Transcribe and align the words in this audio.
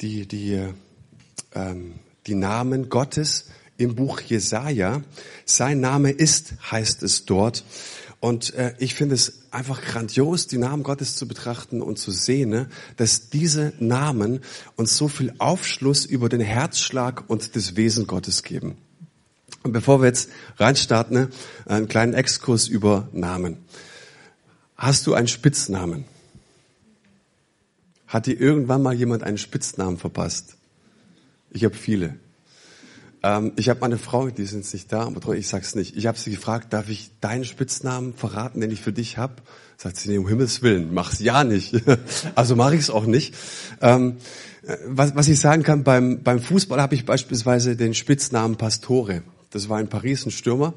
die, 0.00 0.26
die, 0.26 0.66
ähm, 1.54 1.94
die 2.26 2.34
Namen 2.34 2.88
Gottes 2.88 3.46
im 3.76 3.94
Buch 3.94 4.20
Jesaja. 4.20 5.02
Sein 5.44 5.80
Name 5.80 6.10
ist, 6.10 6.54
heißt 6.70 7.02
es 7.02 7.24
dort. 7.24 7.64
Und 8.20 8.52
äh, 8.54 8.74
ich 8.78 8.94
finde 8.94 9.14
es 9.14 9.44
einfach 9.50 9.80
grandios, 9.80 10.46
die 10.46 10.58
Namen 10.58 10.82
Gottes 10.82 11.16
zu 11.16 11.26
betrachten 11.26 11.80
und 11.80 11.98
zu 11.98 12.10
sehen, 12.10 12.50
ne, 12.50 12.68
dass 12.96 13.30
diese 13.30 13.72
Namen 13.78 14.40
uns 14.76 14.96
so 14.96 15.08
viel 15.08 15.32
Aufschluss 15.38 16.04
über 16.04 16.28
den 16.28 16.42
Herzschlag 16.42 17.24
und 17.28 17.56
das 17.56 17.76
Wesen 17.76 18.06
Gottes 18.06 18.42
geben. 18.42 18.76
Und 19.62 19.72
bevor 19.72 20.02
wir 20.02 20.06
jetzt 20.06 20.28
reinstarten, 20.58 21.16
ne, 21.16 21.28
einen 21.64 21.88
kleinen 21.88 22.12
Exkurs 22.12 22.68
über 22.68 23.08
Namen. 23.12 23.56
Hast 24.76 25.06
du 25.06 25.14
einen 25.14 25.28
Spitznamen? 25.28 26.04
Hat 28.10 28.26
dir 28.26 28.38
irgendwann 28.38 28.82
mal 28.82 28.92
jemand 28.92 29.22
einen 29.22 29.38
Spitznamen 29.38 29.96
verpasst? 29.96 30.56
Ich 31.52 31.62
habe 31.62 31.76
viele. 31.76 32.16
Ähm, 33.22 33.52
ich 33.54 33.68
habe 33.68 33.78
meine 33.78 33.98
Frau, 33.98 34.30
die 34.30 34.44
sind 34.46 34.62
jetzt 34.62 34.74
nicht 34.74 34.92
da, 34.92 35.02
aber 35.02 35.36
ich 35.36 35.46
sag's 35.46 35.76
nicht. 35.76 35.96
Ich 35.96 36.08
habe 36.08 36.18
sie 36.18 36.32
gefragt, 36.32 36.72
darf 36.72 36.88
ich 36.88 37.12
deinen 37.20 37.44
Spitznamen 37.44 38.12
verraten, 38.12 38.60
den 38.60 38.72
ich 38.72 38.80
für 38.80 38.92
dich 38.92 39.16
hab? 39.16 39.42
Sagt 39.76 39.96
sie, 39.96 40.10
nee, 40.10 40.18
um 40.18 40.26
Himmels 40.26 40.60
Willen, 40.60 40.92
mach's 40.92 41.20
ja 41.20 41.44
nicht. 41.44 41.84
also 42.34 42.56
mache 42.56 42.74
ich 42.74 42.80
es 42.80 42.90
auch 42.90 43.06
nicht. 43.06 43.36
Ähm, 43.80 44.16
was, 44.88 45.14
was 45.14 45.28
ich 45.28 45.38
sagen 45.38 45.62
kann, 45.62 45.84
beim, 45.84 46.24
beim 46.24 46.40
Fußball 46.40 46.82
habe 46.82 46.96
ich 46.96 47.06
beispielsweise 47.06 47.76
den 47.76 47.94
Spitznamen 47.94 48.56
Pastore. 48.56 49.22
Das 49.50 49.68
war 49.68 49.80
in 49.80 49.86
Paris 49.86 50.26
ein 50.26 50.32
Stürmer. 50.32 50.74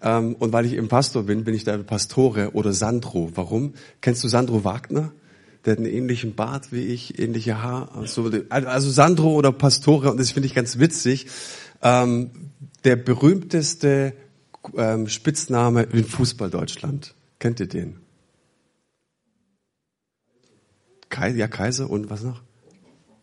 Ähm, 0.00 0.36
und 0.38 0.52
weil 0.52 0.64
ich 0.64 0.74
eben 0.74 0.86
Pastor 0.86 1.24
bin, 1.24 1.42
bin 1.42 1.54
ich 1.54 1.64
da 1.64 1.76
Pastore 1.76 2.52
oder 2.52 2.72
Sandro. 2.72 3.32
Warum? 3.34 3.74
Kennst 4.00 4.22
du 4.22 4.28
Sandro 4.28 4.62
Wagner? 4.62 5.10
Der 5.64 5.72
hat 5.72 5.78
einen 5.78 5.86
ähnlichen 5.86 6.34
Bart 6.34 6.72
wie 6.72 6.84
ich, 6.86 7.18
ähnliche 7.18 7.62
Haar. 7.62 7.94
Also, 7.96 8.30
also 8.50 8.90
Sandro 8.90 9.34
oder 9.34 9.52
Pastore, 9.52 10.10
und 10.10 10.18
das 10.18 10.30
finde 10.30 10.46
ich 10.46 10.54
ganz 10.54 10.78
witzig. 10.78 11.26
Ähm, 11.82 12.30
der 12.84 12.96
berühmteste 12.96 14.14
ähm, 14.76 15.08
Spitzname 15.08 15.82
in 15.82 16.04
Fußball 16.04 16.50
Deutschland. 16.50 17.14
Kennt 17.38 17.60
ihr 17.60 17.68
den? 17.68 17.96
Kaiser, 21.08 21.36
ja, 21.36 21.48
Kaiser 21.48 21.90
und 21.90 22.10
was 22.10 22.22
noch? 22.22 22.42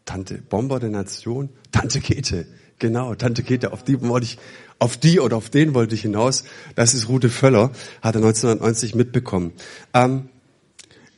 Tante, 0.06 0.38
Bomber 0.38 0.80
der 0.80 0.90
Nation, 0.90 1.50
Tante 1.72 2.00
Kete. 2.00 2.46
Genau, 2.80 3.16
Tante 3.16 3.44
Kete, 3.44 3.72
auf 3.74 3.84
die 3.84 4.02
wollte 4.02 4.26
ich, 4.26 4.38
auf 4.80 4.98
die 4.98 5.20
oder 5.20 5.38
auf 5.38 5.50
den 5.50 5.74
wollte 5.74 5.96
ich 5.96 6.02
hinaus. 6.02 6.44
Das 6.76 6.94
ist 6.94 7.08
Rute 7.08 7.30
Völler, 7.30 7.72
hat 8.02 8.16
er 8.16 8.22
1990 8.22 8.96
mitbekommen. 8.96 9.54
Ähm, 9.94 10.30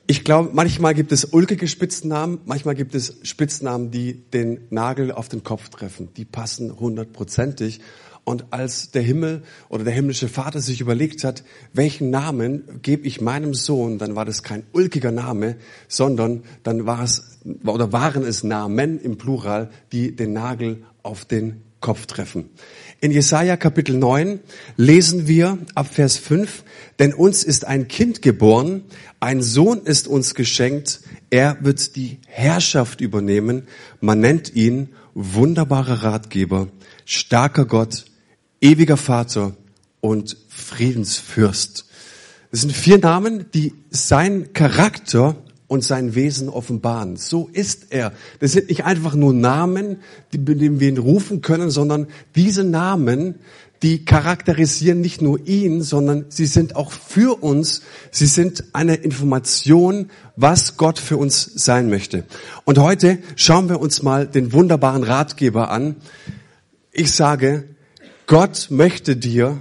ich 0.10 0.24
glaube, 0.24 0.52
manchmal 0.54 0.94
gibt 0.94 1.12
es 1.12 1.26
ulkige 1.26 1.68
Spitznamen, 1.68 2.40
manchmal 2.46 2.76
gibt 2.76 2.96
es 2.96 3.18
Spitznamen, 3.24 3.92
die 3.92 4.14
den 4.14 4.62
Nagel 4.70 5.12
auf 5.12 5.28
den 5.28 5.44
Kopf 5.44 5.68
treffen. 5.68 6.10
Die 6.16 6.24
passen 6.24 6.80
hundertprozentig. 6.80 7.82
Und 8.24 8.46
als 8.52 8.92
der 8.92 9.02
Himmel 9.02 9.44
oder 9.68 9.84
der 9.84 9.94
himmlische 9.94 10.30
Vater 10.30 10.62
sich 10.62 10.80
überlegt 10.80 11.26
hat, 11.26 11.44
welchen 11.74 12.10
Namen 12.10 12.82
gebe 12.82 13.06
ich 13.06 13.22
meinem 13.22 13.54
Sohn, 13.54 13.98
dann 13.98 14.16
war 14.16 14.24
das 14.24 14.44
kein 14.44 14.64
ulkiger 14.72 15.12
Name, 15.12 15.58
sondern 15.90 16.44
dann 16.64 16.86
war 16.86 17.04
es 17.04 17.40
oder 17.66 17.92
waren 17.92 18.24
es 18.24 18.44
Namen 18.44 19.00
im 19.00 19.18
Plural, 19.18 19.70
die 19.92 20.16
den 20.16 20.34
Nagel 20.34 20.84
auf 21.04 21.26
den 21.26 21.64
Kopf 21.80 22.06
treffen. 22.06 22.50
In 23.00 23.12
Jesaja 23.12 23.58
Kapitel 23.58 23.96
9 23.96 24.40
lesen 24.76 25.28
wir 25.28 25.60
ab 25.76 25.88
Vers 25.94 26.18
5, 26.18 26.64
denn 26.98 27.14
uns 27.14 27.44
ist 27.44 27.66
ein 27.66 27.88
Kind 27.88 28.24
geboren, 28.24 28.86
ein 29.20 29.44
Sohn 29.44 29.84
ist 29.84 30.08
uns 30.08 30.34
geschenkt, 30.34 31.02
er 31.30 31.58
wird 31.62 31.96
die 31.96 32.18
Herrschaft 32.26 33.00
übernehmen, 33.00 33.68
man 34.02 34.20
nennt 34.20 34.56
ihn 34.56 34.90
wunderbarer 35.14 36.02
Ratgeber, 36.02 36.70
starker 37.06 37.66
Gott, 37.66 38.06
ewiger 38.62 38.98
Vater 38.98 39.56
und 40.02 40.36
Friedensfürst. 40.50 41.86
Das 42.50 42.62
sind 42.62 42.74
vier 42.74 42.98
Namen, 42.98 43.46
die 43.54 43.76
sein 43.92 44.54
Charakter 44.54 45.36
und 45.68 45.84
sein 45.84 46.16
Wesen 46.16 46.50
offenbaren. 46.50 47.18
So 47.18 47.50
ist 47.52 47.88
er. 47.90 48.14
Das 48.40 48.54
sind 48.54 48.70
nicht 48.70 48.86
einfach 48.86 49.16
nur 49.16 49.34
Namen, 49.34 49.98
die, 50.32 50.38
mit 50.38 50.62
denen 50.62 50.80
wir 50.80 50.90
ihn 50.90 50.98
rufen 50.98 51.42
können, 51.42 51.70
sondern 51.70 52.08
diese 52.36 52.64
Namen, 52.64 53.36
die 53.84 54.06
charakterisieren 54.06 55.02
nicht 55.02 55.22
nur 55.22 55.46
ihn, 55.46 55.82
sondern 55.84 56.26
sie 56.30 56.46
sind 56.46 56.76
auch 56.76 56.92
für 56.92 57.44
uns, 57.44 57.82
sie 58.12 58.26
sind 58.26 58.64
eine 58.74 58.96
Information, 58.96 60.10
was 60.36 60.78
Gott 60.78 60.98
für 60.98 61.18
uns 61.18 61.44
sein 61.56 61.90
möchte. 61.90 62.24
Und 62.66 62.80
heute 62.80 63.20
schauen 63.36 63.70
wir 63.70 63.80
uns 63.80 64.02
mal 64.02 64.26
den 64.26 64.54
wunderbaren 64.54 65.04
Ratgeber 65.04 65.70
an. 65.70 65.98
Ich 66.92 67.12
sage, 67.12 67.66
Gott 68.26 68.68
möchte 68.72 69.16
dir 69.16 69.60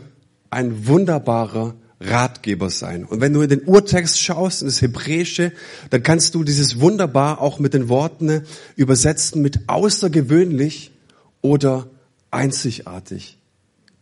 ein 0.50 0.86
wunderbarer 0.86 1.74
Ratgeber 2.00 2.68
sein. 2.68 3.04
Und 3.04 3.20
wenn 3.20 3.32
du 3.32 3.40
in 3.40 3.48
den 3.48 3.64
Urtext 3.64 4.20
schaust, 4.20 4.60
in 4.60 4.68
das 4.68 4.82
Hebräische, 4.82 5.52
dann 5.90 6.02
kannst 6.02 6.34
du 6.34 6.44
dieses 6.44 6.78
wunderbar 6.80 7.40
auch 7.40 7.58
mit 7.58 7.72
den 7.74 7.88
Worten 7.88 8.42
übersetzen 8.76 9.40
mit 9.40 9.68
außergewöhnlich 9.68 10.92
oder 11.40 11.88
einzigartig. 12.30 13.38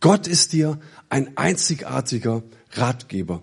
Gott 0.01 0.27
ist 0.27 0.53
dir 0.53 0.79
ein 1.09 1.37
einzigartiger 1.37 2.43
Ratgeber. 2.73 3.43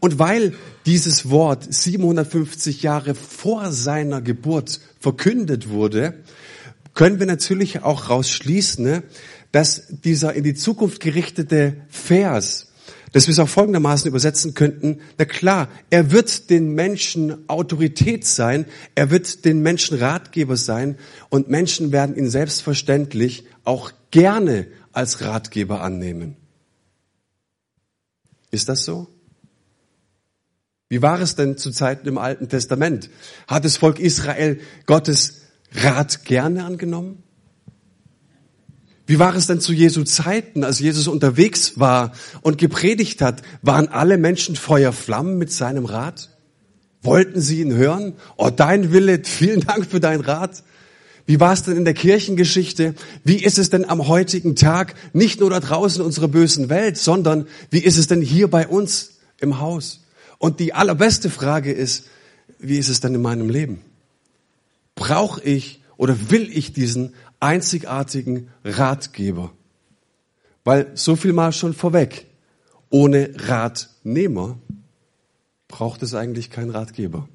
Und 0.00 0.18
weil 0.18 0.54
dieses 0.84 1.30
Wort 1.30 1.66
750 1.72 2.82
Jahre 2.82 3.14
vor 3.14 3.72
seiner 3.72 4.20
Geburt 4.20 4.80
verkündet 4.98 5.68
wurde, 5.68 6.14
können 6.94 7.20
wir 7.20 7.26
natürlich 7.26 7.82
auch 7.82 8.10
rausschließen, 8.10 9.02
dass 9.52 9.84
dieser 9.88 10.34
in 10.34 10.44
die 10.44 10.54
Zukunft 10.54 11.00
gerichtete 11.00 11.76
Vers 11.88 12.65
dass 13.12 13.26
wir 13.26 13.32
es 13.32 13.38
auch 13.38 13.48
folgendermaßen 13.48 14.08
übersetzen 14.08 14.54
könnten, 14.54 15.00
na 15.18 15.24
klar, 15.24 15.68
er 15.90 16.10
wird 16.10 16.50
den 16.50 16.74
Menschen 16.74 17.48
Autorität 17.48 18.26
sein, 18.26 18.66
er 18.94 19.10
wird 19.10 19.44
den 19.44 19.60
Menschen 19.62 19.98
Ratgeber 19.98 20.56
sein 20.56 20.96
und 21.28 21.48
Menschen 21.48 21.92
werden 21.92 22.16
ihn 22.16 22.28
selbstverständlich 22.28 23.46
auch 23.64 23.92
gerne 24.10 24.66
als 24.92 25.20
Ratgeber 25.20 25.82
annehmen. 25.82 26.36
Ist 28.50 28.68
das 28.68 28.84
so? 28.84 29.08
Wie 30.88 31.02
war 31.02 31.20
es 31.20 31.34
denn 31.34 31.58
zu 31.58 31.72
Zeiten 31.72 32.06
im 32.06 32.16
Alten 32.16 32.48
Testament? 32.48 33.10
Hat 33.48 33.64
das 33.64 33.76
Volk 33.76 33.98
Israel 33.98 34.60
Gottes 34.86 35.42
Rat 35.72 36.24
gerne 36.24 36.64
angenommen? 36.64 37.22
Wie 39.06 39.20
war 39.20 39.34
es 39.36 39.46
denn 39.46 39.60
zu 39.60 39.72
Jesu 39.72 40.02
Zeiten, 40.02 40.64
als 40.64 40.80
Jesus 40.80 41.06
unterwegs 41.06 41.78
war 41.78 42.12
und 42.42 42.58
gepredigt 42.58 43.22
hat? 43.22 43.42
Waren 43.62 43.88
alle 43.88 44.18
Menschen 44.18 44.56
Feuerflammen 44.56 45.38
mit 45.38 45.52
seinem 45.52 45.84
Rat? 45.84 46.30
Wollten 47.02 47.40
sie 47.40 47.60
ihn 47.60 47.72
hören? 47.72 48.14
Oh, 48.36 48.50
dein 48.50 48.92
Wille, 48.92 49.20
vielen 49.24 49.60
Dank 49.60 49.86
für 49.86 50.00
deinen 50.00 50.22
Rat. 50.22 50.64
Wie 51.24 51.40
war 51.40 51.52
es 51.52 51.62
denn 51.62 51.76
in 51.76 51.84
der 51.84 51.94
Kirchengeschichte? 51.94 52.94
Wie 53.24 53.42
ist 53.42 53.58
es 53.58 53.70
denn 53.70 53.88
am 53.88 54.06
heutigen 54.08 54.54
Tag, 54.56 54.94
nicht 55.12 55.40
nur 55.40 55.50
da 55.50 55.60
draußen 55.60 56.00
in 56.00 56.06
unserer 56.06 56.28
bösen 56.28 56.68
Welt, 56.68 56.96
sondern 56.96 57.46
wie 57.70 57.80
ist 57.80 57.98
es 57.98 58.06
denn 58.06 58.22
hier 58.22 58.48
bei 58.48 58.66
uns 58.66 59.18
im 59.40 59.60
Haus? 59.60 60.04
Und 60.38 60.60
die 60.60 60.74
allerbeste 60.74 61.30
Frage 61.30 61.72
ist, 61.72 62.06
wie 62.58 62.78
ist 62.78 62.88
es 62.88 63.00
denn 63.00 63.14
in 63.14 63.22
meinem 63.22 63.50
Leben? 63.50 63.80
Brauche 64.94 65.42
ich 65.42 65.80
oder 65.96 66.30
will 66.30 66.48
ich 66.50 66.72
diesen 66.72 67.14
einzigartigen 67.40 68.48
Ratgeber. 68.64 69.52
Weil 70.64 70.90
so 70.94 71.16
viel 71.16 71.32
mal 71.32 71.52
schon 71.52 71.74
vorweg. 71.74 72.26
Ohne 72.90 73.30
Ratnehmer 73.36 74.58
braucht 75.68 76.02
es 76.02 76.14
eigentlich 76.14 76.50
keinen 76.50 76.70
Ratgeber. 76.70 77.28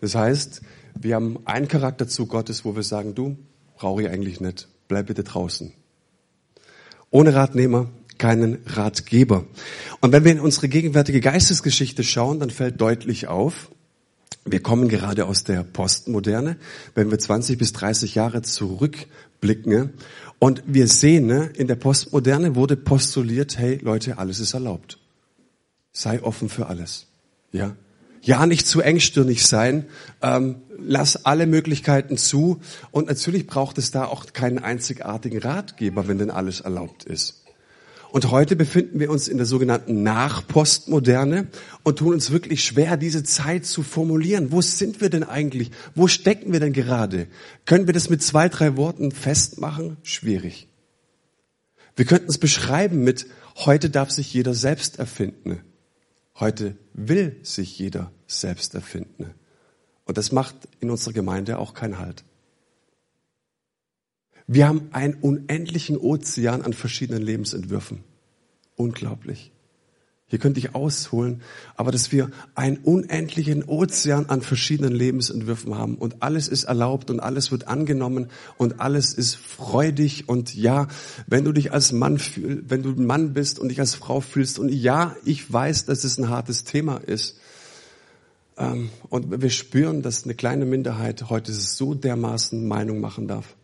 Das 0.00 0.14
heißt, 0.14 0.62
wir 0.98 1.14
haben 1.14 1.38
einen 1.44 1.68
Charakterzug 1.68 2.30
Gottes, 2.30 2.64
wo 2.64 2.74
wir 2.74 2.82
sagen, 2.82 3.14
du 3.14 3.36
brauche 3.76 4.02
ich 4.02 4.08
eigentlich 4.08 4.40
nicht, 4.40 4.68
bleib 4.88 5.06
bitte 5.06 5.24
draußen. 5.24 5.72
Ohne 7.10 7.34
Ratnehmer 7.34 7.88
keinen 8.18 8.58
Ratgeber. 8.66 9.44
Und 10.00 10.12
wenn 10.12 10.24
wir 10.24 10.32
in 10.32 10.40
unsere 10.40 10.68
gegenwärtige 10.68 11.20
Geistesgeschichte 11.20 12.02
schauen, 12.02 12.40
dann 12.40 12.50
fällt 12.50 12.80
deutlich 12.80 13.28
auf, 13.28 13.70
wir 14.46 14.60
kommen 14.62 14.88
gerade 14.88 15.26
aus 15.26 15.44
der 15.44 15.64
Postmoderne, 15.64 16.56
wenn 16.94 17.10
wir 17.10 17.18
20 17.18 17.58
bis 17.58 17.72
30 17.72 18.14
Jahre 18.14 18.42
zurückblicken. 18.42 19.94
Und 20.38 20.62
wir 20.66 20.86
sehen, 20.86 21.26
ne, 21.26 21.50
in 21.54 21.66
der 21.66 21.74
Postmoderne 21.74 22.54
wurde 22.54 22.76
postuliert, 22.76 23.58
hey 23.58 23.78
Leute, 23.82 24.18
alles 24.18 24.38
ist 24.38 24.54
erlaubt. 24.54 24.98
Sei 25.92 26.22
offen 26.22 26.48
für 26.48 26.66
alles. 26.66 27.06
Ja, 27.52 27.74
ja 28.22 28.46
nicht 28.46 28.66
zu 28.66 28.80
engstirnig 28.80 29.46
sein. 29.46 29.86
Ähm, 30.22 30.56
lass 30.78 31.24
alle 31.24 31.46
Möglichkeiten 31.46 32.16
zu. 32.16 32.60
Und 32.90 33.08
natürlich 33.08 33.46
braucht 33.46 33.78
es 33.78 33.90
da 33.90 34.04
auch 34.04 34.32
keinen 34.32 34.58
einzigartigen 34.58 35.38
Ratgeber, 35.38 36.06
wenn 36.06 36.18
denn 36.18 36.30
alles 36.30 36.60
erlaubt 36.60 37.04
ist. 37.04 37.45
Und 38.10 38.30
heute 38.30 38.56
befinden 38.56 39.00
wir 39.00 39.10
uns 39.10 39.28
in 39.28 39.36
der 39.36 39.46
sogenannten 39.46 40.02
Nachpostmoderne 40.02 41.48
und 41.82 41.98
tun 41.98 42.14
uns 42.14 42.30
wirklich 42.30 42.64
schwer, 42.64 42.96
diese 42.96 43.24
Zeit 43.24 43.66
zu 43.66 43.82
formulieren. 43.82 44.52
Wo 44.52 44.60
sind 44.62 45.00
wir 45.00 45.10
denn 45.10 45.24
eigentlich? 45.24 45.70
Wo 45.94 46.06
stecken 46.06 46.52
wir 46.52 46.60
denn 46.60 46.72
gerade? 46.72 47.26
Können 47.64 47.86
wir 47.86 47.94
das 47.94 48.08
mit 48.08 48.22
zwei, 48.22 48.48
drei 48.48 48.76
Worten 48.76 49.10
festmachen? 49.12 49.96
Schwierig. 50.02 50.68
Wir 51.96 52.04
könnten 52.04 52.28
es 52.28 52.38
beschreiben 52.38 53.02
mit, 53.02 53.26
heute 53.56 53.90
darf 53.90 54.10
sich 54.10 54.32
jeder 54.32 54.54
selbst 54.54 54.98
erfinden. 54.98 55.60
Heute 56.38 56.76
will 56.92 57.36
sich 57.42 57.78
jeder 57.78 58.12
selbst 58.26 58.74
erfinden. 58.74 59.34
Und 60.04 60.18
das 60.18 60.30
macht 60.30 60.54
in 60.80 60.90
unserer 60.90 61.14
Gemeinde 61.14 61.58
auch 61.58 61.74
keinen 61.74 61.98
Halt. 61.98 62.24
Wir 64.46 64.68
haben 64.68 64.88
einen 64.92 65.14
unendlichen 65.14 65.96
Ozean 65.96 66.62
an 66.62 66.72
verschiedenen 66.72 67.22
Lebensentwürfen. 67.22 68.04
Unglaublich. 68.76 69.52
Hier 70.28 70.40
könnte 70.40 70.58
ich 70.58 70.74
ausholen, 70.74 71.42
aber 71.76 71.92
dass 71.92 72.10
wir 72.10 72.32
einen 72.56 72.78
unendlichen 72.78 73.62
Ozean 73.62 74.26
an 74.26 74.42
verschiedenen 74.42 74.92
Lebensentwürfen 74.92 75.78
haben 75.78 75.94
und 75.94 76.20
alles 76.20 76.48
ist 76.48 76.64
erlaubt 76.64 77.10
und 77.10 77.20
alles 77.20 77.52
wird 77.52 77.68
angenommen 77.68 78.26
und 78.56 78.80
alles 78.80 79.14
ist 79.14 79.36
freudig 79.36 80.28
und 80.28 80.52
ja, 80.52 80.88
wenn 81.28 81.44
du 81.44 81.52
dich 81.52 81.72
als 81.72 81.92
Mann 81.92 82.18
fühlst, 82.18 82.68
wenn 82.68 82.82
du 82.82 82.90
Mann 83.00 83.34
bist 83.34 83.60
und 83.60 83.68
dich 83.68 83.78
als 83.78 83.94
Frau 83.94 84.20
fühlst 84.20 84.58
und 84.58 84.70
ja, 84.70 85.14
ich 85.24 85.52
weiß, 85.52 85.84
dass 85.84 86.02
es 86.02 86.18
ein 86.18 86.28
hartes 86.28 86.64
Thema 86.64 86.96
ist 86.96 87.38
ähm, 88.58 88.90
und 89.10 89.40
wir 89.40 89.50
spüren, 89.50 90.02
dass 90.02 90.24
eine 90.24 90.34
kleine 90.34 90.64
Minderheit 90.64 91.30
heute 91.30 91.52
so 91.52 91.94
dermaßen 91.94 92.66
Meinung 92.66 92.98
machen 92.98 93.28
darf. 93.28 93.54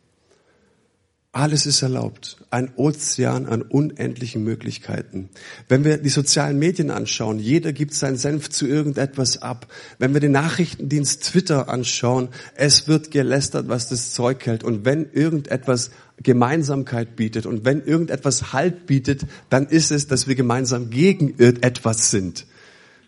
Alles 1.34 1.64
ist 1.64 1.80
erlaubt. 1.80 2.36
Ein 2.50 2.74
Ozean 2.76 3.46
an 3.46 3.62
unendlichen 3.62 4.44
Möglichkeiten. 4.44 5.30
Wenn 5.66 5.82
wir 5.82 5.96
die 5.96 6.10
sozialen 6.10 6.58
Medien 6.58 6.90
anschauen, 6.90 7.38
jeder 7.38 7.72
gibt 7.72 7.94
seinen 7.94 8.18
Senf 8.18 8.50
zu 8.50 8.66
irgendetwas 8.66 9.40
ab. 9.40 9.66
Wenn 9.98 10.12
wir 10.12 10.20
den 10.20 10.32
Nachrichtendienst 10.32 11.24
Twitter 11.24 11.70
anschauen, 11.70 12.28
es 12.54 12.86
wird 12.86 13.10
gelästert, 13.10 13.68
was 13.68 13.88
das 13.88 14.12
Zeug 14.12 14.44
hält. 14.44 14.62
Und 14.62 14.84
wenn 14.84 15.10
irgendetwas 15.10 15.90
Gemeinsamkeit 16.22 17.16
bietet 17.16 17.46
und 17.46 17.64
wenn 17.64 17.82
irgendetwas 17.82 18.52
Halt 18.52 18.84
bietet, 18.84 19.22
dann 19.48 19.66
ist 19.66 19.90
es, 19.90 20.06
dass 20.06 20.28
wir 20.28 20.34
gemeinsam 20.34 20.90
gegen 20.90 21.30
irgendetwas 21.38 22.10
sind. 22.10 22.46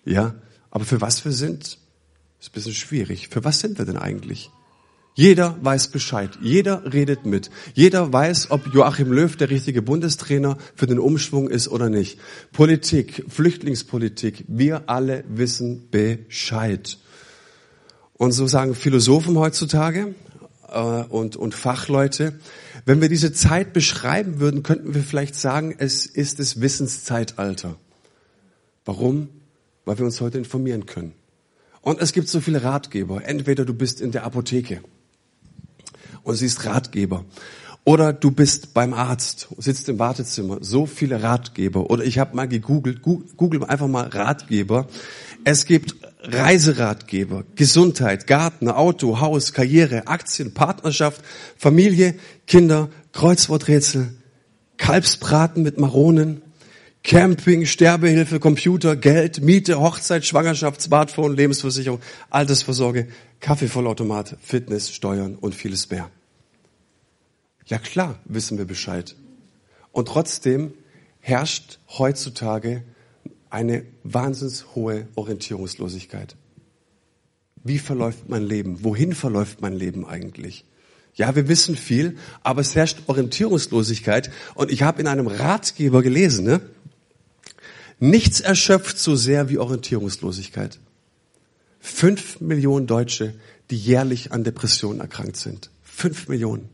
Ja. 0.06 0.35
Aber 0.71 0.87
für 0.87 1.03
was 1.03 1.26
wir 1.26 1.32
sind, 1.32 1.79
ist 2.41 2.49
ein 2.49 2.53
bisschen 2.55 2.73
schwierig. 2.73 3.29
Für 3.29 3.44
was 3.44 3.61
sind 3.61 3.76
wir 3.76 3.85
denn 3.85 3.99
eigentlich? 3.99 4.50
Jeder 5.16 5.56
weiß 5.62 5.88
Bescheid. 5.88 6.31
Jeder 6.43 6.93
redet 6.93 7.25
mit. 7.25 7.49
Jeder 7.75 8.12
weiß, 8.12 8.50
ob 8.50 8.75
Joachim 8.75 9.12
Löw 9.12 9.37
der 9.37 9.49
richtige 9.49 9.81
Bundestrainer 9.81 10.58
für 10.75 10.88
den 10.88 10.99
Umschwung 10.99 11.49
ist 11.49 11.69
oder 11.69 11.88
nicht. 11.88 12.19
Politik, 12.52 13.25
Flüchtlingspolitik, 13.28 14.44
wir 14.49 14.88
alle 14.88 15.22
wissen 15.28 15.88
Bescheid. 15.90 16.99
Und 18.14 18.32
so 18.32 18.49
sagen 18.49 18.75
Philosophen 18.75 19.38
heutzutage 19.38 20.16
äh, 20.69 20.81
und, 20.81 21.37
und 21.37 21.55
Fachleute, 21.55 22.40
wenn 22.84 23.00
wir 23.00 23.08
diese 23.08 23.32
Zeit 23.32 23.72
beschreiben 23.72 24.40
würden, 24.40 24.64
könnten 24.64 24.94
wir 24.94 25.02
vielleicht 25.02 25.37
sagen, 25.37 25.76
es 25.78 26.06
ist 26.06 26.40
das 26.40 26.61
Wissenszeitalter. 26.61 27.76
Warum? 28.84 29.28
Weil 29.84 29.96
wir 29.96 30.06
uns 30.06 30.20
heute 30.20 30.38
informieren 30.38 30.87
können. 30.87 31.12
Und 31.82 32.00
es 32.00 32.12
gibt 32.12 32.28
so 32.28 32.40
viele 32.40 32.64
Ratgeber. 32.64 33.25
Entweder 33.25 33.64
du 33.64 33.75
bist 33.75 34.00
in 34.00 34.11
der 34.11 34.25
Apotheke 34.25 34.81
und 36.25 36.35
siehst 36.35 36.65
Ratgeber. 36.65 37.25
Oder 37.87 38.15
du 38.15 38.31
bist 38.31 38.73
beim 38.73 38.94
Arzt, 38.94 39.49
sitzt 39.59 39.91
im 39.91 39.99
Wartezimmer, 39.99 40.59
so 40.62 40.87
viele 40.87 41.23
Ratgeber. 41.23 41.91
Oder 41.91 42.05
ich 42.05 42.19
habe 42.19 42.35
mal 42.35 42.49
gegoogelt, 42.49 43.03
google 43.03 43.62
einfach 43.65 43.88
mal 43.88 44.09
Ratgeber. 44.09 44.88
Es 45.44 45.67
gibt 45.67 45.94
Reiseratgeber, 46.23 47.44
Gesundheit, 47.55 48.26
Garten, 48.26 48.71
Auto, 48.71 49.21
Haus, 49.21 49.53
Karriere, 49.53 50.06
Aktien, 50.06 50.55
Partnerschaft, 50.55 51.21
Familie, 51.59 52.15
Kinder, 52.47 52.88
Kreuzworträtsel, 53.12 54.15
Kalbsbraten 54.79 55.62
mit 55.62 55.79
Maronen, 55.79 56.41
Camping, 57.03 57.67
Sterbehilfe, 57.67 58.41
Computer, 58.41 58.97
Geld, 58.97 59.43
Miete, 59.43 59.79
Hochzeit, 59.79 60.25
Schwangerschaft, 60.25 60.81
Smartphone, 60.81 61.37
Lebensversicherung, 61.37 62.00
Altersvorsorge, 62.31 63.09
Kaffeevollautomat, 63.44 64.38
Fitness, 64.41 64.91
Steuern 64.91 65.35
und 65.35 65.55
vieles 65.55 65.91
mehr. 65.91 66.11
Ja 67.67 67.76
klar, 67.79 68.19
wissen 68.25 68.56
wir 68.56 68.64
Bescheid. 68.64 69.17
Und 69.93 70.08
trotzdem 70.08 70.73
herrscht 71.20 71.79
heutzutage 71.99 72.85
eine 73.50 73.85
wahnsinns 74.02 74.75
hohe 74.75 75.08
Orientierungslosigkeit. 75.14 76.37
Wie 77.62 77.79
verläuft 77.79 78.31
mein 78.31 78.44
Leben? 78.44 78.82
Wohin 78.82 79.14
verläuft 79.14 79.61
mein 79.61 79.75
Leben 79.75 80.06
eigentlich? 80.06 80.64
Ja, 81.12 81.37
wir 81.37 81.47
wissen 81.47 81.76
viel, 81.76 82.17
aber 82.43 82.62
es 82.62 82.75
herrscht 82.75 83.02
Orientierungslosigkeit. 83.08 84.31
Und 84.55 84.73
ich 84.73 84.82
habe 84.82 85.02
in 85.02 85.06
einem 85.06 85.26
Ratgeber 85.26 86.02
gelesen, 86.02 86.47
ne? 86.47 86.62
Nichts 87.99 88.40
erschöpft 88.40 88.99
so 88.99 89.17
sehr 89.17 89.50
wie 89.50 89.58
Orientierungslosigkeit. 89.58 90.79
Fünf 91.86 92.40
Millionen 92.40 92.86
Deutsche, 92.86 93.34
die 93.70 93.76
jährlich 93.76 94.32
an 94.32 94.42
Depressionen 94.42 95.00
erkrankt 95.00 95.36
sind. 95.36 95.70
Fünf 95.82 96.28
Millionen. 96.28 96.70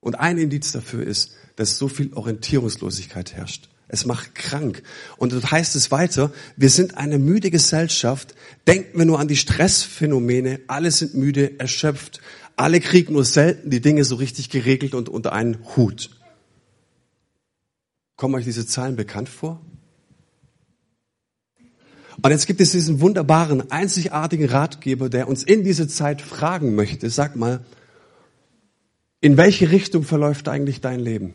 Und 0.00 0.16
ein 0.16 0.36
Indiz 0.36 0.72
dafür 0.72 1.02
ist, 1.06 1.32
dass 1.56 1.78
so 1.78 1.88
viel 1.88 2.12
Orientierungslosigkeit 2.12 3.32
herrscht. 3.32 3.70
Es 3.88 4.04
macht 4.04 4.34
krank. 4.34 4.82
Und 5.16 5.32
dort 5.32 5.50
heißt 5.50 5.74
es 5.74 5.90
weiter, 5.90 6.30
wir 6.56 6.68
sind 6.68 6.98
eine 6.98 7.18
müde 7.18 7.50
Gesellschaft. 7.50 8.34
Denken 8.66 8.98
wir 8.98 9.06
nur 9.06 9.20
an 9.20 9.26
die 9.26 9.36
Stressphänomene. 9.36 10.60
Alle 10.66 10.90
sind 10.90 11.14
müde, 11.14 11.58
erschöpft. 11.58 12.20
Alle 12.56 12.78
kriegen 12.80 13.14
nur 13.14 13.24
selten 13.24 13.70
die 13.70 13.80
Dinge 13.80 14.04
so 14.04 14.16
richtig 14.16 14.50
geregelt 14.50 14.92
und 14.92 15.08
unter 15.08 15.32
einen 15.32 15.64
Hut. 15.76 16.10
Kommen 18.16 18.34
euch 18.34 18.44
diese 18.44 18.66
Zahlen 18.66 18.96
bekannt 18.96 19.30
vor? 19.30 19.64
Und 22.22 22.30
jetzt 22.30 22.46
gibt 22.46 22.60
es 22.60 22.72
diesen 22.72 23.00
wunderbaren, 23.00 23.70
einzigartigen 23.70 24.48
Ratgeber, 24.48 25.08
der 25.08 25.28
uns 25.28 25.42
in 25.42 25.64
diese 25.64 25.86
Zeit 25.86 26.22
fragen 26.22 26.74
möchte. 26.74 27.10
Sag 27.10 27.36
mal, 27.36 27.64
in 29.20 29.36
welche 29.36 29.70
Richtung 29.70 30.02
verläuft 30.02 30.48
eigentlich 30.48 30.80
dein 30.80 31.00
Leben? 31.00 31.34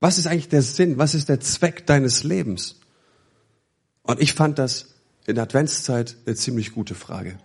Was 0.00 0.18
ist 0.18 0.26
eigentlich 0.26 0.48
der 0.48 0.62
Sinn? 0.62 0.98
Was 0.98 1.14
ist 1.14 1.28
der 1.28 1.40
Zweck 1.40 1.86
deines 1.86 2.24
Lebens? 2.24 2.80
Und 4.02 4.20
ich 4.20 4.34
fand 4.34 4.58
das 4.58 4.94
in 5.26 5.34
der 5.36 5.44
Adventszeit 5.44 6.16
eine 6.26 6.34
ziemlich 6.34 6.72
gute 6.72 6.94
Frage. 6.94 7.38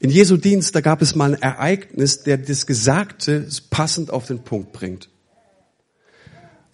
In 0.00 0.10
Jesu 0.10 0.36
Dienst, 0.36 0.74
da 0.74 0.80
gab 0.80 1.00
es 1.00 1.14
mal 1.14 1.34
ein 1.34 1.40
Ereignis, 1.40 2.24
der 2.24 2.38
das 2.38 2.66
Gesagte 2.66 3.48
passend 3.70 4.10
auf 4.10 4.26
den 4.26 4.40
Punkt 4.40 4.72
bringt. 4.72 5.08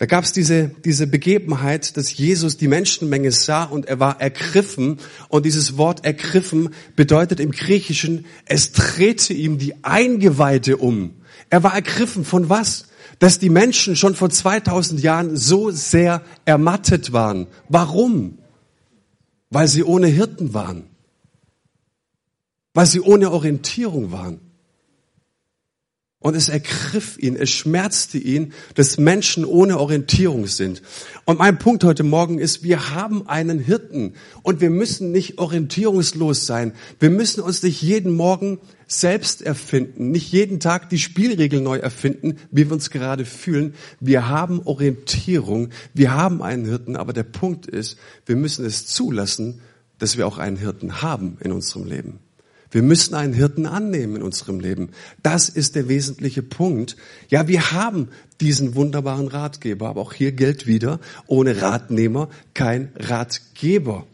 Da 0.00 0.06
gab 0.06 0.24
es 0.24 0.32
diese, 0.32 0.70
diese 0.82 1.06
Begebenheit, 1.06 1.98
dass 1.98 2.16
Jesus 2.16 2.56
die 2.56 2.68
Menschenmenge 2.68 3.32
sah 3.32 3.64
und 3.64 3.84
er 3.84 4.00
war 4.00 4.18
ergriffen. 4.18 4.96
Und 5.28 5.44
dieses 5.44 5.76
Wort 5.76 6.06
ergriffen 6.06 6.70
bedeutet 6.96 7.38
im 7.38 7.50
Griechischen, 7.50 8.24
es 8.46 8.72
drehte 8.72 9.34
ihm 9.34 9.58
die 9.58 9.84
Eingeweide 9.84 10.78
um. 10.78 11.16
Er 11.50 11.62
war 11.64 11.74
ergriffen 11.74 12.24
von 12.24 12.48
was? 12.48 12.86
Dass 13.18 13.38
die 13.38 13.50
Menschen 13.50 13.94
schon 13.94 14.14
vor 14.14 14.30
2000 14.30 15.02
Jahren 15.02 15.36
so 15.36 15.70
sehr 15.70 16.22
ermattet 16.46 17.12
waren. 17.12 17.46
Warum? 17.68 18.38
Weil 19.50 19.68
sie 19.68 19.84
ohne 19.84 20.06
Hirten 20.06 20.54
waren. 20.54 20.84
Weil 22.72 22.86
sie 22.86 23.02
ohne 23.02 23.30
Orientierung 23.30 24.12
waren. 24.12 24.40
Und 26.22 26.36
es 26.36 26.50
ergriff 26.50 27.16
ihn, 27.18 27.34
es 27.34 27.48
schmerzte 27.48 28.18
ihn, 28.18 28.52
dass 28.74 28.98
Menschen 28.98 29.46
ohne 29.46 29.78
Orientierung 29.78 30.46
sind. 30.46 30.82
Und 31.24 31.38
mein 31.38 31.58
Punkt 31.58 31.82
heute 31.82 32.02
Morgen 32.02 32.38
ist, 32.38 32.62
wir 32.62 32.90
haben 32.90 33.26
einen 33.26 33.58
Hirten 33.58 34.12
und 34.42 34.60
wir 34.60 34.68
müssen 34.68 35.12
nicht 35.12 35.38
orientierungslos 35.38 36.44
sein. 36.44 36.74
Wir 36.98 37.08
müssen 37.08 37.40
uns 37.40 37.62
nicht 37.62 37.80
jeden 37.80 38.12
Morgen 38.12 38.58
selbst 38.86 39.40
erfinden, 39.40 40.10
nicht 40.10 40.30
jeden 40.30 40.60
Tag 40.60 40.90
die 40.90 40.98
Spielregeln 40.98 41.62
neu 41.62 41.78
erfinden, 41.78 42.36
wie 42.50 42.66
wir 42.66 42.72
uns 42.72 42.90
gerade 42.90 43.24
fühlen. 43.24 43.72
Wir 43.98 44.28
haben 44.28 44.60
Orientierung, 44.66 45.70
wir 45.94 46.12
haben 46.12 46.42
einen 46.42 46.66
Hirten, 46.66 46.96
aber 46.96 47.14
der 47.14 47.22
Punkt 47.22 47.64
ist, 47.66 47.96
wir 48.26 48.36
müssen 48.36 48.66
es 48.66 48.86
zulassen, 48.86 49.62
dass 49.98 50.18
wir 50.18 50.26
auch 50.26 50.36
einen 50.36 50.58
Hirten 50.58 51.00
haben 51.00 51.38
in 51.40 51.50
unserem 51.50 51.86
Leben. 51.86 52.18
Wir 52.70 52.82
müssen 52.82 53.14
einen 53.14 53.32
Hirten 53.32 53.66
annehmen 53.66 54.16
in 54.16 54.22
unserem 54.22 54.60
Leben. 54.60 54.90
Das 55.22 55.48
ist 55.48 55.74
der 55.74 55.88
wesentliche 55.88 56.42
Punkt. 56.42 56.96
Ja, 57.28 57.48
wir 57.48 57.72
haben 57.72 58.08
diesen 58.40 58.74
wunderbaren 58.74 59.28
Ratgeber, 59.28 59.88
aber 59.88 60.00
auch 60.00 60.12
hier 60.12 60.32
gilt 60.32 60.66
wieder, 60.66 61.00
ohne 61.26 61.60
Ratnehmer 61.60 62.28
kein 62.54 62.92
Ratgeber. 62.96 64.06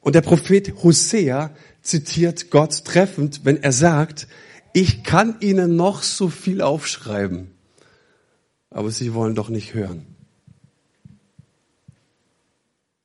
Und 0.00 0.14
der 0.14 0.22
Prophet 0.22 0.82
Hosea 0.82 1.50
zitiert 1.82 2.50
Gott 2.50 2.84
treffend, 2.84 3.44
wenn 3.44 3.62
er 3.62 3.72
sagt, 3.72 4.26
ich 4.72 5.02
kann 5.02 5.36
ihnen 5.40 5.76
noch 5.76 6.02
so 6.02 6.28
viel 6.28 6.60
aufschreiben. 6.62 7.50
aber 8.70 8.90
sie 8.92 9.14
wollen 9.14 9.34
doch 9.34 9.48
nicht 9.48 9.74
hören. 9.74 10.06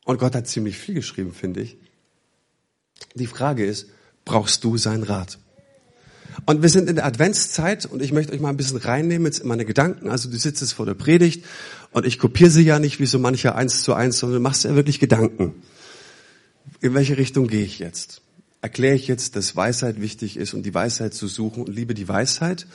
Und 0.05 0.19
Gott 0.19 0.35
hat 0.35 0.47
ziemlich 0.47 0.77
viel 0.77 0.93
geschrieben, 0.93 1.33
finde 1.33 1.61
ich. 1.61 1.77
Die 3.15 3.25
Frage 3.25 3.65
ist, 3.65 3.89
brauchst 4.25 4.63
du 4.63 4.77
seinen 4.77 5.03
Rat? 5.03 5.39
Und 6.45 6.61
wir 6.61 6.69
sind 6.69 6.89
in 6.89 6.95
der 6.95 7.05
Adventszeit 7.05 7.85
und 7.85 8.01
ich 8.01 8.11
möchte 8.11 8.33
euch 8.33 8.39
mal 8.39 8.49
ein 8.49 8.57
bisschen 8.57 8.77
reinnehmen 8.77 9.25
jetzt 9.25 9.39
in 9.39 9.47
meine 9.47 9.65
Gedanken. 9.65 10.09
Also 10.09 10.29
du 10.29 10.37
sitzt 10.37 10.61
jetzt 10.61 10.73
vor 10.73 10.85
der 10.85 10.93
Predigt 10.93 11.45
und 11.91 12.05
ich 12.05 12.19
kopiere 12.19 12.49
sie 12.49 12.63
ja 12.63 12.79
nicht 12.79 12.99
wie 12.99 13.05
so 13.05 13.19
mancher 13.19 13.55
eins 13.55 13.83
zu 13.83 13.93
eins, 13.93 14.19
sondern 14.19 14.39
du 14.39 14.43
machst 14.43 14.63
ja 14.63 14.75
wirklich 14.75 14.99
Gedanken. 14.99 15.55
In 16.81 16.93
welche 16.93 17.17
Richtung 17.17 17.47
gehe 17.47 17.63
ich 17.63 17.79
jetzt? 17.79 18.21
Erkläre 18.61 18.95
ich 18.95 19.07
jetzt, 19.07 19.35
dass 19.35 19.55
Weisheit 19.55 20.01
wichtig 20.01 20.37
ist 20.37 20.53
und 20.53 20.63
die 20.63 20.73
Weisheit 20.73 21.13
zu 21.13 21.27
suchen 21.27 21.63
und 21.63 21.73
liebe 21.73 21.93
die 21.93 22.07
Weisheit? 22.07 22.67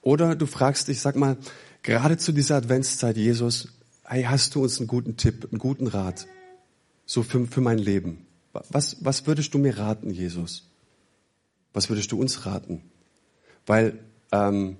Oder 0.00 0.34
du 0.34 0.46
fragst 0.46 0.88
dich, 0.88 1.00
sag 1.00 1.16
mal, 1.16 1.36
gerade 1.82 2.16
zu 2.16 2.32
dieser 2.32 2.56
Adventszeit, 2.56 3.16
Jesus, 3.16 3.68
hey, 4.04 4.24
hast 4.24 4.54
du 4.54 4.62
uns 4.62 4.78
einen 4.78 4.88
guten 4.88 5.16
Tipp, 5.16 5.48
einen 5.50 5.58
guten 5.58 5.86
Rat? 5.86 6.26
So 7.06 7.22
für, 7.22 7.46
für 7.46 7.60
mein 7.60 7.78
Leben. 7.78 8.26
Was, 8.70 8.98
was 9.00 9.26
würdest 9.26 9.54
du 9.54 9.58
mir 9.58 9.78
raten, 9.78 10.10
Jesus? 10.10 10.71
Was 11.72 11.88
würdest 11.88 12.12
du 12.12 12.20
uns 12.20 12.46
raten? 12.46 12.82
Weil 13.66 13.98
ähm, 14.30 14.76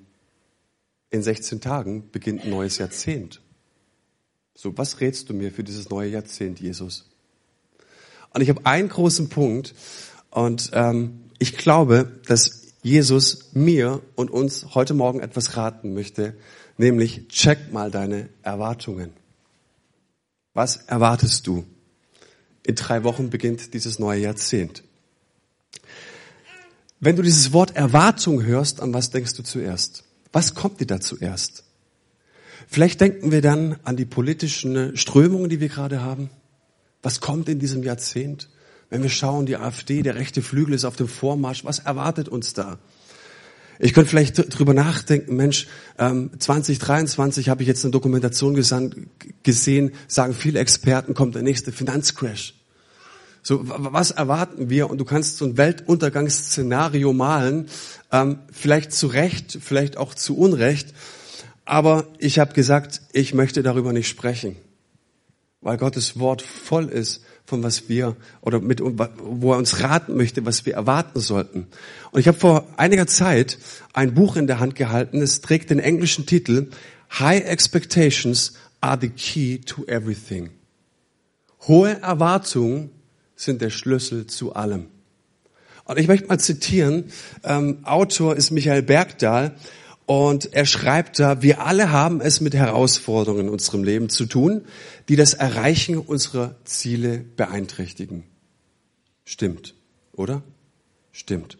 in 1.10 1.22
16 1.22 1.60
Tagen 1.60 2.10
beginnt 2.10 2.44
ein 2.44 2.50
neues 2.50 2.78
Jahrzehnt. 2.78 3.40
So, 4.54 4.76
was 4.76 5.00
rätst 5.00 5.28
du 5.28 5.34
mir 5.34 5.52
für 5.52 5.64
dieses 5.64 5.90
neue 5.90 6.10
Jahrzehnt, 6.10 6.60
Jesus? 6.60 7.10
Und 8.34 8.40
ich 8.40 8.48
habe 8.48 8.64
einen 8.64 8.88
großen 8.88 9.28
Punkt 9.28 9.74
und 10.30 10.70
ähm, 10.72 11.24
ich 11.38 11.56
glaube, 11.56 12.20
dass 12.26 12.62
Jesus 12.82 13.50
mir 13.52 14.02
und 14.16 14.30
uns 14.30 14.74
heute 14.74 14.94
Morgen 14.94 15.20
etwas 15.20 15.56
raten 15.56 15.94
möchte, 15.94 16.34
nämlich 16.78 17.28
check 17.28 17.72
mal 17.72 17.90
deine 17.90 18.28
Erwartungen. 18.42 19.10
Was 20.54 20.76
erwartest 20.76 21.46
du? 21.46 21.64
In 22.64 22.74
drei 22.74 23.04
Wochen 23.04 23.30
beginnt 23.30 23.74
dieses 23.74 23.98
neue 23.98 24.20
Jahrzehnt. 24.20 24.82
Wenn 27.04 27.16
du 27.16 27.22
dieses 27.22 27.52
Wort 27.52 27.74
Erwartung 27.74 28.44
hörst, 28.44 28.80
an 28.80 28.94
was 28.94 29.10
denkst 29.10 29.34
du 29.34 29.42
zuerst? 29.42 30.04
Was 30.30 30.54
kommt 30.54 30.78
dir 30.78 30.86
da 30.86 31.00
zuerst? 31.00 31.64
Vielleicht 32.68 33.00
denken 33.00 33.32
wir 33.32 33.42
dann 33.42 33.74
an 33.82 33.96
die 33.96 34.04
politischen 34.04 34.96
Strömungen, 34.96 35.50
die 35.50 35.58
wir 35.58 35.68
gerade 35.68 36.00
haben. 36.00 36.30
Was 37.02 37.20
kommt 37.20 37.48
in 37.48 37.58
diesem 37.58 37.82
Jahrzehnt? 37.82 38.50
Wenn 38.88 39.02
wir 39.02 39.10
schauen, 39.10 39.46
die 39.46 39.56
AfD, 39.56 40.02
der 40.02 40.14
rechte 40.14 40.42
Flügel 40.42 40.74
ist 40.74 40.84
auf 40.84 40.94
dem 40.94 41.08
Vormarsch, 41.08 41.64
was 41.64 41.80
erwartet 41.80 42.28
uns 42.28 42.54
da? 42.54 42.78
Ich 43.80 43.94
könnte 43.94 44.10
vielleicht 44.10 44.56
drüber 44.56 44.72
nachdenken, 44.72 45.34
Mensch, 45.34 45.66
2023 45.96 47.46
ähm, 47.46 47.50
habe 47.50 47.62
ich 47.62 47.68
jetzt 47.68 47.84
eine 47.84 47.90
Dokumentation 47.90 48.54
gesehen, 48.54 49.92
sagen 50.06 50.34
viele 50.34 50.60
Experten, 50.60 51.14
kommt 51.14 51.34
der 51.34 51.42
nächste 51.42 51.72
Finanzcrash. 51.72 52.54
So, 53.42 53.60
was 53.64 54.12
erwarten 54.12 54.70
wir? 54.70 54.88
Und 54.88 54.98
du 54.98 55.04
kannst 55.04 55.38
so 55.38 55.44
ein 55.44 55.56
Weltuntergangsszenario 55.56 57.12
malen, 57.12 57.68
ähm, 58.12 58.38
vielleicht 58.52 58.92
zu 58.92 59.08
Recht, 59.08 59.58
vielleicht 59.60 59.96
auch 59.96 60.14
zu 60.14 60.36
Unrecht. 60.36 60.94
Aber 61.64 62.06
ich 62.18 62.38
habe 62.38 62.52
gesagt, 62.52 63.02
ich 63.12 63.34
möchte 63.34 63.62
darüber 63.62 63.92
nicht 63.92 64.08
sprechen, 64.08 64.56
weil 65.60 65.76
Gottes 65.76 66.18
Wort 66.18 66.42
voll 66.42 66.86
ist 66.88 67.24
von 67.44 67.64
was 67.64 67.88
wir 67.88 68.16
oder 68.40 68.60
mit 68.60 68.80
wo 68.80 69.52
er 69.52 69.58
uns 69.58 69.80
raten 69.80 70.16
möchte, 70.16 70.46
was 70.46 70.64
wir 70.64 70.74
erwarten 70.74 71.18
sollten. 71.18 71.66
Und 72.12 72.20
ich 72.20 72.28
habe 72.28 72.38
vor 72.38 72.68
einiger 72.76 73.08
Zeit 73.08 73.58
ein 73.92 74.14
Buch 74.14 74.36
in 74.36 74.46
der 74.46 74.60
Hand 74.60 74.76
gehalten. 74.76 75.20
Es 75.20 75.40
trägt 75.40 75.70
den 75.70 75.80
englischen 75.80 76.26
Titel 76.26 76.70
High 77.18 77.44
Expectations 77.44 78.54
are 78.80 78.98
the 79.00 79.08
key 79.08 79.58
to 79.58 79.84
everything. 79.86 80.50
Hohe 81.66 82.00
Erwartungen 82.00 82.90
sind 83.42 83.60
der 83.60 83.70
Schlüssel 83.70 84.26
zu 84.26 84.54
allem. 84.54 84.86
Und 85.84 85.98
ich 85.98 86.06
möchte 86.06 86.28
mal 86.28 86.38
zitieren, 86.38 87.04
ähm, 87.42 87.78
Autor 87.82 88.36
ist 88.36 88.52
Michael 88.52 88.82
Bergdahl 88.82 89.56
und 90.06 90.52
er 90.52 90.64
schreibt 90.64 91.18
da, 91.18 91.42
wir 91.42 91.60
alle 91.66 91.90
haben 91.90 92.20
es 92.20 92.40
mit 92.40 92.54
Herausforderungen 92.54 93.46
in 93.46 93.48
unserem 93.48 93.82
Leben 93.82 94.08
zu 94.08 94.26
tun, 94.26 94.62
die 95.08 95.16
das 95.16 95.34
Erreichen 95.34 95.98
unserer 95.98 96.54
Ziele 96.64 97.18
beeinträchtigen. 97.36 98.24
Stimmt, 99.24 99.74
oder? 100.12 100.42
Stimmt. 101.10 101.58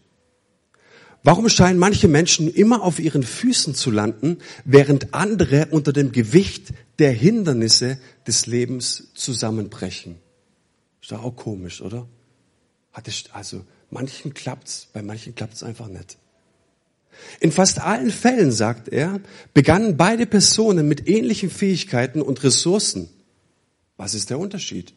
Warum 1.25 1.49
scheinen 1.49 1.79
manche 1.79 2.09
Menschen 2.09 2.53
immer 2.53 2.83
auf 2.83 2.99
ihren 2.99 3.23
Füßen 3.23 3.75
zu 3.75 3.91
landen, 3.91 4.39
während 4.65 5.15
andere 5.15 5.67
unter 5.71 5.93
dem 5.93 6.13
Gewicht 6.13 6.73
der 6.99 7.13
Hindernisse 7.13 7.99
des 8.27 8.47
Lebens 8.47 9.13
zusammenbrechen? 9.15 10.22
Ist 11.03 11.11
doch 11.11 11.23
auch 11.23 11.37
komisch, 11.37 11.83
oder? 11.83 12.07
Hat 12.93 13.09
es, 13.09 13.25
also, 13.33 13.65
manchen 13.91 14.33
klappt's, 14.35 14.89
bei 14.93 15.03
manchen 15.03 15.35
klappt's 15.35 15.63
einfach 15.63 15.89
nicht. 15.89 16.17
In 17.41 17.53
fast 17.53 17.81
allen 17.81 18.11
Fällen, 18.11 18.53
sagt 18.53 18.89
er, 18.89 19.21
begannen 19.53 19.97
beide 19.97 20.27
Personen 20.27 20.89
mit 20.89 21.09
ähnlichen 21.09 21.51
Fähigkeiten 21.51 22.23
und 22.23 22.43
Ressourcen. 22.43 23.11
Was 23.97 24.15
ist 24.15 24.31
der 24.31 24.39
Unterschied? 24.39 24.95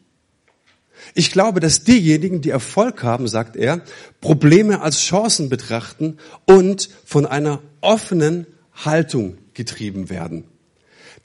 Ich 1.14 1.30
glaube, 1.30 1.60
dass 1.60 1.84
diejenigen, 1.84 2.40
die 2.40 2.50
Erfolg 2.50 3.02
haben, 3.02 3.28
sagt 3.28 3.56
er, 3.56 3.82
Probleme 4.20 4.80
als 4.80 4.98
Chancen 5.00 5.48
betrachten 5.48 6.18
und 6.46 6.88
von 7.04 7.26
einer 7.26 7.60
offenen 7.80 8.46
Haltung 8.72 9.36
getrieben 9.52 10.08
werden. 10.08 10.44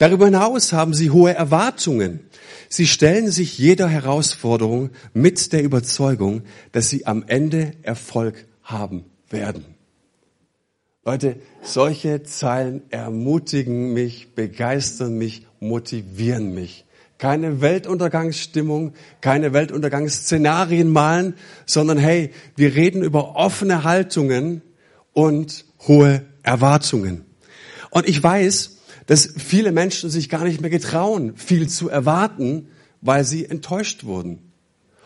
Darüber 0.02 0.24
hinaus 0.24 0.72
haben 0.72 0.94
sie 0.94 1.10
hohe 1.10 1.32
Erwartungen. 1.32 2.18
Sie 2.68 2.88
stellen 2.88 3.30
sich 3.30 3.56
jeder 3.56 3.86
Herausforderung 3.86 4.90
mit 5.14 5.52
der 5.52 5.62
Überzeugung, 5.62 6.42
dass 6.72 6.90
sie 6.90 7.06
am 7.06 7.22
Ende 7.28 7.74
Erfolg 7.82 8.48
haben 8.64 9.04
werden. 9.30 9.64
Leute, 11.04 11.36
solche 11.62 12.24
Zeilen 12.24 12.82
ermutigen 12.90 13.92
mich, 13.92 14.34
begeistern 14.34 15.18
mich, 15.18 15.46
motivieren 15.60 16.52
mich. 16.52 16.84
Keine 17.18 17.60
Weltuntergangsstimmung, 17.60 18.94
keine 19.20 19.52
Weltuntergangsszenarien 19.52 20.90
malen, 20.90 21.34
sondern 21.64 21.98
hey, 21.98 22.32
wir 22.56 22.74
reden 22.74 23.04
über 23.04 23.36
offene 23.36 23.84
Haltungen 23.84 24.62
und 25.12 25.64
hohe 25.86 26.24
Erwartungen. 26.42 27.24
Und 27.90 28.08
ich 28.08 28.20
weiß, 28.20 28.81
dass 29.06 29.34
viele 29.36 29.72
Menschen 29.72 30.10
sich 30.10 30.28
gar 30.28 30.44
nicht 30.44 30.60
mehr 30.60 30.70
getrauen, 30.70 31.36
viel 31.36 31.68
zu 31.68 31.88
erwarten, 31.88 32.68
weil 33.00 33.24
sie 33.24 33.46
enttäuscht 33.46 34.04
wurden. 34.04 34.52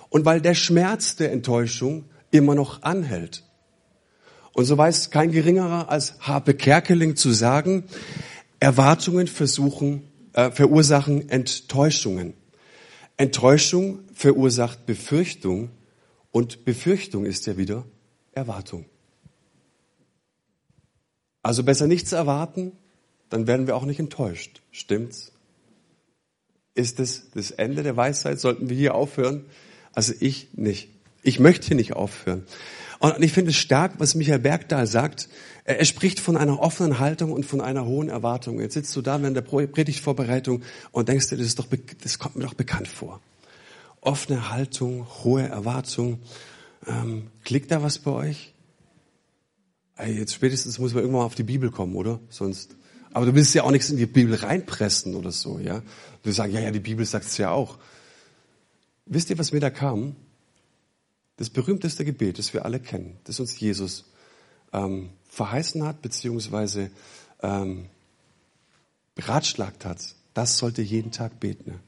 Und 0.09 0.25
weil 0.25 0.41
der 0.41 0.55
Schmerz 0.55 1.17
der 1.17 1.33
Enttäuschung 1.33 2.05
immer 2.31 2.55
noch 2.55 2.83
anhält. 2.83 3.45
Und 4.53 4.65
so 4.65 4.79
weiß 4.79 5.11
kein 5.11 5.33
geringerer 5.33 5.91
als 5.91 6.19
Harpe 6.21 6.55
Kerkeling 6.55 7.17
zu 7.17 7.31
sagen, 7.31 7.85
Erwartungen 8.61 9.27
versuchen, 9.27 10.05
äh, 10.33 10.51
verursachen 10.51 11.29
Enttäuschungen. 11.29 12.35
Enttäuschung 13.17 14.01
verursacht 14.13 14.87
Befürchtung 14.87 15.71
und 16.31 16.65
Befürchtung 16.65 17.25
ist 17.25 17.47
ja 17.47 17.57
wieder 17.57 17.85
Erwartung. 18.33 18.85
Also 21.43 21.63
besser 21.63 21.87
nichts 21.87 22.13
erwarten, 22.13 22.73
dann 23.29 23.47
werden 23.47 23.67
wir 23.67 23.77
auch 23.77 23.85
nicht 23.85 24.01
enttäuscht. 24.01 24.63
Stimmt's? 24.71 25.33
Ist 26.75 27.01
es 27.01 27.31
das 27.31 27.51
Ende 27.51 27.83
der 27.83 27.97
Weisheit? 27.97 28.39
Sollten 28.39 28.69
wir 28.69 28.77
hier 28.77 28.95
aufhören? 28.95 29.47
Also 29.93 30.13
ich 30.21 30.49
nicht. 30.55 30.91
Ich 31.23 31.41
möchte 31.41 31.67
hier 31.69 31.77
nicht 31.77 31.95
aufhören. 31.95 32.45
Und 32.99 33.23
ich 33.23 33.33
finde 33.33 33.51
es 33.51 33.57
stark, 33.57 33.95
was 33.99 34.15
Michael 34.15 34.39
Bergdahl 34.39 34.87
sagt. 34.87 35.29
Er 35.65 35.85
spricht 35.85 36.21
von 36.21 36.37
einer 36.37 36.61
offenen 36.61 36.99
Haltung 36.99 37.33
und 37.33 37.45
von 37.45 37.61
einer 37.61 37.85
hohen 37.85 38.09
Erwartung. 38.09 38.61
Jetzt 38.61 38.75
sitzt 38.75 38.95
du 38.95 39.03
da 39.03 39.21
während 39.21 39.37
der 39.37 39.43
Predigtvorbereitung 39.43 40.63
und 40.93 41.09
denkst 41.09 41.29
dir, 41.29 41.37
das, 41.37 41.47
ist 41.47 41.59
doch, 41.59 41.67
das 42.03 42.19
kommt 42.19 42.37
mir 42.37 42.45
doch 42.45 42.55
bekannt 42.55 42.89
vor. 42.89 43.21
Offene 44.01 44.51
Haltung, 44.51 45.07
hohe 45.25 45.43
Erwartung. 45.43 46.21
Ähm, 46.87 47.29
klickt 47.45 47.71
da 47.71 47.83
was 47.83 47.99
bei 47.99 48.13
euch? 48.13 48.53
Jetzt 50.07 50.35
spätestens 50.35 50.79
muss 50.79 50.93
man 50.93 51.03
irgendwann 51.03 51.23
mal 51.23 51.27
auf 51.27 51.35
die 51.35 51.43
Bibel 51.43 51.71
kommen, 51.71 51.97
oder? 51.97 52.21
Sonst 52.29 52.77
aber 53.17 53.25
du 53.25 53.35
willst 53.35 53.55
ja 53.55 53.63
auch 53.63 53.71
nichts 53.71 53.89
in 53.89 53.97
die 53.97 54.05
Bibel 54.05 54.35
reinpressen 54.35 55.15
oder 55.15 55.33
so, 55.33 55.59
ja. 55.59 55.81
Du 56.23 56.33
sagst, 56.33 56.53
ja, 56.53 56.61
ja, 56.61 56.71
die 56.71 56.81
Bibel 56.81 57.07
sagt 57.07 57.25
es 57.25 57.39
ja 57.39 57.51
auch. 57.51 57.79
Wisst 59.07 59.31
ihr, 59.31 59.39
was 59.39 59.53
mir 59.53 59.61
da 59.61 59.71
kam? 59.71 60.17
Das 61.39 61.49
berühmteste 61.49 62.05
Gebet, 62.05 62.39
das 62.39 62.53
wir 62.53 62.67
alle 62.67 62.79
kennen, 62.79 63.17
das 63.25 63.41
uns 63.41 63.59
Jesus 63.59 64.05
ähm, 64.75 65.09
verheißen 65.31 65.83
hat, 65.83 66.03
beziehungsweise 66.03 66.91
ähm, 67.43 67.87
beratschlagt 69.15 69.87
hat. 69.87 70.15
Das 70.35 70.59
sollte 70.59 70.83
jeden 70.83 71.11
Tag 71.11 71.41
beten. 71.41 71.81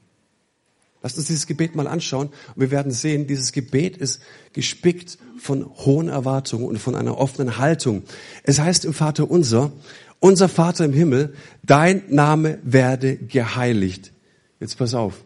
Lasst 1.03 1.19
uns 1.19 1.27
dieses 1.27 1.45
Gebet 1.45 1.75
mal 1.75 1.87
anschauen 1.87 2.29
und 2.55 2.59
wir 2.59 2.71
werden 2.71 2.91
sehen, 2.91 3.27
dieses 3.27 3.51
Gebet 3.51 3.97
ist 3.97 4.19
gespickt 4.53 5.19
von 5.37 5.65
hohen 5.85 6.09
Erwartungen 6.09 6.65
und 6.65 6.79
von 6.79 6.95
einer 6.95 7.19
offenen 7.19 7.57
Haltung. 7.57 8.03
Es 8.43 8.59
heißt 8.59 8.83
im 8.83 8.95
Vater 8.95 9.29
unser, 9.29 9.71
Unser 10.19 10.49
Vater 10.49 10.85
im 10.85 10.93
Himmel, 10.93 11.33
dein 11.63 12.03
Name 12.09 12.59
werde 12.63 13.15
geheiligt. 13.15 14.11
Jetzt 14.59 14.77
pass 14.77 14.93
auf. 14.93 15.23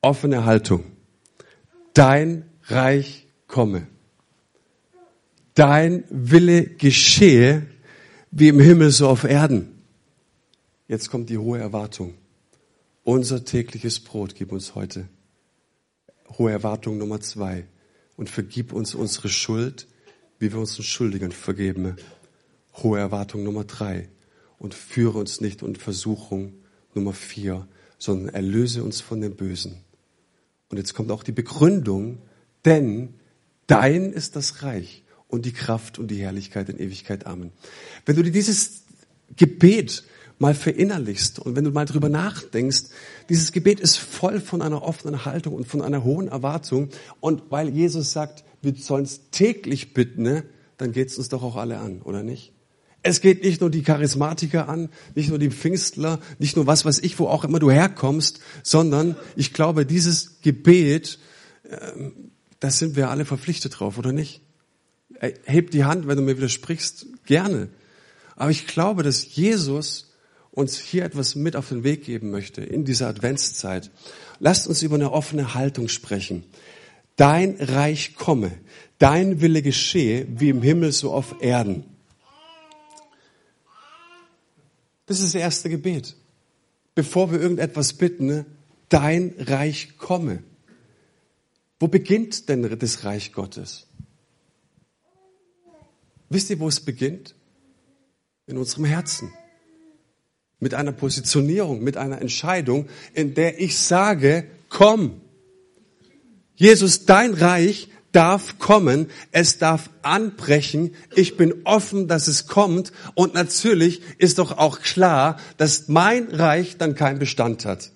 Offene 0.00 0.44
Haltung. 0.44 0.84
Dein 1.94 2.44
Reich 2.64 3.26
komme. 3.46 3.86
Dein 5.54 6.04
Wille 6.08 6.64
geschehe, 6.64 7.66
wie 8.30 8.48
im 8.48 8.58
Himmel 8.58 8.90
so 8.90 9.08
auf 9.08 9.24
Erden. 9.24 9.82
Jetzt 10.88 11.10
kommt 11.10 11.30
die 11.30 11.38
hohe 11.38 11.58
Erwartung. 11.58 12.14
Unser 13.04 13.44
tägliches 13.44 14.00
Brot 14.00 14.34
gib 14.34 14.52
uns 14.52 14.74
heute. 14.74 15.08
Hohe 16.38 16.50
Erwartung 16.50 16.98
Nummer 16.98 17.20
zwei. 17.20 17.66
Und 18.16 18.30
vergib 18.30 18.72
uns 18.72 18.94
unsere 18.94 19.28
Schuld, 19.28 19.86
wie 20.38 20.52
wir 20.52 20.58
unseren 20.58 20.84
Schuldigen 20.84 21.32
vergeben. 21.32 21.96
Hohe 22.74 22.98
Erwartung 22.98 23.42
Nummer 23.42 23.64
drei. 23.64 24.08
Und 24.58 24.74
führe 24.74 25.18
uns 25.18 25.40
nicht 25.40 25.62
in 25.62 25.74
Versuchung 25.74 26.54
Nummer 26.94 27.12
vier, 27.12 27.66
sondern 27.98 28.34
erlöse 28.34 28.84
uns 28.84 29.00
von 29.00 29.20
dem 29.20 29.34
Bösen. 29.34 29.78
Und 30.68 30.78
jetzt 30.78 30.94
kommt 30.94 31.10
auch 31.10 31.22
die 31.22 31.32
Begründung, 31.32 32.18
denn 32.64 33.14
dein 33.66 34.12
ist 34.12 34.36
das 34.36 34.62
Reich 34.62 35.02
und 35.28 35.46
die 35.46 35.52
Kraft 35.52 35.98
und 35.98 36.08
die 36.08 36.16
Herrlichkeit 36.16 36.68
in 36.68 36.78
Ewigkeit. 36.78 37.26
Amen. 37.26 37.52
Wenn 38.06 38.16
du 38.16 38.22
dir 38.22 38.30
dieses 38.30 38.82
Gebet 39.36 40.04
mal 40.38 40.54
verinnerlichst 40.54 41.38
und 41.38 41.56
wenn 41.56 41.64
du 41.64 41.70
mal 41.70 41.86
drüber 41.86 42.08
nachdenkst, 42.08 42.84
dieses 43.28 43.52
Gebet 43.52 43.80
ist 43.80 43.96
voll 43.96 44.40
von 44.40 44.60
einer 44.60 44.82
offenen 44.82 45.24
Haltung 45.24 45.54
und 45.54 45.66
von 45.66 45.82
einer 45.82 46.04
hohen 46.04 46.28
Erwartung. 46.28 46.90
Und 47.20 47.50
weil 47.50 47.68
Jesus 47.68 48.12
sagt, 48.12 48.44
wir 48.60 48.74
sollen 48.74 49.04
es 49.04 49.30
täglich 49.30 49.94
bitten, 49.94 50.22
ne, 50.22 50.44
dann 50.76 50.92
geht 50.92 51.08
es 51.08 51.18
uns 51.18 51.28
doch 51.28 51.42
auch 51.42 51.56
alle 51.56 51.78
an, 51.78 52.02
oder 52.02 52.22
nicht? 52.22 52.51
Es 53.02 53.20
geht 53.20 53.42
nicht 53.42 53.60
nur 53.60 53.70
die 53.70 53.82
Charismatiker 53.82 54.68
an, 54.68 54.88
nicht 55.14 55.28
nur 55.28 55.38
die 55.38 55.50
Pfingstler, 55.50 56.20
nicht 56.38 56.56
nur 56.56 56.66
was 56.66 56.84
weiß 56.84 57.00
ich, 57.00 57.18
wo 57.18 57.26
auch 57.26 57.44
immer 57.44 57.58
du 57.58 57.70
herkommst, 57.70 58.40
sondern 58.62 59.16
ich 59.34 59.52
glaube, 59.52 59.84
dieses 59.84 60.40
Gebet, 60.40 61.18
ähm, 61.68 62.30
da 62.60 62.70
sind 62.70 62.94
wir 62.94 63.10
alle 63.10 63.24
verpflichtet 63.24 63.80
drauf, 63.80 63.98
oder 63.98 64.12
nicht? 64.12 64.40
Heb 65.44 65.72
die 65.72 65.84
Hand, 65.84 66.06
wenn 66.06 66.16
du 66.16 66.22
mir 66.22 66.36
widersprichst, 66.36 67.06
gerne. 67.26 67.68
Aber 68.36 68.50
ich 68.50 68.66
glaube, 68.66 69.02
dass 69.02 69.34
Jesus 69.34 70.12
uns 70.52 70.78
hier 70.78 71.04
etwas 71.04 71.34
mit 71.34 71.56
auf 71.56 71.70
den 71.70 71.82
Weg 71.82 72.04
geben 72.04 72.30
möchte 72.30 72.62
in 72.62 72.84
dieser 72.84 73.08
Adventszeit. 73.08 73.90
Lasst 74.38 74.66
uns 74.66 74.82
über 74.82 74.96
eine 74.96 75.12
offene 75.12 75.54
Haltung 75.54 75.88
sprechen. 75.88 76.44
Dein 77.16 77.56
Reich 77.58 78.14
komme, 78.14 78.52
dein 78.98 79.40
Wille 79.40 79.62
geschehe, 79.62 80.26
wie 80.28 80.50
im 80.50 80.62
Himmel 80.62 80.92
so 80.92 81.12
auf 81.12 81.36
Erden. 81.40 81.84
Das 85.12 85.20
ist 85.20 85.34
das 85.34 85.42
erste 85.42 85.68
Gebet. 85.68 86.16
Bevor 86.94 87.30
wir 87.30 87.38
irgendetwas 87.38 87.92
bitten, 87.92 88.24
ne? 88.24 88.46
dein 88.88 89.34
Reich 89.36 89.98
komme. 89.98 90.42
Wo 91.78 91.86
beginnt 91.86 92.48
denn 92.48 92.78
das 92.78 93.04
Reich 93.04 93.34
Gottes? 93.34 93.88
Wisst 96.30 96.48
ihr, 96.48 96.58
wo 96.60 96.68
es 96.68 96.80
beginnt? 96.80 97.34
In 98.46 98.56
unserem 98.56 98.86
Herzen 98.86 99.30
mit 100.60 100.72
einer 100.72 100.92
Positionierung, 100.92 101.84
mit 101.84 101.98
einer 101.98 102.22
Entscheidung, 102.22 102.88
in 103.12 103.34
der 103.34 103.60
ich 103.60 103.76
sage, 103.76 104.46
komm. 104.70 105.20
Jesus, 106.54 107.04
dein 107.04 107.34
Reich 107.34 107.90
darf 108.12 108.58
kommen, 108.58 109.08
es 109.30 109.58
darf 109.58 109.90
anbrechen, 110.02 110.94
ich 111.14 111.36
bin 111.36 111.54
offen, 111.64 112.08
dass 112.08 112.28
es 112.28 112.46
kommt 112.46 112.92
und 113.14 113.34
natürlich 113.34 114.02
ist 114.18 114.38
doch 114.38 114.58
auch 114.58 114.80
klar, 114.80 115.38
dass 115.56 115.88
mein 115.88 116.28
Reich 116.28 116.76
dann 116.76 116.94
keinen 116.94 117.18
Bestand 117.18 117.64
hat. 117.64 117.90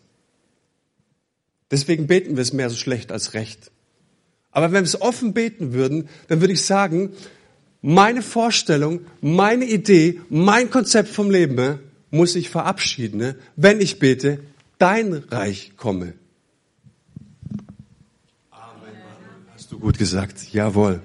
Deswegen 1.71 2.07
beten 2.07 2.37
wir 2.37 2.43
es 2.43 2.53
mehr 2.53 2.71
so 2.71 2.77
schlecht 2.77 3.13
als 3.13 3.35
recht. 3.35 3.71
Aber 4.51 4.67
wenn 4.73 4.85
wir 4.85 4.89
es 4.89 5.01
offen 5.01 5.35
beten 5.35 5.73
würden, 5.73 6.09
dann 6.29 6.41
würde 6.41 6.55
ich 6.55 6.65
sagen, 6.65 7.13
meine 7.83 8.23
Vorstellung, 8.23 9.01
meine 9.21 9.65
Idee, 9.65 10.21
mein 10.29 10.71
Konzept 10.71 11.09
vom 11.09 11.31
Leben 11.31 11.79
muss 12.11 12.35
ich 12.37 12.49
verabschieden, 12.49 13.19
ne? 13.19 13.37
wenn 13.57 13.81
ich 13.81 13.99
bete, 13.99 14.41
dein 14.79 15.13
Reich 15.13 15.73
komme. 15.77 16.15
Amen. 18.51 18.93
Hast 19.53 19.71
du 19.73 19.76
gut 19.87 19.99
gesagt? 19.99 20.53
Jawohl. 20.53 21.01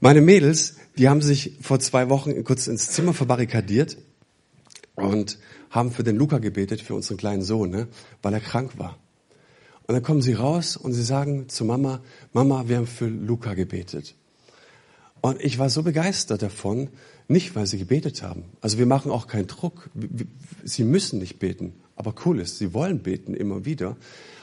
Meine 0.00 0.20
Mädels, 0.20 0.74
die 0.98 1.08
haben 1.08 1.22
sich 1.22 1.56
vor 1.60 1.78
zwei 1.78 2.08
Wochen 2.08 2.42
kurz 2.42 2.66
ins 2.66 2.90
Zimmer 2.90 3.14
verbarrikadiert 3.14 3.98
und 4.96 5.38
haben 5.70 5.92
für 5.92 6.02
den 6.02 6.16
Luca 6.16 6.38
gebetet, 6.38 6.80
für 6.80 6.96
unseren 6.96 7.18
kleinen 7.18 7.42
Sohn, 7.42 7.70
ne? 7.70 7.86
weil 8.20 8.34
er 8.34 8.40
krank 8.40 8.80
war. 8.80 8.98
Und 9.86 9.94
dann 9.94 10.02
kommen 10.02 10.22
sie 10.22 10.32
raus 10.32 10.76
und 10.76 10.92
sie 10.92 11.04
sagen 11.04 11.48
zu 11.48 11.64
Mama, 11.64 12.02
Mama, 12.32 12.64
wir 12.66 12.78
haben 12.78 12.88
für 12.88 13.06
Luca 13.06 13.54
gebetet. 13.54 14.16
Und 15.20 15.40
ich 15.40 15.60
war 15.60 15.70
so 15.70 15.84
begeistert 15.84 16.42
davon, 16.42 16.88
nicht, 17.28 17.54
weil 17.54 17.68
sie 17.68 17.78
gebetet 17.78 18.24
haben. 18.24 18.42
Also 18.60 18.78
wir 18.78 18.86
machen 18.86 19.12
auch 19.12 19.28
keinen 19.28 19.46
Druck. 19.46 19.88
Sie 20.64 20.82
müssen 20.82 21.20
nicht 21.20 21.38
beten. 21.38 21.74
Aber 21.94 22.12
cool 22.26 22.40
ist, 22.40 22.58
sie 22.58 22.74
wollen 22.74 23.04
beten 23.04 23.34
immer 23.34 23.64
wieder. 23.64 23.96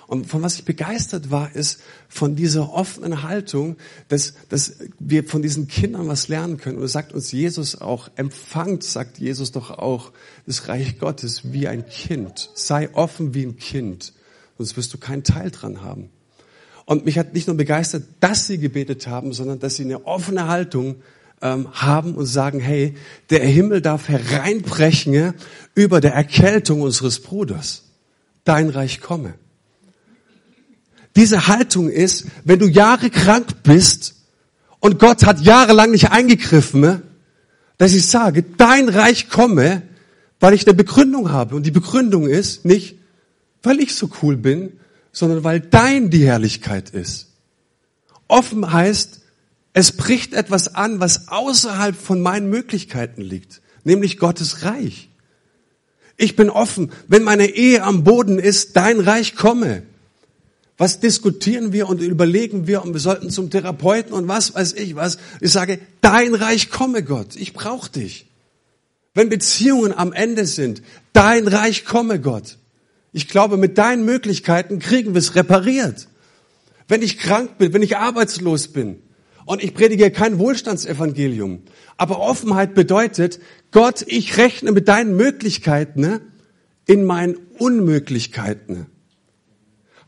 Und 0.10 0.26
von 0.26 0.42
was 0.42 0.56
ich 0.56 0.66
begeistert 0.66 1.30
war, 1.30 1.56
ist 1.56 1.82
von 2.08 2.36
dieser 2.36 2.74
offenen 2.74 3.22
Haltung, 3.22 3.76
dass, 4.08 4.34
dass 4.50 4.78
wir 4.98 5.24
von 5.24 5.44
diesen 5.44 5.68
Kindern 5.68 6.08
was 6.08 6.30
lernen 6.30 6.58
können. 6.58 6.78
Und 6.78 6.82
das 6.82 6.94
sagt 6.94 7.14
uns 7.14 7.32
Jesus 7.32 7.80
auch, 7.80 8.10
empfangt, 8.16 8.84
sagt 8.84 9.20
Jesus 9.20 9.52
doch 9.52 9.70
auch, 9.70 10.12
das 10.48 10.68
Reich 10.68 10.98
Gottes 10.98 11.54
wie 11.54 11.68
ein 11.68 11.86
Kind. 11.86 12.50
Sei 12.56 12.92
offen 12.96 13.36
wie 13.36 13.46
ein 13.46 13.58
Kind, 13.58 14.14
sonst 14.58 14.78
wirst 14.78 14.92
du 14.96 14.98
keinen 14.98 15.24
Teil 15.24 15.52
dran 15.52 15.84
haben. 15.84 16.10
Und 16.86 17.06
mich 17.06 17.20
hat 17.20 17.36
nicht 17.36 17.46
nur 17.46 17.56
begeistert, 17.56 18.06
dass 18.20 18.48
sie 18.48 18.58
gebetet 18.58 19.06
haben, 19.06 19.32
sondern 19.32 19.60
dass 19.60 19.76
sie 19.76 19.84
eine 19.84 20.08
offene 20.08 20.48
Haltung 20.48 21.04
ähm, 21.40 21.68
haben 21.72 22.16
und 22.16 22.26
sagen, 22.26 22.60
hey, 22.60 22.96
der 23.30 23.46
Himmel 23.46 23.84
darf 23.84 24.10
hereinbrechen 24.10 25.36
über 25.76 26.02
der 26.02 26.16
Erkältung 26.16 26.82
unseres 26.82 27.22
Bruders. 27.22 27.84
Dein 28.44 28.70
Reich 28.70 29.02
komme. 29.02 29.36
Diese 31.16 31.48
Haltung 31.48 31.90
ist, 31.90 32.28
wenn 32.44 32.60
du 32.60 32.68
Jahre 32.68 33.10
krank 33.10 33.64
bist 33.64 34.16
und 34.80 35.00
Gott 35.00 35.26
hat 35.26 35.42
jahrelang 35.42 35.92
nicht 35.92 36.12
eingegriffen, 36.12 37.02
dass 37.78 37.94
ich 37.94 38.08
sage, 38.08 38.44
dein 38.44 38.90
Reich 38.90 39.30
komme, 39.30 39.82
weil 40.40 40.54
ich 40.54 40.66
eine 40.66 40.74
Begründung 40.74 41.32
habe. 41.32 41.56
Und 41.56 41.66
die 41.66 41.72
Begründung 41.72 42.28
ist 42.28 42.66
nicht, 42.66 42.98
weil 43.64 43.80
ich 43.80 43.96
so 43.96 44.10
cool 44.22 44.38
bin, 44.38 44.74
sondern 45.12 45.44
weil 45.44 45.60
dein 45.60 46.10
die 46.10 46.26
Herrlichkeit 46.26 46.92
ist. 46.92 47.28
Offen 48.28 48.72
heißt, 48.72 49.22
es 49.74 49.92
bricht 49.94 50.34
etwas 50.34 50.76
an, 50.76 51.00
was 51.00 51.30
außerhalb 51.30 51.96
von 51.96 52.22
meinen 52.22 52.50
Möglichkeiten 52.50 53.22
liegt, 53.22 53.62
nämlich 53.84 54.18
Gottes 54.18 54.64
Reich. 54.64 55.10
Ich 56.18 56.36
bin 56.36 56.50
offen, 56.50 56.92
wenn 57.08 57.24
meine 57.24 57.48
Ehe 57.48 57.84
am 57.84 58.04
Boden 58.04 58.40
ist, 58.40 58.76
dein 58.76 59.00
Reich 59.00 59.36
komme. 59.36 59.84
Was 60.80 61.02
diskutieren 61.02 61.74
wir 61.74 61.90
und 61.90 62.02
überlegen 62.02 62.66
wir 62.66 62.82
und 62.84 62.94
wir 62.94 63.02
sollten 63.02 63.30
zum 63.30 63.50
Therapeuten 63.50 64.14
und 64.14 64.30
was 64.30 64.56
weiß 64.56 64.74
ich 64.74 64.96
was. 64.96 65.18
Ich 65.42 65.52
sage, 65.52 65.80
dein 66.00 66.34
Reich 66.34 66.70
komme 66.70 67.04
Gott, 67.04 67.36
ich 67.36 67.52
brauche 67.52 67.92
dich. 67.92 68.28
Wenn 69.14 69.28
Beziehungen 69.28 69.94
am 69.94 70.14
Ende 70.14 70.46
sind, 70.46 70.82
dein 71.12 71.50
Reich 71.50 71.84
komme 71.84 72.22
Gott. 72.22 72.58
Ich 73.12 73.28
glaube, 73.28 73.58
mit 73.58 73.78
deinen 73.78 74.06
Möglichkeiten 74.06 74.80
kriegen 74.80 75.14
wir 75.14 75.20
es 75.20 75.36
repariert. 75.36 76.08
Wenn 76.88 77.02
ich 77.02 77.18
krank 77.18 77.58
bin, 77.58 77.74
wenn 77.74 77.82
ich 77.84 77.98
arbeitslos 77.98 78.70
bin, 78.70 79.02
und 79.46 79.64
ich 79.64 79.74
predige 79.74 80.12
kein 80.12 80.38
Wohlstandsevangelium. 80.38 81.64
Aber 81.98 82.20
Offenheit 82.20 82.76
bedeutet, 82.76 83.40
Gott, 83.72 84.06
ich 84.06 84.38
rechne 84.38 84.72
mit 84.72 84.88
deinen 84.88 85.18
Möglichkeiten 85.18 86.02
ne, 86.02 86.22
in 86.86 87.04
meinen 87.04 87.36
Unmöglichkeiten. 87.58 88.86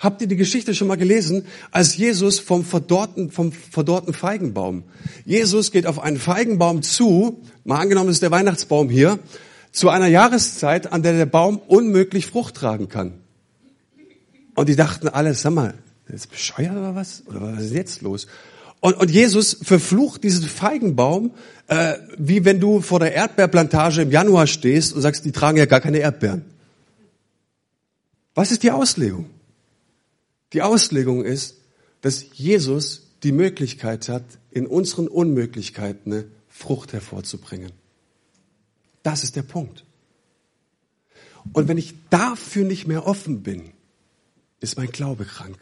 Habt 0.02 0.20
ihr 0.20 0.28
die 0.28 0.36
Geschichte 0.36 0.74
schon 0.74 0.88
mal 0.88 0.98
gelesen, 0.98 1.46
als 1.70 1.96
Jesus 1.96 2.40
vom 2.40 2.66
verdorrten, 2.66 3.30
vom 3.30 3.52
verdorrten 3.52 4.16
Feigenbaum. 4.16 4.84
Jesus 5.26 5.72
geht 5.72 5.86
auf 5.86 6.00
einen 6.00 6.18
Feigenbaum 6.18 6.82
zu, 6.82 7.40
mal 7.66 7.80
angenommen 7.80 8.10
ist 8.10 8.24
der 8.24 8.32
Weihnachtsbaum 8.32 8.90
hier, 8.90 9.20
zu 9.72 9.90
einer 9.90 10.08
Jahreszeit, 10.08 10.92
an 10.92 11.04
der 11.04 11.14
der 11.14 11.28
Baum 11.28 11.60
unmöglich 11.68 12.26
Frucht 12.26 12.56
tragen 12.56 12.90
kann. 12.90 13.14
Und 14.56 14.70
die 14.70 14.76
dachten 14.76 15.08
alle, 15.08 15.36
sag 15.36 15.54
mal, 15.54 15.76
ist 16.08 16.32
bescheuert 16.32 16.76
oder 16.76 16.96
was? 16.96 17.22
Oder 17.28 17.40
was 17.40 17.66
ist 17.66 17.74
jetzt 17.74 18.02
los? 18.02 18.26
Und, 18.80 18.98
und 18.98 19.12
Jesus 19.12 19.56
verflucht 19.62 20.24
diesen 20.24 20.46
Feigenbaum, 20.46 21.30
äh, 21.68 21.94
wie 22.18 22.44
wenn 22.44 22.60
du 22.60 22.82
vor 22.82 23.00
der 23.00 23.14
Erdbeerplantage 23.14 24.02
im 24.02 24.10
Januar 24.10 24.48
stehst 24.48 24.94
und 24.94 25.02
sagst, 25.02 25.26
die 25.26 25.32
tragen 25.32 25.60
ja 25.60 25.68
gar 25.68 25.80
keine 25.80 26.00
Erdbeeren. 26.00 26.44
Was 28.34 28.52
ist 28.52 28.64
die 28.64 28.72
Auslegung? 28.72 29.30
Die 30.54 30.62
Auslegung 30.62 31.24
ist, 31.24 31.58
dass 32.02 32.26
Jesus 32.34 33.12
die 33.24 33.32
Möglichkeit 33.32 34.10
hat, 34.10 34.26
in 34.50 34.68
unseren 34.68 35.08
Unmöglichkeiten 35.08 36.12
eine 36.12 36.26
Frucht 36.50 36.94
hervorzubringen. 36.94 37.72
Das 39.04 39.24
ist 39.24 39.36
der 39.36 39.44
Punkt. 39.44 39.86
Und 41.54 41.68
wenn 41.68 41.78
ich 41.78 41.96
dafür 42.10 42.66
nicht 42.66 42.88
mehr 42.88 43.08
offen 43.08 43.44
bin, 43.44 43.72
ist 44.60 44.78
mein 44.78 44.92
Glaube 44.92 45.26
krank. 45.26 45.58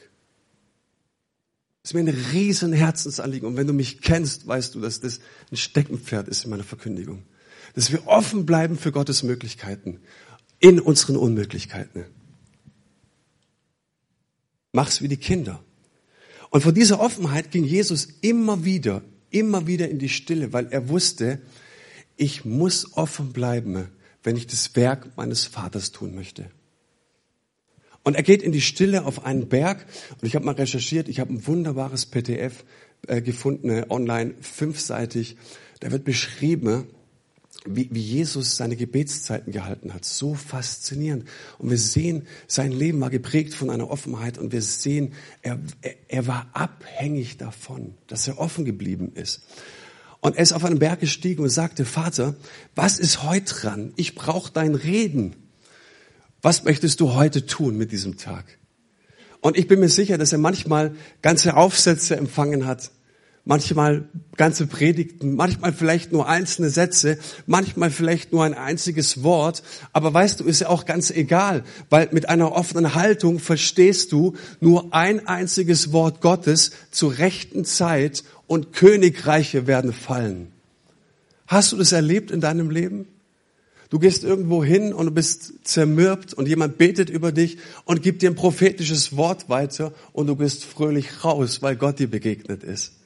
Das 1.82 1.92
ist 1.92 1.94
mir 1.94 2.02
ein 2.02 2.26
riesen 2.32 2.74
Herzensanliegen. 2.74 3.48
Und 3.48 3.56
wenn 3.56 3.68
du 3.68 3.74
mich 3.74 4.02
kennst, 4.02 4.46
weißt 4.46 4.76
du, 4.76 4.82
dass 4.82 5.00
das 5.00 5.22
ein 5.52 5.58
Steckenpferd 5.58 6.28
ist 6.28 6.44
in 6.44 6.50
meiner 6.50 6.66
Verkündigung. 6.66 7.24
Dass 7.76 7.92
wir 7.92 8.08
offen 8.08 8.46
bleiben 8.46 8.78
für 8.78 8.92
Gottes 8.92 9.24
Möglichkeiten. 9.24 10.02
In 10.60 10.82
unseren 10.82 11.16
Unmöglichkeiten. 11.16 12.06
Mach's 14.72 15.02
wie 15.02 15.08
die 15.08 15.18
Kinder. 15.18 15.64
Und 16.50 16.62
von 16.62 16.74
dieser 16.74 17.00
Offenheit 17.00 17.52
ging 17.52 17.64
Jesus 17.64 18.08
immer 18.22 18.66
wieder, 18.66 19.02
immer 19.30 19.68
wieder 19.68 19.90
in 19.90 20.00
die 20.00 20.10
Stille, 20.10 20.54
weil 20.54 20.68
er 20.68 20.90
wusste, 20.90 21.42
ich 22.18 22.46
muss 22.46 22.98
offen 22.98 23.32
bleiben, 23.32 23.90
wenn 24.24 24.36
ich 24.36 24.48
das 24.48 24.76
Werk 24.76 25.16
meines 25.16 25.46
Vaters 25.46 25.92
tun 25.92 26.16
möchte. 26.16 26.50
Und 28.04 28.16
er 28.16 28.24
geht 28.24 28.42
in 28.42 28.52
die 28.52 28.62
Stille 28.62 29.06
auf 29.06 29.26
einen 29.26 29.50
Berg. 29.50 29.86
Und 30.20 30.28
ich 30.28 30.36
habe 30.36 30.46
mal 30.46 30.56
recherchiert, 30.56 31.10
ich 31.10 31.20
habe 31.20 31.34
ein 31.34 31.46
wunderbares 31.46 32.06
PDF 32.06 32.64
äh, 33.08 33.22
gefunden, 33.22 33.70
äh, 33.70 33.86
online, 33.90 34.34
fünfseitig. 34.42 35.38
Da 35.80 35.92
wird 35.92 36.06
beschrieben, 36.06 36.88
wie, 37.66 37.90
wie 37.92 38.02
Jesus 38.02 38.56
seine 38.56 38.76
Gebetszeiten 38.76 39.52
gehalten 39.52 39.94
hat. 39.94 40.06
So 40.06 40.34
faszinierend. 40.34 41.26
Und 41.58 41.70
wir 41.70 41.78
sehen, 41.78 42.28
sein 42.48 42.72
Leben 42.72 43.02
war 43.02 43.10
geprägt 43.10 43.54
von 43.54 43.70
einer 43.70 43.90
Offenheit 43.90 44.38
und 44.38 44.52
wir 44.52 44.62
sehen, 44.62 45.14
er, 45.42 45.60
er, 45.82 45.96
er 46.08 46.28
war 46.28 46.50
abhängig 46.54 47.38
davon, 47.38 47.96
dass 48.08 48.28
er 48.28 48.40
offen 48.40 48.66
geblieben 48.66 49.12
ist. 49.14 49.42
Und 50.22 50.36
er 50.36 50.44
ist 50.44 50.54
auf 50.54 50.66
einen 50.66 50.80
Berg 50.80 51.00
gestiegen 51.00 51.44
und 51.44 51.50
sagte, 51.50 51.86
Vater, 51.86 52.36
was 52.76 53.00
ist 53.00 53.24
heute 53.24 53.54
dran? 53.54 53.94
Ich 53.96 54.16
brauche 54.16 54.52
dein 54.52 54.76
Reden. 54.76 55.36
Was 56.42 56.64
möchtest 56.64 57.00
du 57.00 57.14
heute 57.14 57.46
tun 57.46 57.78
mit 57.78 57.92
diesem 57.92 58.18
Tag? 58.18 58.58
Und 59.42 59.58
ich 59.58 59.68
bin 59.68 59.80
mir 59.80 59.90
sicher, 59.90 60.18
dass 60.18 60.34
er 60.34 60.38
manchmal 60.38 60.96
ganze 61.22 61.56
Aufsätze 61.56 62.18
empfangen 62.18 62.66
hat, 62.66 62.92
manchmal 63.46 64.08
ganze 64.38 64.68
Predigten, 64.68 65.36
manchmal 65.36 65.74
vielleicht 65.74 66.12
nur 66.12 66.28
einzelne 66.28 66.70
Sätze, 66.70 67.18
manchmal 67.46 67.90
vielleicht 67.90 68.32
nur 68.32 68.44
ein 68.44 68.54
einziges 68.54 69.24
Wort. 69.24 69.64
Aber 69.94 70.14
weißt 70.14 70.40
du, 70.40 70.44
ist 70.46 70.62
ja 70.62 70.70
auch 70.70 70.86
ganz 70.86 71.12
egal, 71.12 71.64
weil 71.90 72.10
mit 72.12 72.30
einer 72.30 72.52
offenen 72.52 72.96
Haltung 72.96 73.40
verstehst 73.40 74.12
du 74.12 74.36
nur 74.60 74.94
ein 74.94 75.28
einziges 75.28 75.92
Wort 75.92 76.22
Gottes 76.22 76.72
zur 76.92 77.18
rechten 77.18 77.66
Zeit 77.66 78.24
und 78.48 78.74
Königreiche 78.74 79.68
werden 79.68 79.94
fallen. 79.94 80.52
Hast 81.48 81.72
du 81.72 81.78
das 81.78 81.92
erlebt 81.92 82.32
in 82.32 82.42
deinem 82.42 82.70
Leben? 82.70 83.08
Du 83.90 83.98
gehst 83.98 84.24
irgendwo 84.24 84.64
hin 84.64 84.94
und 84.94 85.08
du 85.08 85.12
bist 85.12 85.66
zermürbt 85.68 86.36
und 86.36 86.48
jemand 86.48 86.78
betet 86.78 87.10
über 87.10 87.32
dich 87.32 87.58
und 87.86 88.04
gibt 88.04 88.22
dir 88.22 88.30
ein 88.30 88.36
prophetisches 88.36 89.18
Wort 89.18 89.50
weiter 89.50 89.94
und 90.14 90.28
du 90.28 90.36
bist 90.36 90.64
fröhlich 90.64 91.24
raus, 91.24 91.64
weil 91.64 91.76
Gott 91.76 91.98
dir 91.98 92.08
begegnet 92.08 92.64
ist. 92.64 92.99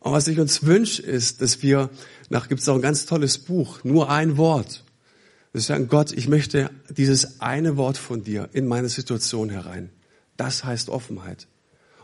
Und 0.00 0.12
was 0.12 0.28
ich 0.28 0.38
uns 0.38 0.64
wünsche, 0.64 1.02
ist, 1.02 1.42
dass 1.42 1.62
wir, 1.62 1.90
nach 2.28 2.48
gibt 2.48 2.60
es 2.60 2.68
auch 2.68 2.74
ein 2.74 2.82
ganz 2.82 3.06
tolles 3.06 3.38
Buch, 3.38 3.82
nur 3.84 4.10
ein 4.10 4.36
Wort. 4.36 4.84
Wir 5.52 5.60
sagen, 5.60 5.88
Gott, 5.88 6.12
ich 6.12 6.28
möchte 6.28 6.70
dieses 6.90 7.40
eine 7.40 7.76
Wort 7.76 7.98
von 7.98 8.22
dir 8.22 8.48
in 8.52 8.66
meine 8.66 8.88
Situation 8.88 9.50
herein. 9.50 9.90
Das 10.36 10.64
heißt 10.64 10.88
Offenheit. 10.88 11.48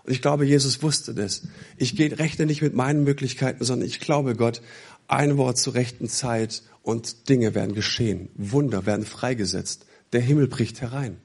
Und 0.03 0.13
ich 0.13 0.21
glaube, 0.21 0.45
Jesus 0.45 0.83
wusste 0.83 1.15
das. 1.15 1.43
Ich 1.77 1.97
gehe, 1.97 2.19
rechne 2.19 2.47
nicht 2.47 2.63
mit 2.63 2.75
meinen 2.75 3.05
Möglichkeiten, 3.05 3.65
sondern 3.65 3.87
ich 3.87 4.01
glaube, 4.01 4.35
Gott, 4.35 4.61
ein 5.09 5.37
Wort 5.37 5.59
zur 5.59 5.75
rechten 5.75 6.09
Zeit 6.09 6.63
und 6.83 7.29
Dinge 7.29 7.55
werden 7.55 7.75
geschehen. 7.75 8.29
Wunder 8.35 8.87
werden 8.87 9.05
freigesetzt. 9.05 9.87
Der 10.13 10.21
Himmel 10.21 10.49
bricht 10.49 10.81
herein. 10.81 11.17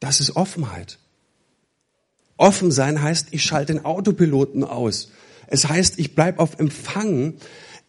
Das 0.00 0.20
ist 0.20 0.36
Offenheit. 0.36 0.98
Offen 2.36 2.70
sein 2.72 3.00
heißt, 3.00 3.28
ich 3.30 3.42
schalte 3.42 3.72
den 3.72 3.84
Autopiloten 3.84 4.64
aus. 4.64 5.10
Es 5.46 5.68
heißt, 5.68 5.98
ich 5.98 6.14
bleib 6.14 6.38
auf 6.38 6.58
Empfang. 6.58 7.34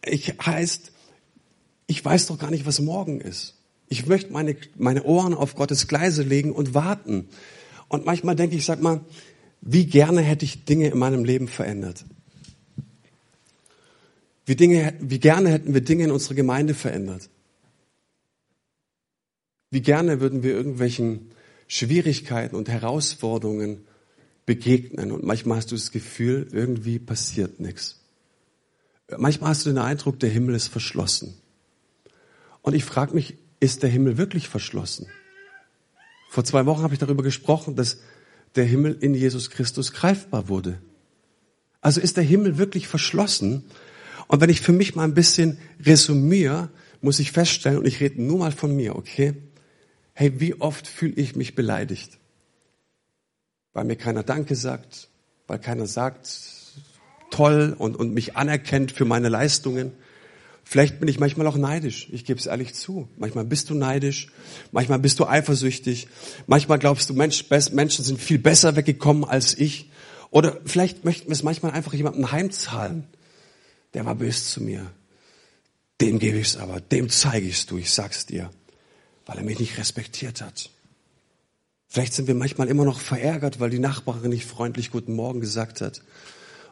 Ich 0.04 0.34
heißt, 0.44 0.92
ich 1.86 2.04
weiß 2.04 2.26
doch 2.26 2.38
gar 2.38 2.50
nicht, 2.50 2.66
was 2.66 2.80
morgen 2.80 3.20
ist. 3.20 3.54
Ich 3.88 4.06
möchte 4.06 4.32
meine, 4.32 4.56
meine 4.76 5.04
Ohren 5.04 5.34
auf 5.34 5.54
Gottes 5.54 5.86
Gleise 5.86 6.22
legen 6.22 6.52
und 6.52 6.74
warten. 6.74 7.28
Und 7.88 8.04
manchmal 8.04 8.34
denke 8.34 8.56
ich, 8.56 8.64
sag 8.64 8.82
mal, 8.82 9.00
wie 9.60 9.86
gerne 9.86 10.22
hätte 10.22 10.44
ich 10.44 10.64
Dinge 10.64 10.88
in 10.88 10.98
meinem 10.98 11.24
Leben 11.24 11.48
verändert. 11.48 12.04
Wie, 14.44 14.56
Dinge, 14.56 14.94
wie 15.00 15.18
gerne 15.18 15.50
hätten 15.50 15.74
wir 15.74 15.80
Dinge 15.80 16.04
in 16.04 16.10
unserer 16.10 16.34
Gemeinde 16.34 16.74
verändert. 16.74 17.28
Wie 19.70 19.80
gerne 19.80 20.20
würden 20.20 20.42
wir 20.42 20.52
irgendwelchen 20.52 21.32
Schwierigkeiten 21.66 22.54
und 22.54 22.68
Herausforderungen 22.68 23.84
begegnen. 24.46 25.12
Und 25.12 25.24
manchmal 25.24 25.58
hast 25.58 25.72
du 25.72 25.74
das 25.74 25.90
Gefühl, 25.90 26.48
irgendwie 26.52 26.98
passiert 26.98 27.60
nichts. 27.60 28.00
Manchmal 29.16 29.50
hast 29.50 29.66
du 29.66 29.70
den 29.70 29.78
Eindruck, 29.78 30.18
der 30.18 30.30
Himmel 30.30 30.54
ist 30.54 30.68
verschlossen. 30.68 31.34
Und 32.62 32.74
ich 32.74 32.84
frage 32.84 33.14
mich, 33.14 33.36
ist 33.60 33.82
der 33.82 33.90
Himmel 33.90 34.18
wirklich 34.18 34.48
verschlossen? 34.48 35.06
Vor 36.28 36.44
zwei 36.44 36.66
Wochen 36.66 36.82
habe 36.82 36.94
ich 36.94 36.98
darüber 36.98 37.22
gesprochen, 37.22 37.76
dass 37.76 37.98
der 38.56 38.64
Himmel 38.64 38.96
in 39.00 39.14
Jesus 39.14 39.50
Christus 39.50 39.92
greifbar 39.92 40.48
wurde. 40.48 40.80
Also 41.80 42.00
ist 42.00 42.16
der 42.16 42.24
Himmel 42.24 42.58
wirklich 42.58 42.88
verschlossen? 42.88 43.64
Und 44.26 44.40
wenn 44.40 44.50
ich 44.50 44.60
für 44.60 44.72
mich 44.72 44.96
mal 44.96 45.04
ein 45.04 45.14
bisschen 45.14 45.58
resümiere, 45.84 46.70
muss 47.00 47.20
ich 47.20 47.30
feststellen, 47.30 47.78
und 47.78 47.86
ich 47.86 48.00
rede 48.00 48.20
nur 48.20 48.38
mal 48.38 48.52
von 48.52 48.74
mir, 48.74 48.96
okay? 48.96 49.34
Hey, 50.12 50.40
wie 50.40 50.60
oft 50.60 50.88
fühle 50.88 51.14
ich 51.14 51.36
mich 51.36 51.54
beleidigt? 51.54 52.18
Weil 53.76 53.84
mir 53.84 53.96
keiner 53.96 54.22
Danke 54.22 54.56
sagt, 54.56 55.10
weil 55.48 55.58
keiner 55.58 55.86
sagt, 55.86 56.30
toll 57.30 57.76
und, 57.76 57.94
und 57.94 58.14
mich 58.14 58.34
anerkennt 58.34 58.90
für 58.90 59.04
meine 59.04 59.28
Leistungen. 59.28 59.92
Vielleicht 60.64 60.98
bin 60.98 61.10
ich 61.10 61.20
manchmal 61.20 61.46
auch 61.46 61.58
neidisch. 61.58 62.08
Ich 62.10 62.24
gebe 62.24 62.40
es 62.40 62.46
ehrlich 62.46 62.72
zu. 62.72 63.06
Manchmal 63.18 63.44
bist 63.44 63.68
du 63.68 63.74
neidisch, 63.74 64.28
manchmal 64.72 64.98
bist 64.98 65.20
du 65.20 65.26
eifersüchtig, 65.26 66.08
manchmal 66.46 66.78
glaubst 66.78 67.10
du, 67.10 67.14
Mensch, 67.14 67.44
Menschen 67.72 68.02
sind 68.02 68.18
viel 68.18 68.38
besser 68.38 68.76
weggekommen 68.76 69.24
als 69.24 69.52
ich. 69.58 69.90
Oder 70.30 70.58
vielleicht 70.64 71.04
möchten 71.04 71.26
wir 71.26 71.34
es 71.34 71.42
manchmal 71.42 71.72
einfach 71.72 71.92
jemandem 71.92 72.32
heimzahlen. 72.32 73.04
Der 73.92 74.06
war 74.06 74.14
böse 74.14 74.42
zu 74.42 74.62
mir. 74.62 74.90
Dem 76.00 76.18
gebe 76.18 76.38
ich 76.38 76.46
es 76.46 76.56
aber, 76.56 76.80
dem 76.80 77.10
zeige 77.10 77.46
ich 77.46 77.56
es 77.56 77.66
du, 77.66 77.76
ich 77.76 77.92
sag's 77.92 78.24
dir, 78.24 78.50
weil 79.26 79.36
er 79.36 79.44
mich 79.44 79.58
nicht 79.58 79.76
respektiert 79.76 80.40
hat. 80.40 80.70
Vielleicht 81.88 82.14
sind 82.14 82.28
wir 82.28 82.34
manchmal 82.34 82.68
immer 82.68 82.84
noch 82.84 83.00
verärgert, 83.00 83.60
weil 83.60 83.70
die 83.70 83.78
Nachbarin 83.78 84.30
nicht 84.30 84.46
freundlich 84.46 84.90
Guten 84.90 85.14
Morgen 85.14 85.40
gesagt 85.40 85.80
hat. 85.80 86.02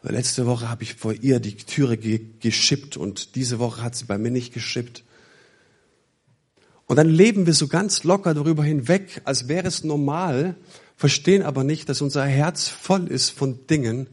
Letzte 0.03 0.45
Woche 0.45 0.69
habe 0.69 0.83
ich 0.83 0.95
vor 0.95 1.15
ihr 1.15 1.41
die 1.41 1.57
Türe 1.57 1.97
ge 1.97 2.21
geschippt 2.41 2.99
und 2.99 3.37
diese 3.37 3.59
Woche 3.59 3.83
hat 3.83 3.97
sie 3.97 4.05
bei 4.05 4.19
mir 4.19 4.31
nicht 4.31 4.53
geschippt. 4.53 5.03
Und 6.87 6.97
dann 6.97 7.09
leben 7.09 7.47
wir 7.47 7.55
so 7.55 7.69
ganz 7.69 8.05
locker 8.05 8.35
darüber 8.35 8.63
hinweg, 8.63 9.23
als 9.25 9.49
wäre 9.49 9.67
es 9.67 9.83
normal, 9.83 10.57
verstehen 10.97 11.43
aber 11.43 11.65
nicht, 11.65 11.89
dass 11.89 12.03
unser 12.03 12.27
Herz 12.27 12.69
voll 12.69 13.09
ist 13.09 13.31
von 13.31 13.67
Dingen. 13.67 14.09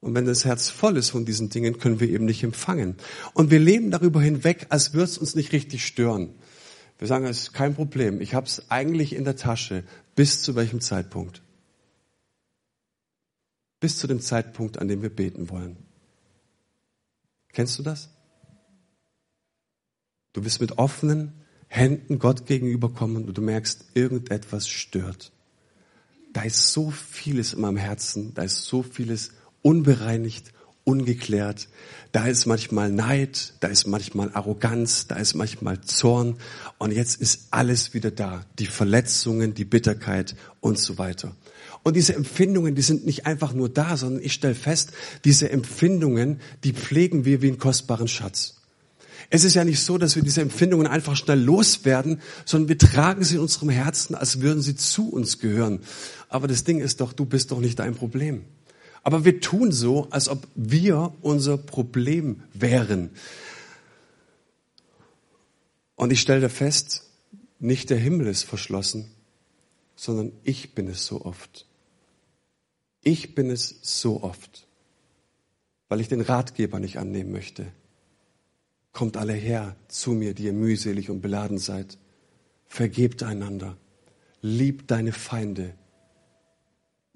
Und 0.00 0.14
wenn 0.14 0.24
das 0.24 0.44
Herz 0.44 0.68
voll 0.68 0.96
ist 0.96 1.10
von 1.10 1.24
diesen 1.24 1.48
Dingen, 1.48 1.78
können 1.78 1.98
wir 1.98 2.08
eben 2.08 2.24
nicht 2.24 2.44
empfangen. 2.44 2.94
Und 3.34 3.50
wir 3.50 3.58
leben 3.58 3.90
darüber 3.90 4.22
hinweg, 4.22 4.66
als 4.68 4.92
würde 4.94 5.04
es 5.04 5.18
uns 5.18 5.34
nicht 5.34 5.50
richtig 5.50 5.84
stören. 5.84 6.30
Wir 6.98 7.06
sagen, 7.06 7.26
es 7.26 7.42
ist 7.42 7.52
kein 7.52 7.74
Problem. 7.74 8.20
Ich 8.20 8.34
habe 8.34 8.46
es 8.46 8.70
eigentlich 8.70 9.14
in 9.14 9.24
der 9.24 9.36
Tasche. 9.36 9.84
Bis 10.14 10.42
zu 10.42 10.54
welchem 10.54 10.80
Zeitpunkt? 10.80 11.42
Bis 13.80 13.98
zu 13.98 14.06
dem 14.06 14.20
Zeitpunkt, 14.20 14.78
an 14.78 14.88
dem 14.88 15.02
wir 15.02 15.10
beten 15.10 15.50
wollen. 15.50 15.76
Kennst 17.52 17.78
du 17.78 17.82
das? 17.82 18.10
Du 20.32 20.42
bist 20.42 20.60
mit 20.60 20.78
offenen 20.78 21.32
Händen 21.68 22.18
Gott 22.18 22.46
gegenüberkommen 22.46 23.24
und 23.24 23.36
du 23.36 23.42
merkst, 23.42 23.86
irgendetwas 23.94 24.68
stört. 24.68 25.32
Da 26.32 26.42
ist 26.42 26.72
so 26.72 26.90
vieles 26.90 27.54
in 27.54 27.62
meinem 27.62 27.78
Herzen, 27.78 28.34
da 28.34 28.42
ist 28.42 28.64
so 28.64 28.82
vieles 28.82 29.32
unbereinigt, 29.62 30.52
ungeklärt. 30.86 31.68
Da 32.12 32.26
ist 32.26 32.46
manchmal 32.46 32.90
Neid, 32.90 33.54
da 33.60 33.68
ist 33.68 33.86
manchmal 33.86 34.30
Arroganz, 34.32 35.06
da 35.06 35.16
ist 35.16 35.34
manchmal 35.34 35.80
Zorn. 35.82 36.36
Und 36.78 36.92
jetzt 36.92 37.20
ist 37.20 37.48
alles 37.50 37.92
wieder 37.92 38.10
da. 38.10 38.46
Die 38.58 38.66
Verletzungen, 38.66 39.52
die 39.52 39.64
Bitterkeit 39.64 40.36
und 40.60 40.78
so 40.78 40.96
weiter. 40.96 41.36
Und 41.82 41.96
diese 41.96 42.14
Empfindungen, 42.14 42.74
die 42.74 42.82
sind 42.82 43.04
nicht 43.04 43.26
einfach 43.26 43.52
nur 43.52 43.68
da, 43.68 43.96
sondern 43.96 44.22
ich 44.22 44.32
stelle 44.32 44.54
fest, 44.54 44.92
diese 45.24 45.50
Empfindungen, 45.50 46.40
die 46.64 46.72
pflegen 46.72 47.24
wir 47.24 47.42
wie 47.42 47.48
einen 47.48 47.58
kostbaren 47.58 48.08
Schatz. 48.08 48.54
Es 49.28 49.42
ist 49.42 49.54
ja 49.54 49.64
nicht 49.64 49.82
so, 49.82 49.98
dass 49.98 50.14
wir 50.14 50.22
diese 50.22 50.40
Empfindungen 50.40 50.86
einfach 50.86 51.16
schnell 51.16 51.40
loswerden, 51.40 52.20
sondern 52.44 52.68
wir 52.68 52.78
tragen 52.78 53.24
sie 53.24 53.34
in 53.34 53.40
unserem 53.40 53.70
Herzen, 53.70 54.14
als 54.14 54.40
würden 54.40 54.62
sie 54.62 54.76
zu 54.76 55.08
uns 55.08 55.40
gehören. 55.40 55.80
Aber 56.28 56.46
das 56.46 56.62
Ding 56.62 56.78
ist 56.78 57.00
doch, 57.00 57.12
du 57.12 57.24
bist 57.24 57.50
doch 57.50 57.58
nicht 57.58 57.78
dein 57.80 57.94
Problem. 57.96 58.44
Aber 59.06 59.24
wir 59.24 59.40
tun 59.40 59.70
so, 59.70 60.08
als 60.10 60.28
ob 60.28 60.48
wir 60.56 61.14
unser 61.22 61.58
Problem 61.58 62.42
wären. 62.52 63.10
Und 65.94 66.12
ich 66.12 66.20
stelle 66.20 66.48
fest, 66.48 67.08
nicht 67.60 67.90
der 67.90 67.98
Himmel 67.98 68.26
ist 68.26 68.42
verschlossen, 68.42 69.08
sondern 69.94 70.32
ich 70.42 70.74
bin 70.74 70.88
es 70.88 71.06
so 71.06 71.24
oft. 71.24 71.66
Ich 73.00 73.36
bin 73.36 73.48
es 73.48 73.76
so 73.80 74.24
oft, 74.24 74.66
weil 75.88 76.00
ich 76.00 76.08
den 76.08 76.20
Ratgeber 76.20 76.80
nicht 76.80 76.98
annehmen 76.98 77.30
möchte. 77.30 77.68
Kommt 78.92 79.16
alle 79.16 79.34
her 79.34 79.76
zu 79.86 80.14
mir, 80.14 80.34
die 80.34 80.46
ihr 80.46 80.52
mühselig 80.52 81.10
und 81.10 81.20
beladen 81.20 81.58
seid. 81.58 81.96
Vergebt 82.66 83.22
einander. 83.22 83.76
Liebt 84.42 84.90
deine 84.90 85.12
Feinde. 85.12 85.76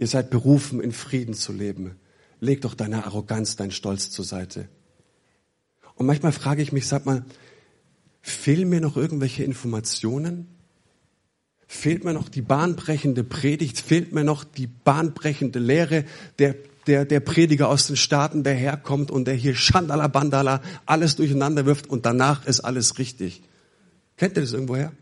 Ihr 0.00 0.06
seid 0.06 0.30
berufen, 0.30 0.80
in 0.80 0.92
Frieden 0.92 1.34
zu 1.34 1.52
leben. 1.52 1.94
Leg 2.40 2.62
doch 2.62 2.72
deine 2.74 3.04
Arroganz, 3.04 3.56
dein 3.56 3.70
Stolz 3.70 4.10
zur 4.10 4.24
Seite. 4.24 4.66
Und 5.94 6.06
manchmal 6.06 6.32
frage 6.32 6.62
ich 6.62 6.72
mich, 6.72 6.88
sag 6.88 7.04
mal, 7.04 7.22
fehlen 8.22 8.70
mir 8.70 8.80
noch 8.80 8.96
irgendwelche 8.96 9.44
Informationen? 9.44 10.48
Fehlt 11.66 12.02
mir 12.02 12.14
noch 12.14 12.30
die 12.30 12.40
bahnbrechende 12.40 13.24
Predigt? 13.24 13.78
Fehlt 13.78 14.14
mir 14.14 14.24
noch 14.24 14.42
die 14.44 14.68
bahnbrechende 14.68 15.58
Lehre 15.58 16.06
der, 16.38 16.56
der, 16.86 17.04
der 17.04 17.20
Prediger 17.20 17.68
aus 17.68 17.86
den 17.86 17.96
Staaten, 17.96 18.42
der 18.42 18.54
herkommt 18.54 19.10
und 19.10 19.26
der 19.26 19.34
hier 19.34 19.54
Schandala 19.54 20.08
Bandala 20.08 20.62
alles 20.86 21.16
durcheinander 21.16 21.66
wirft 21.66 21.90
und 21.90 22.06
danach 22.06 22.46
ist 22.46 22.60
alles 22.60 22.98
richtig? 22.98 23.42
Kennt 24.16 24.38
ihr 24.38 24.40
das 24.40 24.54
irgendwoher? 24.54 24.92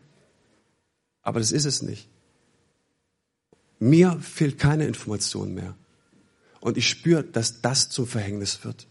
Aber 1.23 1.39
das 1.39 1.53
ist 1.53 1.67
es 1.67 1.83
nicht. 1.83 2.09
Mir 3.79 4.19
fehlt 4.21 4.59
keine 4.59 4.87
Information 4.87 5.55
mehr. 5.55 5.75
Und 6.61 6.77
ich 6.77 6.89
spüre, 6.89 7.23
dass 7.23 7.61
das 7.61 7.89
zum 7.89 8.07
Verhängnis 8.07 8.65
wird 8.65 8.89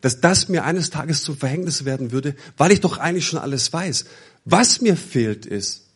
dass 0.00 0.20
das 0.20 0.48
mir 0.48 0.64
eines 0.64 0.90
Tages 0.90 1.22
zum 1.22 1.36
Verhängnis 1.36 1.84
werden 1.84 2.12
würde, 2.12 2.34
weil 2.56 2.72
ich 2.72 2.80
doch 2.80 2.98
eigentlich 2.98 3.26
schon 3.26 3.38
alles 3.38 3.72
weiß. 3.72 4.06
Was 4.44 4.80
mir 4.80 4.96
fehlt, 4.96 5.46
ist 5.46 5.86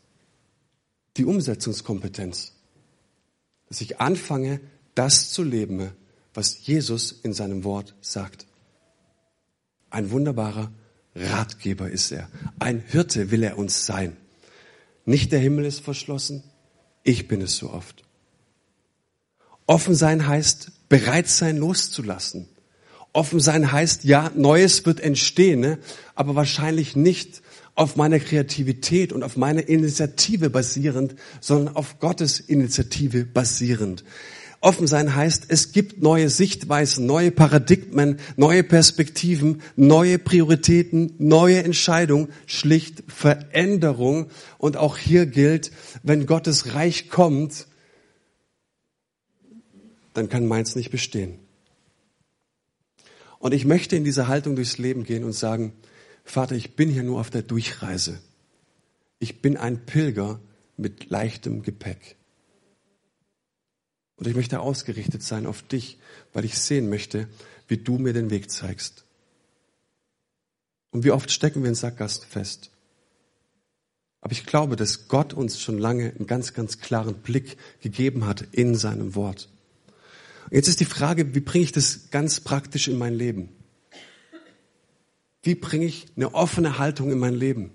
die 1.17 1.25
Umsetzungskompetenz. 1.25 2.53
Dass 3.69 3.81
ich 3.81 4.01
anfange, 4.01 4.61
das 4.95 5.31
zu 5.31 5.43
leben, 5.43 5.91
was 6.35 6.67
Jesus 6.67 7.13
in 7.13 7.33
seinem 7.33 7.65
Wort 7.65 7.95
sagt. 8.01 8.47
Ein 9.91 10.11
wunderbarer 10.11 10.71
Ratgeber 11.15 11.89
ist 11.89 12.11
er. 12.11 12.29
Ein 12.59 12.81
Hirte 12.87 13.31
will 13.31 13.43
er 13.43 13.57
uns 13.57 13.87
sein. 13.87 14.17
Nicht 15.05 15.33
der 15.33 15.39
Himmel 15.39 15.65
ist 15.65 15.81
verschlossen, 15.81 16.43
ich 17.03 17.29
bin 17.29 17.41
es 17.41 17.57
so 17.57 17.71
oft. 17.71 18.04
Offen 19.67 19.95
sein 19.95 20.27
heißt, 20.27 20.89
bereit 20.89 21.29
sein 21.29 21.57
loszulassen. 21.57 22.49
Offen 23.13 23.41
sein 23.41 23.71
heißt, 23.71 24.05
ja, 24.05 24.31
Neues 24.35 24.85
wird 24.87 25.01
entstehen, 25.01 25.61
ne? 25.61 25.79
aber 26.15 26.35
wahrscheinlich 26.35 26.97
nicht 26.97 27.43
auf 27.75 27.97
meiner 27.97 28.19
Kreativität 28.19 29.13
und 29.13 29.23
auf 29.23 29.37
meiner 29.37 29.69
Initiative 29.69 30.51
basierend, 30.51 31.15
sondern 31.41 31.77
auf 31.77 31.99
Gottes 31.99 32.41
Initiative 32.41 33.25
basierend. 33.25 34.05
Offen 34.61 34.87
sein 34.87 35.15
heißt, 35.15 35.45
es 35.49 35.73
gibt 35.73 36.03
neue 36.03 36.31
Sichtweisen, 36.31 37.05
neue 37.05 37.31
Paradigmen, 37.31 38.19
neue 38.37 38.63
Perspektiven, 38.63 39.61
neue 39.77 40.19
Prioritäten, 40.19 41.13
neue 41.19 41.63
Entscheidungen, 41.63 42.29
schlicht 42.47 43.03
Veränderung. 43.07 44.29
Und 44.57 44.79
auch 44.79 44.97
hier 44.97 45.27
gilt, 45.27 45.71
wenn 46.03 46.25
Gottes 46.25 46.75
Reich 46.75 47.11
kommt, 47.11 47.67
dann 50.15 50.29
kann 50.29 50.47
meins 50.47 50.75
nicht 50.77 50.91
bestehen. 50.91 51.39
Und 53.39 53.53
ich 53.53 53.67
möchte 53.67 53.95
in 53.95 54.05
dieser 54.05 54.29
Haltung 54.29 54.57
durchs 54.57 54.79
Leben 54.79 55.05
gehen 55.05 55.23
und 55.23 55.35
sagen, 55.35 55.75
Vater, 56.25 56.55
ich 56.55 56.77
bin 56.77 56.89
hier 56.89 57.03
nur 57.03 57.21
auf 57.21 57.29
der 57.29 57.43
Durchreise. 57.43 58.19
Ich 59.19 59.43
bin 59.43 59.59
ein 59.59 59.85
Pilger 59.85 60.41
mit 60.79 61.11
leichtem 61.11 61.63
Gepäck. 61.63 62.17
Und 64.17 64.27
ich 64.27 64.35
möchte 64.35 64.61
ausgerichtet 64.61 65.23
sein 65.23 65.47
auf 65.47 65.63
dich, 65.63 65.99
weil 66.33 66.45
ich 66.45 66.57
sehen 66.59 66.89
möchte, 66.89 67.29
wie 67.69 67.77
du 67.77 67.99
mir 67.99 68.13
den 68.13 68.31
Weg 68.31 68.51
zeigst. 68.51 69.05
Und 70.91 71.05
wie 71.05 71.11
oft 71.11 71.31
stecken 71.31 71.63
wir 71.63 71.69
in 71.69 71.75
Sackgassen 71.75 72.25
fest. 72.27 72.71
Aber 74.21 74.33
ich 74.33 74.47
glaube, 74.47 74.77
dass 74.77 75.09
Gott 75.09 75.35
uns 75.35 75.61
schon 75.61 75.77
lange 75.77 76.11
einen 76.11 76.27
ganz, 76.27 76.55
ganz 76.55 76.79
klaren 76.79 77.17
Blick 77.17 77.59
gegeben 77.83 78.27
hat 78.27 78.43
in 78.53 78.75
seinem 78.75 79.15
Wort. 79.15 79.51
Jetzt 80.51 80.69
ist 80.69 80.81
die 80.81 80.85
Frage, 80.85 81.35
wie 81.35 81.41
bringe 81.41 81.65
ich 81.65 81.73
das 81.73 82.11
ganz 82.11 82.41
praktisch 82.41 82.89
in 82.89 82.99
mein 82.99 83.15
Leben? 83.15 83.49
Wie 85.43 85.55
bringe 85.55 85.85
ich 85.85 86.07
eine 86.17 86.35
offene 86.35 86.79
Haltung 86.79 87.13
in 87.13 87.19
mein 87.19 87.35
Leben? 87.35 87.71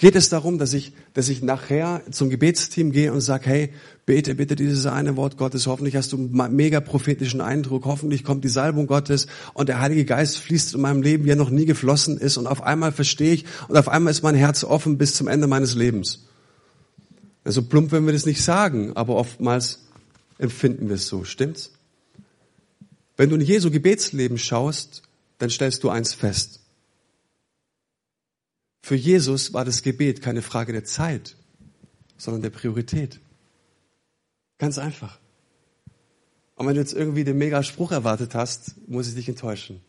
Geht 0.00 0.16
es 0.16 0.30
darum, 0.30 0.56
dass 0.56 0.72
ich, 0.72 0.92
dass 1.12 1.28
ich 1.28 1.42
nachher 1.42 2.00
zum 2.10 2.30
Gebetsteam 2.30 2.90
gehe 2.90 3.12
und 3.12 3.20
sage, 3.20 3.50
hey, 3.50 3.70
bete 4.06 4.34
bitte 4.34 4.56
dieses 4.56 4.86
eine 4.86 5.16
Wort 5.16 5.36
Gottes, 5.36 5.66
hoffentlich 5.66 5.94
hast 5.94 6.12
du 6.12 6.16
einen 6.16 6.56
mega 6.56 6.80
prophetischen 6.80 7.42
Eindruck, 7.42 7.84
hoffentlich 7.84 8.24
kommt 8.24 8.42
die 8.42 8.48
Salbung 8.48 8.86
Gottes 8.86 9.26
und 9.52 9.68
der 9.68 9.80
Heilige 9.80 10.06
Geist 10.06 10.38
fließt 10.38 10.74
in 10.74 10.80
meinem 10.80 11.02
Leben, 11.02 11.26
wie 11.26 11.30
er 11.30 11.36
noch 11.36 11.50
nie 11.50 11.66
geflossen 11.66 12.16
ist 12.16 12.38
und 12.38 12.46
auf 12.46 12.62
einmal 12.62 12.92
verstehe 12.92 13.34
ich 13.34 13.44
und 13.68 13.76
auf 13.76 13.88
einmal 13.88 14.10
ist 14.10 14.22
mein 14.22 14.34
Herz 14.34 14.64
offen 14.64 14.96
bis 14.96 15.14
zum 15.14 15.28
Ende 15.28 15.46
meines 15.46 15.74
Lebens. 15.74 16.24
Also 17.44 17.60
plump, 17.62 17.92
wenn 17.92 18.06
wir 18.06 18.14
das 18.14 18.24
nicht 18.24 18.42
sagen, 18.42 18.96
aber 18.96 19.16
oftmals 19.16 19.80
empfinden 20.38 20.88
wir 20.88 20.94
es 20.94 21.08
so, 21.08 21.24
stimmt's? 21.24 21.72
Wenn 23.20 23.28
du 23.28 23.36
in 23.36 23.42
Jesu 23.42 23.70
Gebetsleben 23.70 24.38
schaust, 24.38 25.02
dann 25.36 25.50
stellst 25.50 25.84
du 25.84 25.90
eins 25.90 26.14
fest. 26.14 26.60
Für 28.80 28.94
Jesus 28.94 29.52
war 29.52 29.66
das 29.66 29.82
Gebet 29.82 30.22
keine 30.22 30.40
Frage 30.40 30.72
der 30.72 30.84
Zeit, 30.84 31.36
sondern 32.16 32.40
der 32.40 32.48
Priorität. 32.48 33.20
Ganz 34.56 34.78
einfach. 34.78 35.18
Und 36.54 36.66
wenn 36.66 36.76
du 36.76 36.80
jetzt 36.80 36.94
irgendwie 36.94 37.24
den 37.24 37.36
Megaspruch 37.36 37.92
erwartet 37.92 38.34
hast, 38.34 38.76
muss 38.88 39.08
ich 39.08 39.16
dich 39.16 39.28
enttäuschen. 39.28 39.82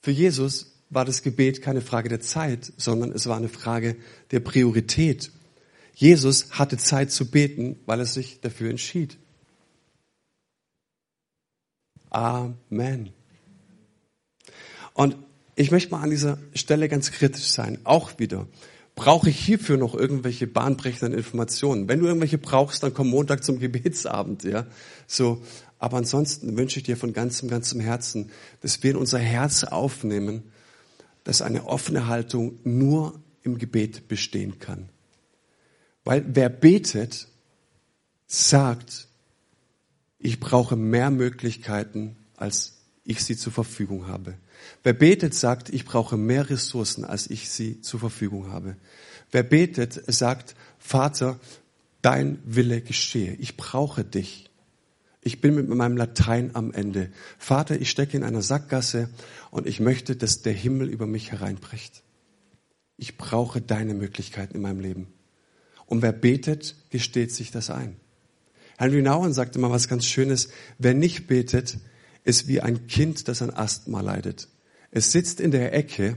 Für 0.00 0.10
Jesus 0.10 0.78
war 0.88 1.04
das 1.04 1.20
Gebet 1.20 1.60
keine 1.60 1.82
Frage 1.82 2.08
der 2.08 2.22
Zeit, 2.22 2.72
sondern 2.78 3.12
es 3.12 3.26
war 3.26 3.36
eine 3.36 3.50
Frage 3.50 3.96
der 4.30 4.40
Priorität. 4.40 5.30
Jesus 5.94 6.52
hatte 6.52 6.78
Zeit 6.78 7.12
zu 7.12 7.30
beten, 7.30 7.78
weil 7.84 7.98
er 7.98 8.06
sich 8.06 8.40
dafür 8.40 8.70
entschied. 8.70 9.18
Amen. 12.10 13.10
Und 14.94 15.16
ich 15.54 15.70
möchte 15.70 15.90
mal 15.90 16.02
an 16.02 16.10
dieser 16.10 16.38
Stelle 16.54 16.88
ganz 16.88 17.10
kritisch 17.12 17.50
sein. 17.50 17.78
Auch 17.84 18.18
wieder. 18.18 18.46
Brauche 18.96 19.30
ich 19.30 19.38
hierfür 19.38 19.78
noch 19.78 19.94
irgendwelche 19.94 20.46
bahnbrechenden 20.46 21.16
Informationen? 21.16 21.88
Wenn 21.88 22.00
du 22.00 22.06
irgendwelche 22.06 22.38
brauchst, 22.38 22.82
dann 22.82 22.92
komm 22.92 23.08
Montag 23.08 23.44
zum 23.44 23.58
Gebetsabend, 23.58 24.44
ja. 24.44 24.66
So. 25.06 25.42
Aber 25.78 25.96
ansonsten 25.96 26.58
wünsche 26.58 26.78
ich 26.78 26.82
dir 26.84 26.98
von 26.98 27.14
ganzem, 27.14 27.48
ganzem 27.48 27.80
Herzen, 27.80 28.30
dass 28.60 28.82
wir 28.82 28.90
in 28.90 28.96
unser 28.98 29.18
Herz 29.18 29.64
aufnehmen, 29.64 30.42
dass 31.24 31.40
eine 31.40 31.66
offene 31.66 32.06
Haltung 32.06 32.58
nur 32.64 33.18
im 33.42 33.56
Gebet 33.56 34.06
bestehen 34.06 34.58
kann. 34.58 34.90
Weil 36.04 36.24
wer 36.28 36.50
betet, 36.50 37.28
sagt, 38.26 39.08
ich 40.20 40.38
brauche 40.38 40.76
mehr 40.76 41.10
Möglichkeiten, 41.10 42.16
als 42.36 42.78
ich 43.04 43.24
sie 43.24 43.36
zur 43.36 43.52
Verfügung 43.52 44.06
habe. 44.06 44.34
Wer 44.84 44.92
betet, 44.92 45.34
sagt, 45.34 45.70
ich 45.70 45.84
brauche 45.84 46.16
mehr 46.16 46.50
Ressourcen, 46.50 47.04
als 47.04 47.28
ich 47.28 47.50
sie 47.50 47.80
zur 47.80 48.00
Verfügung 48.00 48.52
habe. 48.52 48.76
Wer 49.32 49.42
betet, 49.42 50.00
sagt, 50.06 50.54
Vater, 50.78 51.40
dein 52.02 52.38
Wille 52.44 52.82
geschehe. 52.82 53.34
Ich 53.34 53.56
brauche 53.56 54.04
dich. 54.04 54.50
Ich 55.22 55.40
bin 55.40 55.54
mit 55.54 55.68
meinem 55.68 55.96
Latein 55.96 56.54
am 56.54 56.72
Ende. 56.72 57.10
Vater, 57.38 57.80
ich 57.80 57.90
stecke 57.90 58.16
in 58.16 58.24
einer 58.24 58.42
Sackgasse 58.42 59.10
und 59.50 59.66
ich 59.66 59.80
möchte, 59.80 60.16
dass 60.16 60.42
der 60.42 60.54
Himmel 60.54 60.88
über 60.88 61.06
mich 61.06 61.32
hereinbricht. 61.32 62.02
Ich 62.96 63.16
brauche 63.16 63.60
deine 63.60 63.94
Möglichkeiten 63.94 64.56
in 64.56 64.62
meinem 64.62 64.80
Leben. 64.80 65.08
Und 65.86 66.02
wer 66.02 66.12
betet, 66.12 66.76
gesteht 66.90 67.32
sich 67.32 67.50
das 67.50 67.70
ein. 67.70 67.96
Henry 68.80 69.02
Nouwen 69.02 69.34
sagte 69.34 69.58
mal 69.58 69.70
was 69.70 69.88
ganz 69.88 70.06
Schönes. 70.06 70.48
Wer 70.78 70.94
nicht 70.94 71.26
betet, 71.26 71.76
ist 72.24 72.48
wie 72.48 72.62
ein 72.62 72.86
Kind, 72.86 73.28
das 73.28 73.42
an 73.42 73.50
Asthma 73.50 74.00
leidet. 74.00 74.48
Es 74.90 75.12
sitzt 75.12 75.38
in 75.38 75.50
der 75.50 75.74
Ecke 75.74 76.16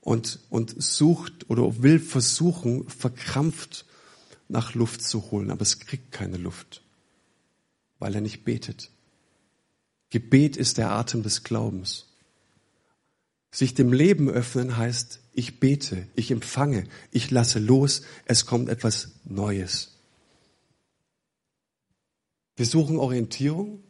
und, 0.00 0.38
und 0.48 0.80
sucht 0.80 1.50
oder 1.50 1.82
will 1.82 1.98
versuchen, 1.98 2.88
verkrampft 2.88 3.84
nach 4.46 4.74
Luft 4.74 5.02
zu 5.02 5.32
holen, 5.32 5.50
aber 5.50 5.62
es 5.62 5.80
kriegt 5.80 6.12
keine 6.12 6.36
Luft, 6.36 6.82
weil 7.98 8.14
er 8.14 8.20
nicht 8.20 8.44
betet. 8.44 8.92
Gebet 10.10 10.56
ist 10.56 10.78
der 10.78 10.92
Atem 10.92 11.24
des 11.24 11.42
Glaubens. 11.42 12.14
Sich 13.50 13.74
dem 13.74 13.92
Leben 13.92 14.30
öffnen 14.30 14.76
heißt, 14.76 15.18
ich 15.32 15.58
bete, 15.58 16.06
ich 16.14 16.30
empfange, 16.30 16.84
ich 17.10 17.32
lasse 17.32 17.58
los, 17.58 18.02
es 18.24 18.46
kommt 18.46 18.68
etwas 18.68 19.16
Neues. 19.24 19.93
Wir 22.56 22.66
suchen 22.66 22.98
Orientierung, 22.98 23.82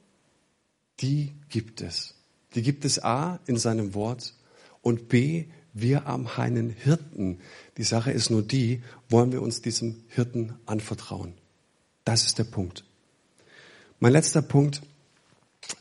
die 1.01 1.35
gibt 1.49 1.81
es. 1.81 2.15
Die 2.55 2.63
gibt 2.63 2.85
es 2.85 3.03
A 3.03 3.41
in 3.47 3.57
seinem 3.57 3.95
Wort 3.95 4.35
und 4.81 5.09
B, 5.09 5.47
Wir 5.77 6.05
haben 6.05 6.29
einen 6.29 6.71
Hirten. 6.71 7.41
Die 7.79 7.83
Sache 7.83 8.13
ist 8.13 8.31
nur 8.31 8.43
die, 8.43 8.81
wollen 9.09 9.33
wir 9.33 9.43
uns 9.43 9.61
diesem 9.61 10.05
Hirten 10.07 10.55
anvertrauen? 10.67 11.35
Das 12.05 12.27
ist 12.27 12.39
der 12.39 12.45
Punkt. 12.45 12.85
Mein 13.99 14.13
letzter 14.13 14.41
Punkt, 14.41 14.83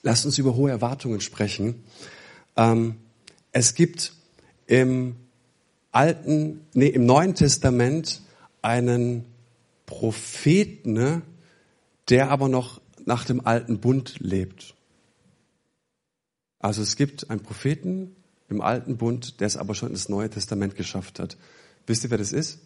lasst 0.01 0.25
uns 0.25 0.39
über 0.39 0.55
hohe 0.55 0.71
Erwartungen 0.71 1.21
sprechen. 1.21 1.83
Ähm, 2.57 2.95
es 3.51 3.75
gibt 3.75 4.13
im 4.65 5.15
Alten, 5.91 6.61
nee, 6.73 6.87
im 6.87 7.05
Neuen 7.05 7.35
Testament 7.35 8.21
einen 8.63 9.25
Propheten, 9.85 10.93
ne, 10.93 11.21
der 12.09 12.29
aber 12.29 12.49
noch 12.49 12.81
nach 13.05 13.25
dem 13.25 13.45
alten 13.45 13.79
Bund 13.79 14.19
lebt. 14.19 14.75
Also 16.59 16.81
es 16.81 16.95
gibt 16.95 17.29
einen 17.29 17.41
Propheten 17.41 18.15
im 18.49 18.61
alten 18.61 18.97
Bund, 18.97 19.39
der 19.39 19.47
es 19.47 19.57
aber 19.57 19.75
schon 19.75 19.89
ins 19.89 20.09
Neue 20.09 20.29
Testament 20.29 20.75
geschafft 20.75 21.19
hat. 21.19 21.37
Wisst 21.87 22.03
ihr, 22.03 22.09
wer 22.09 22.17
das 22.17 22.31
ist? 22.31 22.59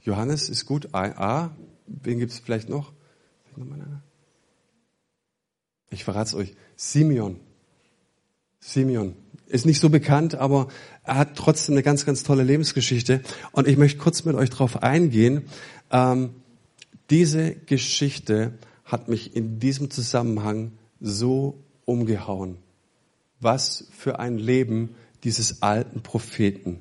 Johannes 0.00 0.48
ist 0.48 0.66
gut. 0.66 0.94
A. 0.94 1.54
Wen 1.86 2.18
gibt 2.18 2.32
es 2.32 2.40
vielleicht 2.40 2.68
noch? 2.68 2.92
Ich 5.90 6.04
verrate 6.04 6.28
es 6.28 6.34
euch. 6.34 6.54
Simeon. 6.76 7.38
Simeon. 8.58 9.14
Ist 9.46 9.66
nicht 9.66 9.80
so 9.80 9.90
bekannt, 9.90 10.36
aber 10.36 10.68
er 11.02 11.16
hat 11.16 11.36
trotzdem 11.36 11.74
eine 11.74 11.82
ganz, 11.82 12.06
ganz 12.06 12.22
tolle 12.22 12.44
Lebensgeschichte. 12.44 13.22
Und 13.52 13.66
ich 13.66 13.76
möchte 13.76 13.98
kurz 13.98 14.24
mit 14.24 14.36
euch 14.36 14.50
darauf 14.50 14.82
eingehen. 14.82 15.44
Ähm, 15.90 16.34
diese 17.10 17.54
Geschichte 17.54 18.52
hat 18.84 19.08
mich 19.08 19.36
in 19.36 19.58
diesem 19.58 19.90
Zusammenhang 19.90 20.72
so 21.00 21.58
umgehauen. 21.84 22.56
Was 23.40 23.86
für 23.96 24.18
ein 24.18 24.38
Leben 24.38 24.94
dieses 25.24 25.62
alten 25.62 26.02
Propheten. 26.02 26.80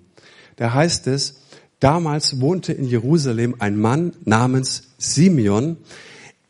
Da 0.56 0.74
heißt 0.74 1.08
es, 1.08 1.42
damals 1.80 2.40
wohnte 2.40 2.74
in 2.74 2.86
Jerusalem 2.86 3.56
ein 3.60 3.80
Mann 3.80 4.14
namens 4.26 4.84
Simeon. 4.98 5.78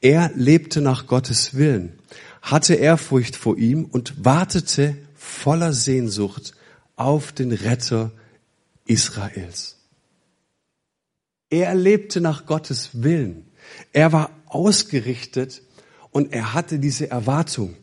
Er 0.02 0.32
lebte 0.36 0.82
nach 0.82 1.08
Gottes 1.08 1.56
Willen, 1.56 1.94
hatte 2.42 2.76
Ehrfurcht 2.76 3.36
vor 3.36 3.58
ihm 3.58 3.86
und 3.86 4.26
wartete 4.26 4.98
voller 5.16 5.74
Sehnsucht 5.74 6.54
auf 6.96 7.32
den 7.32 7.52
Retter 7.52 8.12
Israels. 8.86 9.78
Er 11.50 11.76
lebte 11.76 12.22
nach 12.22 12.46
Gottes 12.46 13.04
Willen. 13.04 13.49
Er 13.94 14.12
war 14.12 14.32
ausgerichtet 14.48 15.62
und 16.12 16.34
er 16.34 16.54
hatte 16.54 16.80
diese 16.80 17.10
Erwartung, 17.10 17.76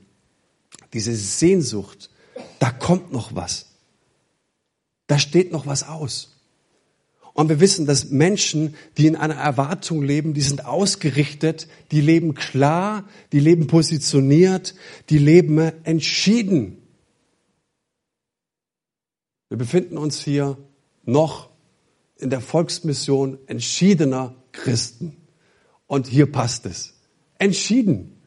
diese 0.93 1.15
Sehnsucht, 1.15 2.11
da 2.59 2.71
kommt 2.71 3.13
noch 3.13 3.35
was. 3.35 3.67
Da 5.07 5.19
steht 5.19 5.53
noch 5.53 5.67
was 5.67 5.85
aus. 5.85 6.33
Und 7.37 7.51
wir 7.51 7.61
wissen, 7.61 7.85
dass 7.85 8.09
Menschen, 8.09 8.77
die 8.97 9.07
in 9.07 9.15
einer 9.15 9.35
Erwartung 9.35 10.03
leben, 10.03 10.33
die 10.33 10.41
sind 10.41 10.65
ausgerichtet, 10.65 11.69
die 11.91 12.01
leben 12.01 12.35
klar, 12.35 13.05
die 13.31 13.41
leben 13.41 13.67
positioniert, 13.67 14.75
die 15.11 15.19
leben 15.19 15.59
entschieden. 15.85 16.79
Wir 19.51 19.59
befinden 19.59 19.99
uns 19.99 20.25
hier 20.25 20.57
noch 21.05 21.51
in 22.17 22.31
der 22.31 22.41
Volksmission 22.41 23.39
entschiedener 23.47 24.35
Christen. 24.53 25.17
Und 25.87 26.07
hier 26.07 26.31
passt 26.31 26.67
es. 26.67 26.95
Entschieden. 27.39 28.21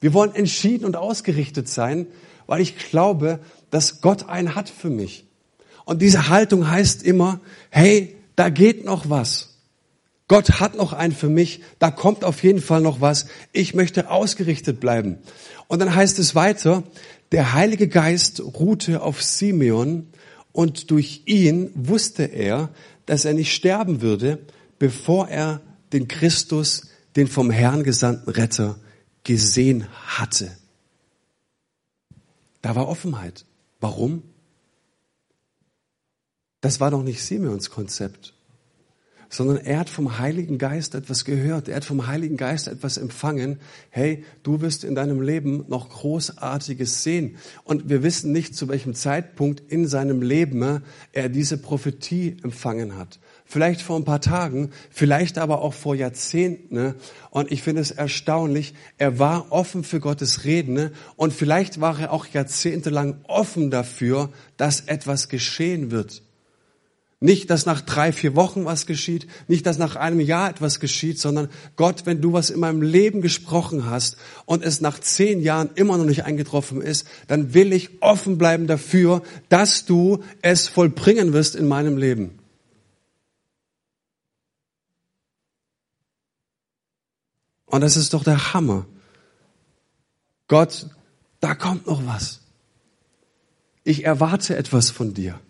Wir 0.00 0.14
wollen 0.14 0.34
entschieden 0.34 0.84
und 0.84 0.96
ausgerichtet 0.96 1.68
sein, 1.68 2.06
weil 2.46 2.60
ich 2.60 2.76
glaube, 2.76 3.40
dass 3.70 4.00
Gott 4.00 4.28
einen 4.28 4.54
hat 4.54 4.68
für 4.68 4.90
mich. 4.90 5.26
Und 5.84 6.02
diese 6.02 6.28
Haltung 6.28 6.68
heißt 6.68 7.02
immer, 7.02 7.40
hey, 7.70 8.16
da 8.36 8.50
geht 8.50 8.84
noch 8.84 9.10
was. 9.10 9.58
Gott 10.28 10.60
hat 10.60 10.76
noch 10.76 10.92
einen 10.92 11.12
für 11.12 11.28
mich, 11.28 11.60
da 11.78 11.90
kommt 11.90 12.24
auf 12.24 12.42
jeden 12.42 12.60
Fall 12.60 12.80
noch 12.80 13.00
was. 13.00 13.26
Ich 13.52 13.74
möchte 13.74 14.10
ausgerichtet 14.10 14.80
bleiben. 14.80 15.18
Und 15.68 15.80
dann 15.80 15.94
heißt 15.94 16.18
es 16.18 16.34
weiter, 16.34 16.84
der 17.32 17.54
Heilige 17.54 17.88
Geist 17.88 18.40
ruhte 18.40 19.02
auf 19.02 19.22
Simeon 19.22 20.06
und 20.52 20.90
durch 20.90 21.22
ihn 21.26 21.70
wusste 21.74 22.24
er, 22.24 22.70
dass 23.06 23.24
er 23.24 23.34
nicht 23.34 23.52
sterben 23.52 24.00
würde, 24.02 24.38
bevor 24.78 25.28
er 25.28 25.60
den 25.92 26.08
Christus 26.08 26.88
den 27.16 27.28
vom 27.28 27.50
Herrn 27.50 27.84
gesandten 27.84 28.30
Retter 28.30 28.78
gesehen 29.24 29.86
hatte. 30.06 30.56
Da 32.62 32.74
war 32.74 32.88
Offenheit. 32.88 33.44
Warum? 33.80 34.22
Das 36.60 36.80
war 36.80 36.90
doch 36.92 37.02
nicht 37.02 37.22
Simeons 37.22 37.70
Konzept, 37.70 38.34
sondern 39.28 39.56
er 39.56 39.80
hat 39.80 39.90
vom 39.90 40.18
Heiligen 40.18 40.58
Geist 40.58 40.94
etwas 40.94 41.24
gehört, 41.24 41.68
er 41.68 41.76
hat 41.76 41.84
vom 41.84 42.06
Heiligen 42.06 42.36
Geist 42.36 42.68
etwas 42.68 42.98
empfangen. 42.98 43.58
Hey, 43.90 44.24
du 44.44 44.60
wirst 44.60 44.84
in 44.84 44.94
deinem 44.94 45.20
Leben 45.20 45.64
noch 45.68 45.88
Großartiges 45.88 47.02
sehen. 47.02 47.36
Und 47.64 47.88
wir 47.88 48.04
wissen 48.04 48.30
nicht, 48.30 48.54
zu 48.54 48.68
welchem 48.68 48.94
Zeitpunkt 48.94 49.60
in 49.72 49.88
seinem 49.88 50.22
Leben 50.22 50.84
er 51.10 51.28
diese 51.28 51.58
Prophetie 51.58 52.36
empfangen 52.44 52.96
hat 52.96 53.18
vielleicht 53.52 53.82
vor 53.82 53.96
ein 53.98 54.04
paar 54.04 54.22
Tagen, 54.22 54.70
vielleicht 54.90 55.36
aber 55.36 55.60
auch 55.60 55.74
vor 55.74 55.94
Jahrzehnten. 55.94 56.74
Ne? 56.74 56.94
Und 57.30 57.52
ich 57.52 57.62
finde 57.62 57.82
es 57.82 57.90
erstaunlich, 57.90 58.72
er 58.96 59.18
war 59.18 59.52
offen 59.52 59.84
für 59.84 60.00
Gottes 60.00 60.44
Reden 60.44 60.72
ne? 60.72 60.92
und 61.16 61.34
vielleicht 61.34 61.80
war 61.80 62.00
er 62.00 62.12
auch 62.12 62.26
jahrzehntelang 62.26 63.16
offen 63.24 63.70
dafür, 63.70 64.30
dass 64.56 64.80
etwas 64.80 65.28
geschehen 65.28 65.90
wird. 65.90 66.22
Nicht, 67.20 67.50
dass 67.50 67.66
nach 67.66 67.82
drei, 67.82 68.10
vier 68.10 68.34
Wochen 68.34 68.64
was 68.64 68.86
geschieht, 68.86 69.28
nicht, 69.48 69.66
dass 69.66 69.78
nach 69.78 69.96
einem 69.96 70.18
Jahr 70.18 70.48
etwas 70.48 70.80
geschieht, 70.80 71.20
sondern 71.20 71.50
Gott, 71.76 72.06
wenn 72.06 72.20
du 72.20 72.32
was 72.32 72.48
in 72.50 72.58
meinem 72.58 72.82
Leben 72.82 73.20
gesprochen 73.20 73.88
hast 73.88 74.16
und 74.46 74.64
es 74.64 74.80
nach 74.80 74.98
zehn 74.98 75.40
Jahren 75.40 75.70
immer 75.74 75.98
noch 75.98 76.06
nicht 76.06 76.24
eingetroffen 76.24 76.80
ist, 76.80 77.06
dann 77.28 77.52
will 77.54 77.74
ich 77.74 78.02
offen 78.02 78.38
bleiben 78.38 78.66
dafür, 78.66 79.22
dass 79.50 79.84
du 79.84 80.24
es 80.40 80.68
vollbringen 80.68 81.32
wirst 81.34 81.54
in 81.54 81.68
meinem 81.68 81.98
Leben. 81.98 82.41
Und 87.72 87.80
das 87.80 87.96
ist 87.96 88.12
doch 88.12 88.22
der 88.22 88.52
Hammer. 88.52 88.84
Gott, 90.46 90.88
da 91.40 91.54
kommt 91.54 91.86
noch 91.86 92.06
was. 92.06 92.40
Ich 93.82 94.04
erwarte 94.04 94.56
etwas 94.56 94.90
von 94.90 95.14
dir. 95.14 95.40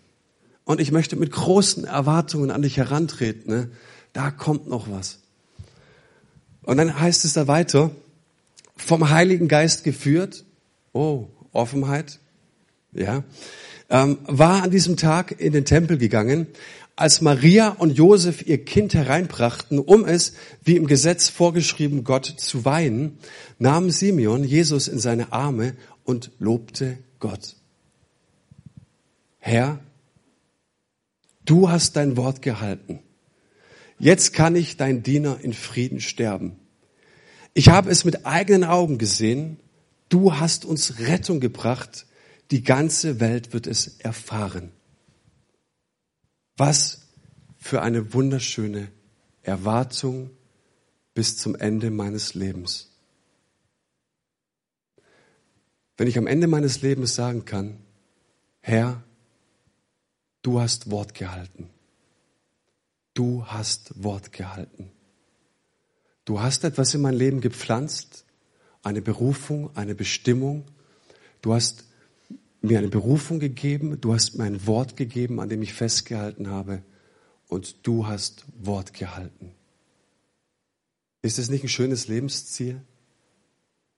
Und 0.63 0.79
ich 0.79 0.93
möchte 0.93 1.17
mit 1.17 1.33
großen 1.33 1.83
Erwartungen 1.83 2.49
an 2.49 2.61
dich 2.61 2.77
herantreten. 2.77 3.53
Ne? 3.53 3.71
Da 4.13 4.31
kommt 4.31 4.69
noch 4.69 4.89
was. 4.89 5.19
Und 6.61 6.77
dann 6.77 6.97
heißt 6.97 7.25
es 7.25 7.33
da 7.33 7.49
weiter, 7.49 7.91
vom 8.77 9.09
Heiligen 9.09 9.49
Geist 9.49 9.83
geführt. 9.83 10.45
Oh, 10.93 11.27
Offenheit. 11.51 12.19
Ja. 12.93 13.25
Ähm, 13.89 14.17
war 14.23 14.63
an 14.63 14.71
diesem 14.71 14.95
Tag 14.95 15.41
in 15.41 15.51
den 15.51 15.65
Tempel 15.65 15.97
gegangen 15.97 16.47
als 16.95 17.21
Maria 17.21 17.69
und 17.69 17.91
Josef 17.97 18.45
ihr 18.45 18.63
Kind 18.63 18.93
hereinbrachten, 18.93 19.79
um 19.79 20.05
es, 20.05 20.33
wie 20.63 20.75
im 20.75 20.85
Gesetz 20.85 21.29
vorgeschrieben, 21.29 22.03
Gott 22.03 22.25
zu 22.25 22.65
weihen, 22.65 23.17
nahm 23.57 23.89
Simeon 23.89 24.43
Jesus 24.43 24.87
in 24.87 24.99
seine 24.99 25.31
Arme 25.33 25.75
und 26.03 26.31
lobte 26.39 26.99
Gott. 27.19 27.55
Herr, 29.39 29.79
du 31.45 31.69
hast 31.69 31.95
dein 31.95 32.15
Wort 32.15 32.41
gehalten. 32.41 32.99
Jetzt 33.97 34.33
kann 34.33 34.55
ich 34.55 34.77
dein 34.77 35.03
Diener 35.03 35.39
in 35.41 35.53
Frieden 35.53 35.99
sterben. 35.99 36.57
Ich 37.53 37.69
habe 37.69 37.89
es 37.89 38.05
mit 38.05 38.25
eigenen 38.25 38.63
Augen 38.63 38.97
gesehen. 38.97 39.59
Du 40.09 40.35
hast 40.35 40.65
uns 40.65 40.99
Rettung 40.99 41.39
gebracht. 41.39 42.05
Die 42.51 42.63
ganze 42.63 43.19
Welt 43.19 43.53
wird 43.53 43.67
es 43.67 43.99
erfahren. 43.99 44.71
Was 46.57 47.07
für 47.57 47.81
eine 47.81 48.13
wunderschöne 48.13 48.91
Erwartung 49.41 50.31
bis 51.13 51.37
zum 51.37 51.55
Ende 51.55 51.91
meines 51.91 52.33
Lebens. 52.33 52.89
Wenn 55.97 56.07
ich 56.07 56.17
am 56.17 56.27
Ende 56.27 56.47
meines 56.47 56.81
Lebens 56.81 57.15
sagen 57.15 57.45
kann, 57.45 57.79
Herr, 58.61 59.03
du 60.41 60.59
hast 60.59 60.89
Wort 60.89 61.13
gehalten. 61.13 61.69
Du 63.13 63.45
hast 63.45 64.03
Wort 64.03 64.31
gehalten. 64.31 64.91
Du 66.25 66.41
hast 66.41 66.63
etwas 66.63 66.93
in 66.93 67.01
mein 67.01 67.13
Leben 67.13 67.41
gepflanzt, 67.41 68.25
eine 68.81 69.01
Berufung, 69.01 69.75
eine 69.75 69.93
Bestimmung. 69.93 70.65
Du 71.41 71.53
hast 71.53 71.85
mir 72.63 72.79
eine 72.79 72.87
Berufung 72.87 73.39
gegeben, 73.39 73.99
du 73.99 74.13
hast 74.13 74.37
mir 74.37 74.45
ein 74.45 74.65
Wort 74.65 74.95
gegeben, 74.95 75.39
an 75.39 75.49
dem 75.49 75.61
ich 75.61 75.73
festgehalten 75.73 76.49
habe 76.49 76.81
und 77.47 77.85
du 77.85 78.07
hast 78.07 78.45
Wort 78.57 78.93
gehalten. 78.93 79.51
Ist 81.21 81.39
es 81.39 81.49
nicht 81.49 81.63
ein 81.63 81.69
schönes 81.69 82.07
Lebensziel? 82.07 82.81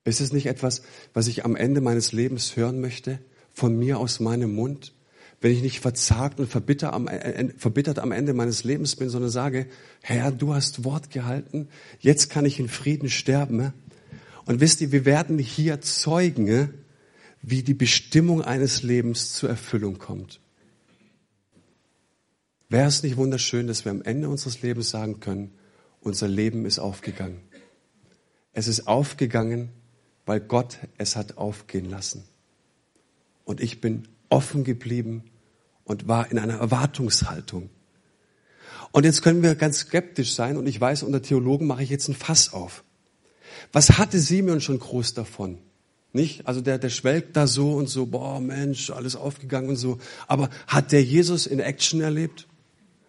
Ist 0.03 0.19
es 0.19 0.33
nicht 0.33 0.47
etwas, 0.47 0.81
was 1.13 1.27
ich 1.27 1.45
am 1.45 1.55
Ende 1.55 1.79
meines 1.79 2.11
Lebens 2.11 2.55
hören 2.55 2.81
möchte, 2.81 3.19
von 3.51 3.77
mir 3.77 3.99
aus 3.99 4.19
meinem 4.19 4.53
Mund? 4.53 4.95
wenn 5.41 5.51
ich 5.51 5.61
nicht 5.61 5.79
verzagt 5.79 6.39
und 6.39 6.49
verbittert 6.49 6.93
am, 6.93 7.07
äh, 7.07 7.49
verbittert 7.57 7.99
am 7.99 8.11
Ende 8.11 8.33
meines 8.33 8.63
Lebens 8.63 8.95
bin, 8.95 9.09
sondern 9.09 9.29
sage, 9.29 9.67
Herr, 10.01 10.31
du 10.31 10.55
hast 10.55 10.83
Wort 10.85 11.11
gehalten, 11.11 11.67
jetzt 11.99 12.31
kann 12.31 12.45
ich 12.45 12.59
in 12.59 12.67
Frieden 12.67 13.09
sterben. 13.09 13.73
Und 14.45 14.59
wisst 14.59 14.81
ihr, 14.81 14.91
wir 14.91 15.05
werden 15.05 15.37
hier 15.37 15.81
Zeugen, 15.81 16.73
wie 17.47 17.61
die 17.61 17.75
Bestimmung 17.75 18.41
eines 18.41 18.81
Lebens 18.81 19.33
zur 19.33 19.49
Erfüllung 19.49 19.99
kommt. 19.99 20.39
Wäre 22.69 22.87
es 22.87 23.03
nicht 23.03 23.17
wunderschön, 23.17 23.67
dass 23.67 23.85
wir 23.85 23.91
am 23.91 24.01
Ende 24.01 24.29
unseres 24.29 24.63
Lebens 24.63 24.89
sagen 24.89 25.19
können, 25.19 25.51
unser 26.01 26.27
Leben 26.27 26.65
ist 26.65 26.79
aufgegangen. 26.79 27.41
Es 28.53 28.67
ist 28.67 28.87
aufgegangen, 28.87 29.69
weil 30.25 30.39
Gott 30.39 30.79
es 30.97 31.15
hat 31.15 31.37
aufgehen 31.37 31.87
lassen. 31.87 32.23
Und 33.43 33.61
ich 33.61 33.79
bin 33.79 34.07
offen 34.29 34.63
geblieben 34.63 35.23
und 35.83 36.07
war 36.07 36.31
in 36.31 36.39
einer 36.39 36.55
Erwartungshaltung. 36.55 37.69
Und 38.91 39.03
jetzt 39.03 39.21
können 39.21 39.43
wir 39.43 39.53
ganz 39.53 39.79
skeptisch 39.79 40.33
sein 40.33 40.57
und 40.57 40.65
ich 40.65 40.81
weiß, 40.81 41.03
unter 41.03 41.21
Theologen 41.21 41.67
mache 41.67 41.83
ich 41.83 41.91
jetzt 41.91 42.07
ein 42.07 42.15
Fass 42.15 42.53
auf. 42.53 42.83
Was 43.71 43.99
hatte 43.99 44.19
Simeon 44.19 44.61
schon 44.61 44.79
groß 44.79 45.13
davon? 45.13 45.59
Nicht? 46.15 46.47
Also 46.47 46.61
der, 46.61 46.77
der 46.77 46.89
schwelgt 46.89 47.35
da 47.35 47.45
so 47.45 47.73
und 47.73 47.89
so, 47.89 48.05
boah 48.05 48.39
Mensch, 48.39 48.89
alles 48.89 49.17
aufgegangen 49.17 49.67
und 49.67 49.75
so. 49.75 49.97
Aber 50.27 50.49
hat 50.65 50.93
der 50.93 51.03
Jesus 51.03 51.45
in 51.45 51.59
Action 51.59 51.99
erlebt? 51.99 52.47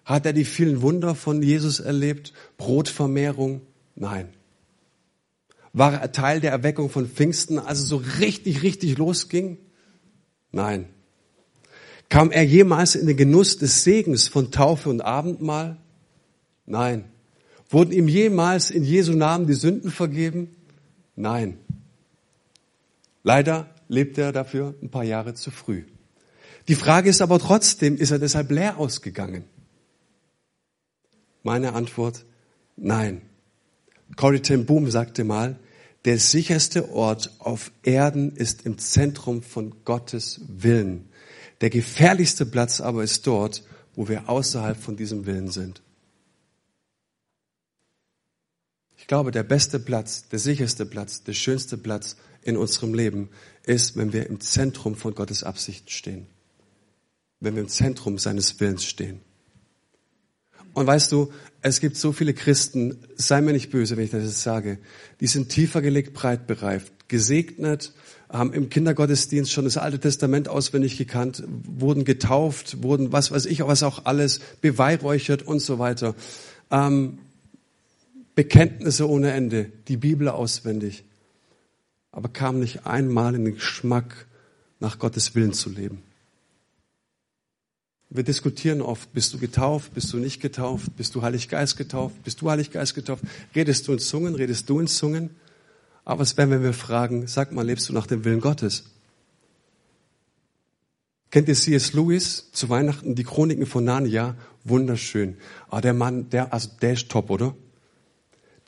Hat 0.04 0.26
er 0.26 0.32
die 0.32 0.44
vielen 0.44 0.82
Wunder 0.82 1.14
von 1.14 1.40
Jesus 1.40 1.78
erlebt? 1.78 2.32
Brotvermehrung? 2.58 3.60
Nein. 3.94 4.30
War 5.72 5.94
er 5.94 6.10
Teil 6.10 6.40
der 6.40 6.50
Erweckung 6.50 6.90
von 6.90 7.06
Pfingsten, 7.06 7.60
also 7.60 7.84
so 7.84 8.04
richtig, 8.18 8.64
richtig 8.64 8.98
losging? 8.98 9.58
Nein. 10.50 10.86
Kam 12.08 12.32
er 12.32 12.42
jemals 12.42 12.96
in 12.96 13.06
den 13.06 13.16
Genuss 13.16 13.56
des 13.56 13.84
Segens 13.84 14.26
von 14.26 14.50
Taufe 14.50 14.88
und 14.88 15.00
Abendmahl? 15.00 15.76
Nein. 16.64 17.04
Wurden 17.68 17.92
ihm 17.92 18.08
jemals 18.08 18.72
in 18.72 18.82
Jesu 18.82 19.12
Namen 19.12 19.46
die 19.46 19.54
Sünden 19.54 19.92
vergeben? 19.92 20.50
Nein. 21.14 21.58
Leider 23.26 23.68
lebt 23.88 24.18
er 24.18 24.30
dafür 24.30 24.76
ein 24.80 24.88
paar 24.88 25.02
Jahre 25.02 25.34
zu 25.34 25.50
früh. 25.50 25.82
Die 26.68 26.76
Frage 26.76 27.10
ist 27.10 27.20
aber 27.20 27.40
trotzdem, 27.40 27.96
ist 27.96 28.12
er 28.12 28.20
deshalb 28.20 28.52
leer 28.52 28.78
ausgegangen? 28.78 29.42
Meine 31.42 31.72
Antwort, 31.72 32.24
nein. 32.76 33.22
Corrie 34.14 34.38
ten 34.38 34.64
Boom 34.64 34.92
sagte 34.92 35.24
mal, 35.24 35.58
der 36.04 36.20
sicherste 36.20 36.92
Ort 36.92 37.32
auf 37.40 37.72
Erden 37.82 38.30
ist 38.30 38.64
im 38.64 38.78
Zentrum 38.78 39.42
von 39.42 39.74
Gottes 39.84 40.42
Willen. 40.46 41.08
Der 41.62 41.70
gefährlichste 41.70 42.46
Platz 42.46 42.80
aber 42.80 43.02
ist 43.02 43.26
dort, 43.26 43.64
wo 43.96 44.06
wir 44.08 44.28
außerhalb 44.28 44.76
von 44.76 44.96
diesem 44.96 45.26
Willen 45.26 45.48
sind. 45.48 45.82
Ich 48.96 49.08
glaube, 49.08 49.32
der 49.32 49.42
beste 49.42 49.80
Platz, 49.80 50.28
der 50.28 50.38
sicherste 50.38 50.86
Platz, 50.86 51.24
der 51.24 51.32
schönste 51.32 51.76
Platz 51.76 52.16
in 52.46 52.56
unserem 52.56 52.94
Leben 52.94 53.28
ist, 53.64 53.96
wenn 53.96 54.12
wir 54.12 54.26
im 54.26 54.40
Zentrum 54.40 54.94
von 54.94 55.14
Gottes 55.14 55.42
Absicht 55.42 55.90
stehen. 55.90 56.26
Wenn 57.40 57.54
wir 57.54 57.62
im 57.62 57.68
Zentrum 57.68 58.18
seines 58.18 58.58
Willens 58.60 58.84
stehen. 58.84 59.20
Und 60.72 60.86
weißt 60.86 61.10
du, 61.10 61.32
es 61.62 61.80
gibt 61.80 61.96
so 61.96 62.12
viele 62.12 62.34
Christen, 62.34 62.98
sei 63.16 63.40
mir 63.40 63.52
nicht 63.52 63.70
böse, 63.70 63.96
wenn 63.96 64.04
ich 64.04 64.10
das 64.10 64.24
jetzt 64.24 64.42
sage, 64.42 64.78
die 65.20 65.26
sind 65.26 65.48
tiefer 65.48 65.80
gelegt, 65.82 66.12
breit 66.12 66.46
bereift, 66.46 67.08
gesegnet, 67.08 67.92
haben 68.28 68.52
im 68.52 68.68
Kindergottesdienst 68.68 69.50
schon 69.50 69.64
das 69.64 69.78
Alte 69.78 69.98
Testament 69.98 70.48
auswendig 70.48 70.98
gekannt, 70.98 71.42
wurden 71.46 72.04
getauft, 72.04 72.82
wurden 72.82 73.10
was 73.10 73.30
weiß 73.30 73.46
ich, 73.46 73.66
was 73.66 73.82
auch 73.82 74.04
alles, 74.04 74.40
beweihräuchert 74.60 75.42
und 75.42 75.60
so 75.60 75.78
weiter. 75.78 76.14
Ähm, 76.70 77.18
Bekenntnisse 78.34 79.08
ohne 79.08 79.32
Ende, 79.32 79.72
die 79.88 79.96
Bibel 79.96 80.28
auswendig, 80.28 81.04
aber 82.16 82.30
kamen 82.30 82.60
nicht 82.60 82.86
einmal 82.86 83.34
in 83.34 83.44
den 83.44 83.54
Geschmack, 83.56 84.26
nach 84.80 84.98
Gottes 84.98 85.34
Willen 85.34 85.52
zu 85.52 85.68
leben. 85.68 86.02
Wir 88.08 88.22
diskutieren 88.22 88.80
oft, 88.80 89.12
bist 89.12 89.34
du 89.34 89.38
getauft, 89.38 89.92
bist 89.92 90.14
du 90.14 90.16
nicht 90.16 90.40
getauft, 90.40 90.96
bist 90.96 91.14
du 91.14 91.20
Heilig 91.20 91.50
Geist 91.50 91.76
getauft, 91.76 92.24
bist 92.24 92.40
du 92.40 92.50
Heilig 92.50 92.70
Geist 92.70 92.94
getauft, 92.94 93.22
redest 93.54 93.86
du 93.86 93.92
in 93.92 93.98
Zungen, 93.98 94.34
redest 94.34 94.70
du 94.70 94.80
in 94.80 94.86
Zungen? 94.86 95.28
Aber 96.06 96.20
was 96.20 96.38
wäre, 96.38 96.48
wenn 96.48 96.62
wir 96.62 96.72
fragen, 96.72 97.26
sag 97.26 97.52
mal, 97.52 97.66
lebst 97.66 97.90
du 97.90 97.92
nach 97.92 98.06
dem 98.06 98.24
Willen 98.24 98.40
Gottes? 98.40 98.84
Kennt 101.30 101.48
ihr 101.48 101.54
C.S. 101.54 101.92
Lewis 101.92 102.50
zu 102.50 102.70
Weihnachten, 102.70 103.14
die 103.14 103.24
Chroniken 103.24 103.66
von 103.66 103.84
Narnia? 103.84 104.36
Wunderschön. 104.64 105.36
Aber 105.68 105.76
ah, 105.76 105.80
der 105.82 105.92
Mann, 105.92 106.30
der, 106.30 106.50
also 106.50 106.70
der 106.80 106.94
ist 106.94 107.10
top, 107.10 107.28
oder? 107.28 107.54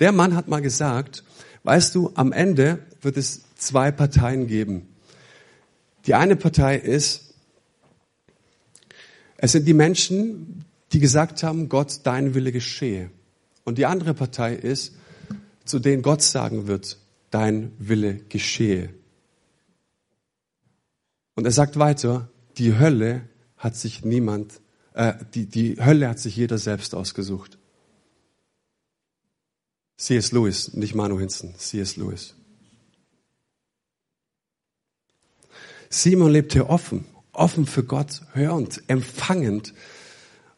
Der 0.01 0.13
Mann 0.13 0.37
hat 0.37 0.49
mal 0.49 0.61
gesagt, 0.61 1.25
weißt 1.63 1.95
du, 1.95 2.13
am 2.15 2.33
Ende 2.33 2.81
wird 3.01 3.17
es 3.17 3.43
zwei 3.57 3.91
Parteien 3.91 4.47
geben. 4.47 4.89
Die 6.07 6.15
eine 6.15 6.37
Partei 6.37 6.77
ist, 6.77 7.35
es 9.37 9.53
sind 9.53 9.67
die 9.67 9.75
Menschen, 9.75 10.65
die 10.93 11.01
gesagt 11.01 11.43
haben, 11.43 11.69
Gott, 11.69 12.01
dein 12.05 12.35
Wille 12.35 12.53
geschehe. 12.53 13.11
Und 13.65 13.79
die 13.79 13.87
andere 13.87 14.15
Partei 14.15 14.55
ist, 14.55 14.95
zu 15.65 15.79
denen 15.79 16.03
Gott 16.03 16.23
sagen 16.23 16.67
wird, 16.67 16.99
dein 17.31 17.73
Wille 17.79 18.15
geschehe. 18.29 18.91
Und 21.35 21.45
er 21.45 21.53
sagt 21.53 21.79
weiter, 21.79 22.29
die 22.57 22.79
Hölle 22.79 23.29
hat 23.57 23.77
sich 23.77 24.05
niemand, 24.05 24.61
äh, 24.95 25.15
die, 25.35 25.47
die 25.47 25.77
Hölle 25.77 26.09
hat 26.09 26.19
sich 26.19 26.37
jeder 26.37 26.59
selbst 26.59 26.95
ausgesucht. 26.95 27.59
C.S. 29.99 30.33
Lewis, 30.33 30.75
nicht 30.75 30.95
Manu 30.95 31.19
Hinson, 31.19 31.55
C.S. 31.57 31.97
Lewis. 31.97 32.35
Simon 35.91 36.31
lebte 36.31 36.69
offen 36.69 37.05
offen 37.39 37.67
für 37.67 37.85
Gott, 37.85 38.23
hörend, 38.33 38.83
empfangend. 38.89 39.73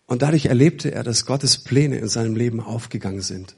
Und 0.07 0.23
dadurch 0.23 0.47
erlebte 0.47 0.93
er, 0.93 1.05
dass 1.05 1.27
Gottes 1.27 1.59
Pläne 1.59 1.99
in 1.99 2.09
seinem 2.09 2.35
Leben 2.35 2.61
aufgegangen 2.61 3.21
sind. 3.21 3.55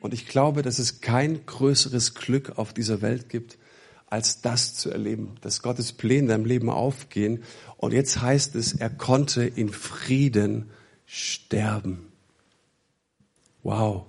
Und 0.00 0.12
ich 0.12 0.26
glaube, 0.26 0.60
dass 0.62 0.78
es 0.78 1.00
kein 1.00 1.46
größeres 1.46 2.14
Glück 2.14 2.58
auf 2.58 2.74
dieser 2.74 3.00
Welt 3.00 3.30
gibt, 3.30 3.56
als 4.06 4.42
das 4.42 4.74
zu 4.74 4.90
erleben, 4.90 5.36
dass 5.40 5.62
Gottes 5.62 5.92
Pläne 5.92 6.20
in 6.20 6.28
deinem 6.28 6.44
Leben 6.44 6.68
aufgehen. 6.68 7.42
Und 7.78 7.92
jetzt 7.92 8.20
heißt 8.20 8.54
es, 8.54 8.74
er 8.74 8.90
konnte 8.90 9.44
in 9.44 9.70
Frieden 9.70 10.70
sterben. 11.06 12.12
Wow. 13.62 14.04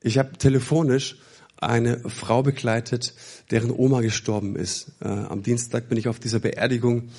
Ich 0.00 0.16
habe 0.16 0.38
telefonisch 0.38 1.18
eine 1.60 1.98
Frau 2.08 2.42
begleitet, 2.42 3.14
deren 3.50 3.70
Oma 3.70 4.00
gestorben 4.00 4.56
ist. 4.56 4.92
Äh, 5.00 5.08
am 5.08 5.42
Dienstag 5.42 5.88
bin 5.88 5.98
ich 5.98 6.08
auf 6.08 6.18
dieser 6.18 6.40
Beerdigung 6.40 7.10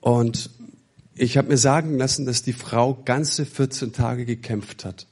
und 0.00 0.50
ich 1.16 1.36
habe 1.36 1.48
mir 1.48 1.58
sagen 1.58 1.96
lassen, 1.96 2.26
dass 2.26 2.42
die 2.42 2.52
Frau 2.52 2.94
ganze 3.04 3.46
14 3.46 3.92
Tage 3.92 4.24
gekämpft 4.24 4.84
hat. 4.84 5.06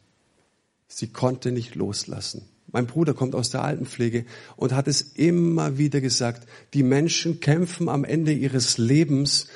Sie 0.89 1.09
konnte 1.09 1.53
nicht 1.53 1.75
loslassen. 1.75 2.43
Mein 2.73 2.87
Bruder 2.87 3.15
kommt 3.15 3.35
aus 3.35 3.51
der 3.51 3.63
Altenpflege 3.63 4.25
und 4.57 4.73
hat 4.73 4.89
es 4.89 5.03
immer 5.03 5.79
wieder 5.79 6.01
gesagt, 6.01 6.49
die 6.75 6.83
Menschen 6.83 7.41
kämpfen 7.41 7.89
am 7.89 8.05
Ende 8.05 8.33
ihres 8.33 8.79
Lebens, 8.79 9.47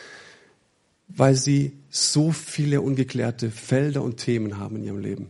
weil 1.08 1.34
sie 1.34 1.72
so 1.88 2.30
viele 2.32 2.80
ungeklärte 2.80 3.50
Felder 3.50 4.02
und 4.02 4.18
Themen 4.18 4.58
haben 4.58 4.76
in 4.76 4.84
ihrem 4.84 4.98
Leben. 4.98 5.28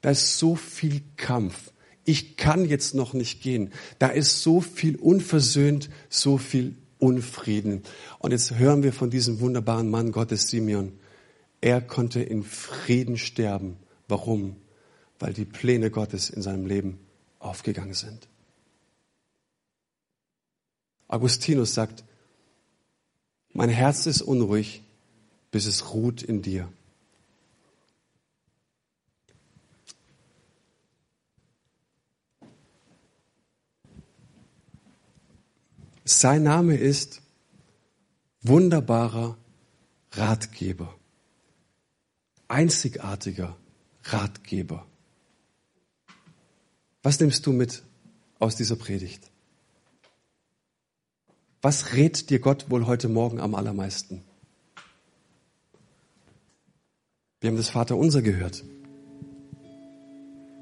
Da 0.00 0.10
ist 0.10 0.38
so 0.38 0.54
viel 0.54 1.02
Kampf 1.16 1.70
ich 2.08 2.38
kann 2.38 2.64
jetzt 2.64 2.94
noch 2.94 3.12
nicht 3.12 3.42
gehen. 3.42 3.70
Da 3.98 4.08
ist 4.08 4.42
so 4.42 4.62
viel 4.62 4.96
unversöhnt, 4.96 5.90
so 6.08 6.38
viel 6.38 6.74
Unfrieden. 6.98 7.82
Und 8.18 8.30
jetzt 8.30 8.54
hören 8.58 8.82
wir 8.82 8.94
von 8.94 9.10
diesem 9.10 9.40
wunderbaren 9.40 9.90
Mann 9.90 10.10
Gottes 10.10 10.48
Simeon. 10.48 10.98
Er 11.60 11.82
konnte 11.82 12.22
in 12.22 12.44
Frieden 12.44 13.18
sterben. 13.18 13.76
Warum? 14.08 14.56
Weil 15.18 15.34
die 15.34 15.44
Pläne 15.44 15.90
Gottes 15.90 16.30
in 16.30 16.40
seinem 16.40 16.64
Leben 16.64 16.98
aufgegangen 17.40 17.94
sind. 17.94 18.26
Augustinus 21.08 21.74
sagt, 21.74 22.04
mein 23.52 23.68
Herz 23.68 24.06
ist 24.06 24.22
unruhig, 24.22 24.82
bis 25.50 25.66
es 25.66 25.92
ruht 25.92 26.22
in 26.22 26.40
dir. 26.40 26.72
Sein 36.10 36.44
Name 36.44 36.74
ist 36.74 37.20
wunderbarer 38.40 39.36
Ratgeber, 40.12 40.94
einzigartiger 42.48 43.58
Ratgeber. 44.04 44.86
Was 47.02 47.20
nimmst 47.20 47.44
du 47.44 47.52
mit 47.52 47.82
aus 48.38 48.56
dieser 48.56 48.76
Predigt? 48.76 49.30
Was 51.60 51.92
rät 51.92 52.30
dir 52.30 52.38
Gott 52.38 52.70
wohl 52.70 52.86
heute 52.86 53.10
Morgen 53.10 53.38
am 53.38 53.54
allermeisten? 53.54 54.22
Wir 57.42 57.50
haben 57.50 57.58
das 57.58 57.68
Vaterunser 57.68 58.22
gehört. 58.22 58.64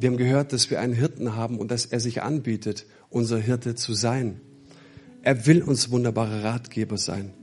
Wir 0.01 0.11
haben 0.11 0.17
gehört, 0.17 0.53
dass 0.53 0.71
wir 0.71 0.81
einen 0.81 0.95
Hirten 0.95 1.37
haben 1.37 1.61
und 1.61 1.71
dass 1.71 1.87
er 1.87 2.01
sich 2.01 2.25
anbietet, 2.25 2.85
unser 3.11 3.39
Hirte 3.39 3.77
zu 3.77 3.95
sein. 3.95 4.41
Er 5.27 5.45
will 5.45 5.61
uns 5.61 5.91
wunderbare 5.91 6.45
Ratgeber 6.45 6.97
sein. 6.97 7.35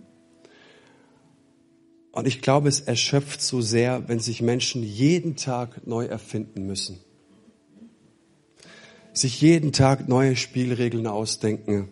Und 2.14 2.26
ich 2.30 2.42
glaube, 2.42 2.70
es 2.70 2.80
erschöpft 2.80 3.42
so 3.42 3.60
sehr, 3.60 4.08
wenn 4.08 4.20
sich 4.20 4.42
Menschen 4.42 4.82
jeden 4.82 5.36
Tag 5.36 5.86
neu 5.86 6.06
erfinden 6.06 6.66
müssen. 6.66 7.02
Sich 9.12 9.42
jeden 9.42 9.74
Tag 9.74 10.08
neue 10.08 10.38
Spielregeln 10.38 11.08
ausdenken, 11.08 11.92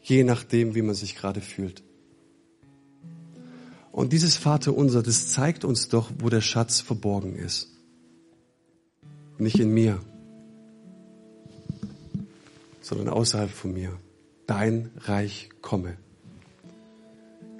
je 0.00 0.24
nachdem, 0.24 0.74
wie 0.74 0.82
man 0.82 0.96
sich 0.96 1.14
gerade 1.14 1.40
fühlt. 1.40 1.84
Und 3.92 4.12
dieses 4.12 4.36
Vaterunser, 4.36 5.04
das 5.04 5.28
zeigt 5.28 5.64
uns 5.64 5.88
doch, 5.88 6.10
wo 6.18 6.30
der 6.30 6.40
Schatz 6.40 6.80
verborgen 6.80 7.36
ist. 7.36 7.68
Nicht 9.38 9.60
in 9.60 9.72
mir, 9.72 10.00
sondern 12.80 13.08
außerhalb 13.08 13.52
von 13.52 13.72
mir. 13.72 13.96
Dein 14.52 14.90
Reich 14.98 15.48
komme. 15.62 15.96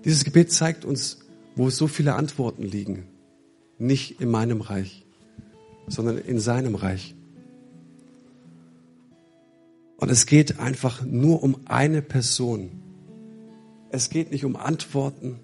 Dieses 0.05 0.25
Gebet 0.25 0.53
zeigt 0.53 0.85
uns, 0.85 1.21
wo 1.57 1.71
so 1.71 1.87
viele 1.87 2.17
Antworten 2.17 2.65
liegen. 2.65 3.07
Nicht 3.79 4.21
in 4.21 4.31
meinem 4.31 4.61
Reich, 4.61 5.07
sondern 5.89 6.19
in 6.19 6.39
seinem 6.39 6.75
Reich. 6.75 7.15
Und 9.97 10.11
es 10.11 10.27
geht 10.27 10.59
einfach 10.59 11.03
nur 11.03 11.43
um 11.43 11.61
eine 11.65 12.03
Person. 12.03 12.83
Es 13.89 14.11
geht 14.11 14.31
nicht 14.31 14.45
um 14.45 14.55
Antworten. 14.55 15.41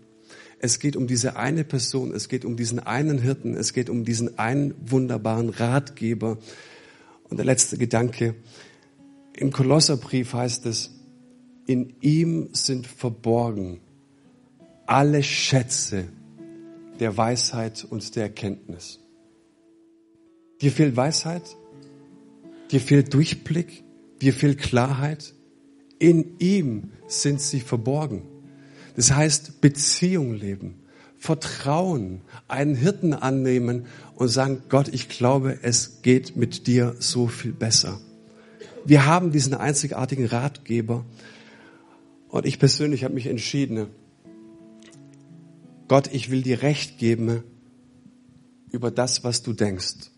Es 0.58 0.80
geht 0.80 0.96
um 0.96 1.06
diese 1.06 1.36
eine 1.36 1.64
Person. 1.64 2.12
Es 2.14 2.28
geht 2.28 2.44
um 2.44 2.58
diesen 2.58 2.78
einen 2.78 3.16
Hirten. 3.16 3.54
Es 3.54 3.72
geht 3.72 3.88
um 3.88 4.04
diesen 4.04 4.38
einen 4.38 4.74
wunderbaren 4.84 5.48
Ratgeber. 5.48 6.36
Und 7.24 7.38
der 7.38 7.46
letzte 7.46 7.78
Gedanke. 7.78 8.34
Im 9.32 9.50
Kolosserbrief 9.50 10.34
heißt 10.34 10.66
es, 10.66 10.97
in 11.68 11.92
ihm 12.00 12.48
sind 12.52 12.86
verborgen 12.86 13.80
alle 14.86 15.22
Schätze 15.22 16.08
der 16.98 17.16
Weisheit 17.18 17.86
und 17.88 18.16
der 18.16 18.24
Erkenntnis. 18.24 19.00
Dir 20.62 20.72
fehlt 20.72 20.96
Weisheit, 20.96 21.42
dir 22.72 22.80
fehlt 22.80 23.12
Durchblick, 23.12 23.84
dir 24.22 24.32
fehlt 24.32 24.58
Klarheit. 24.58 25.34
In 25.98 26.38
ihm 26.38 26.90
sind 27.06 27.42
sie 27.42 27.60
verborgen. 27.60 28.22
Das 28.96 29.12
heißt, 29.12 29.60
Beziehung 29.60 30.32
leben, 30.32 30.76
Vertrauen, 31.18 32.22
einen 32.48 32.76
Hirten 32.76 33.12
annehmen 33.12 33.84
und 34.14 34.28
sagen, 34.28 34.62
Gott, 34.70 34.88
ich 34.88 35.10
glaube, 35.10 35.58
es 35.60 36.00
geht 36.00 36.34
mit 36.34 36.66
dir 36.66 36.96
so 36.98 37.26
viel 37.26 37.52
besser. 37.52 38.00
Wir 38.86 39.04
haben 39.04 39.32
diesen 39.32 39.52
einzigartigen 39.52 40.24
Ratgeber 40.24 41.04
und 42.28 42.46
ich 42.46 42.58
persönlich 42.58 43.04
habe 43.04 43.14
mich 43.14 43.26
entschieden, 43.26 43.88
Gott, 45.88 46.10
ich 46.12 46.30
will 46.30 46.42
dir 46.42 46.62
Recht 46.62 46.98
geben 46.98 47.42
über 48.70 48.90
das, 48.90 49.24
was 49.24 49.42
du 49.42 49.54
denkst. 49.54 50.10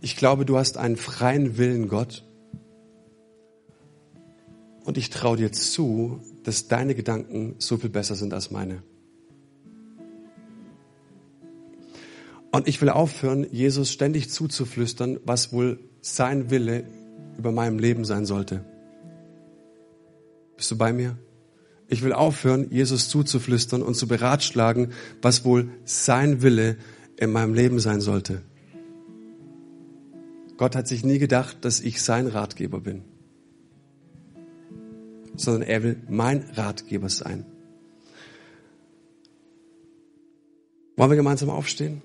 Ich 0.00 0.16
glaube, 0.16 0.46
du 0.46 0.56
hast 0.56 0.78
einen 0.78 0.96
freien 0.96 1.58
Willen, 1.58 1.88
Gott. 1.88 2.24
Und 4.84 4.96
ich 4.96 5.10
traue 5.10 5.36
dir 5.36 5.52
zu, 5.52 6.20
dass 6.44 6.68
deine 6.68 6.94
Gedanken 6.94 7.56
so 7.58 7.76
viel 7.76 7.90
besser 7.90 8.14
sind 8.14 8.32
als 8.32 8.50
meine. 8.50 8.82
Und 12.52 12.68
ich 12.68 12.80
will 12.80 12.88
aufhören, 12.88 13.46
Jesus 13.50 13.92
ständig 13.92 14.30
zuzuflüstern, 14.30 15.18
was 15.24 15.52
wohl 15.52 15.78
sein 16.00 16.50
Wille 16.50 16.84
über 17.36 17.52
meinem 17.52 17.78
Leben 17.78 18.06
sein 18.06 18.24
sollte. 18.24 18.64
Bist 20.56 20.70
du 20.70 20.76
bei 20.76 20.92
mir? 20.92 21.16
Ich 21.88 22.02
will 22.02 22.12
aufhören, 22.12 22.70
Jesus 22.70 23.08
zuzuflüstern 23.08 23.82
und 23.82 23.94
zu 23.94 24.08
beratschlagen, 24.08 24.92
was 25.22 25.44
wohl 25.44 25.68
sein 25.84 26.42
Wille 26.42 26.76
in 27.16 27.30
meinem 27.30 27.54
Leben 27.54 27.78
sein 27.78 28.00
sollte. 28.00 28.42
Gott 30.56 30.74
hat 30.74 30.88
sich 30.88 31.04
nie 31.04 31.18
gedacht, 31.18 31.58
dass 31.64 31.80
ich 31.80 32.02
sein 32.02 32.26
Ratgeber 32.26 32.80
bin, 32.80 33.02
sondern 35.36 35.62
er 35.62 35.82
will 35.82 36.02
mein 36.08 36.48
Ratgeber 36.54 37.08
sein. 37.08 37.44
Wollen 40.96 41.10
wir 41.10 41.16
gemeinsam 41.16 41.50
aufstehen? 41.50 42.02